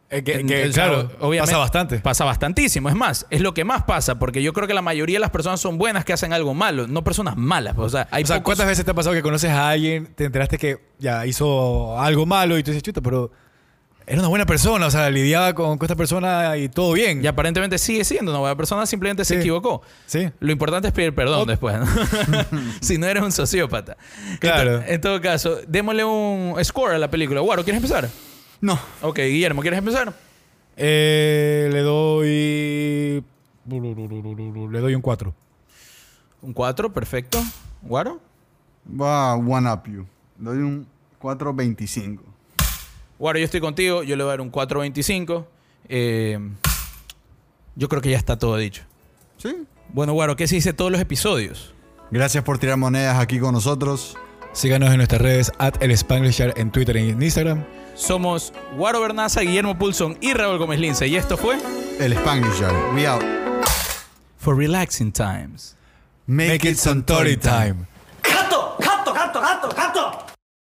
Eh, 0.10 0.24
que, 0.24 0.34
En- 0.36 0.72
claro, 0.72 1.10
obviamente- 1.20 1.52
pasa 1.52 1.58
bastante. 1.58 2.00
Pasa 2.00 2.26
bastantísimo. 2.26 2.90
Es 2.90 2.96
más, 2.96 3.26
es 3.32 3.42
lo 3.42 3.54
que 3.56 3.64
más 3.66 3.84
pasa, 3.84 4.20
porque 4.20 4.44
yo 4.44 4.54
creo 4.54 4.68
que 4.68 4.74
la 4.76 4.84
mayoría 4.84 5.16
de 5.16 5.20
las 5.22 5.32
personas 5.32 5.60
son 5.60 5.78
buenas 5.80 6.06
que 6.06 6.14
hacen 6.14 6.32
algo 6.32 6.54
malo, 6.54 6.88
no 6.88 7.04
personas 7.04 7.36
malas. 7.38 7.74
O 7.78 7.90
sea, 7.90 8.08
hay 8.12 8.24
o 8.24 8.28
sea, 8.28 8.38
pocos- 8.38 8.44
¿cuántas 8.44 8.68
veces 8.68 8.86
te 8.86 8.92
ha 8.92 8.94
pasado 8.94 9.16
que 9.16 9.22
conoces 9.24 9.50
a 9.50 9.70
alguien, 9.70 10.08
te 10.16 10.26
enteraste 10.26 10.58
que 10.60 10.78
ya 11.00 11.26
hizo 11.26 12.00
algo 12.00 12.26
malo 12.28 12.58
y 12.58 12.64
tú 12.64 12.70
dices, 12.72 12.84
chuta, 12.84 13.02
pero 13.02 13.32
era 14.08 14.20
una 14.20 14.28
buena 14.28 14.46
persona, 14.46 14.86
o 14.86 14.92
sea, 14.92 15.10
lidiaba 15.10 15.54
con, 15.56 15.80
con 15.80 15.86
esta 15.88 15.96
persona 15.96 16.56
y 16.58 16.70
todo 16.70 16.94
bien. 16.94 17.24
Y 17.24 17.28
aparentemente 17.28 17.80
sigue 17.80 18.04
siendo 18.06 18.32
una 18.32 18.40
buena 18.40 18.56
persona, 18.56 18.86
simplemente 18.86 19.26
se 19.26 19.40
equivocó. 19.40 19.82
Sí. 20.06 20.30
Lo 20.40 20.52
importante 20.52 20.88
es 20.90 20.94
pedir 20.94 21.16
perdón 21.16 21.42
Oh. 21.42 21.46
después, 21.46 21.76
¿no? 21.80 21.88
si 22.82 23.00
no 23.00 23.08
eres 23.08 23.24
un 23.24 23.32
sociópata. 23.32 23.98
Claro. 24.40 24.84
En 24.86 25.02
todo 25.02 25.20
caso, 25.20 25.58
démosle 25.68 26.04
un 26.04 26.56
score 26.64 26.94
a 26.94 27.00
la 27.00 27.10
película. 27.10 27.42
Guaro, 27.42 27.64
¿quieres 27.64 27.78
empezar? 27.82 28.08
No, 28.62 28.80
Ok, 29.02 29.20
Guillermo, 29.20 29.62
¿quieres 29.62 29.80
empezar? 29.80 30.14
Eh, 30.78 31.70
le 31.72 31.82
doy. 31.82 33.24
Le 33.68 34.80
doy 34.80 34.96
un 34.96 35.02
4. 35.02 35.34
Un 36.42 36.54
4, 36.54 36.94
perfecto. 36.94 37.44
¿Guaro? 37.82 38.20
va 38.88 39.32
a 39.32 39.36
one 39.36 39.70
up 39.70 39.84
you. 39.88 40.06
Le 40.40 40.46
doy 40.46 40.58
un 40.60 40.88
4.25. 41.22 42.20
Guaro, 43.18 43.40
yo 43.40 43.46
estoy 43.46 43.62
contigo. 43.62 44.04
Yo 44.04 44.16
le 44.16 44.24
voy 44.24 44.30
a 44.30 44.34
dar 44.34 44.42
un 44.42 44.52
4.25. 44.52 45.46
Eh, 45.90 46.40
yo 47.76 47.90
creo 47.90 48.02
que 48.02 48.12
ya 48.12 48.18
está 48.18 48.38
todo 48.38 48.58
dicho. 48.58 48.84
¿Sí? 49.38 49.56
Bueno, 49.94 50.14
Guaro, 50.14 50.36
¿qué 50.36 50.48
se 50.48 50.56
dice 50.56 50.74
todos 50.74 50.92
los 50.92 51.02
episodios? 51.02 51.74
Gracias 52.12 52.44
por 52.44 52.58
tirar 52.60 52.78
monedas 52.78 53.18
aquí 53.20 53.40
con 53.40 53.54
nosotros. 53.54 54.18
Síganos 54.54 54.90
en 54.92 54.98
nuestras 54.98 55.22
redes, 55.22 55.52
at 55.58 55.82
el 55.82 55.96
Spanglishar 55.98 56.54
en 56.58 56.72
Twitter 56.72 56.96
y 56.98 57.10
en 57.10 57.22
Instagram. 57.22 57.66
Somos 57.96 58.54
Guaro 58.78 59.02
Bernaza, 59.02 59.42
Guillermo 59.42 59.78
Pulson 59.78 60.18
y 60.22 60.34
Raúl 60.34 60.58
Gómez 60.58 60.80
Lince. 60.80 61.08
Y 61.08 61.16
esto 61.16 61.38
fue. 61.38 61.58
El 62.00 62.14
Spanish 62.16 62.60
Show. 62.60 62.94
We 62.94 63.08
out. 63.08 63.24
For 64.38 64.56
relaxing 64.56 65.12
times. 65.12 65.76
Make, 66.28 66.50
Make 66.50 66.70
it 66.70 66.78
Suntory 66.78 67.38
time. 67.38 67.88
¡Cato! 68.22 68.76
¡Cato! 68.80 69.14
¡Cato! 69.14 69.42
¡Cato! 69.42 69.70
¡Cato! 69.70 70.35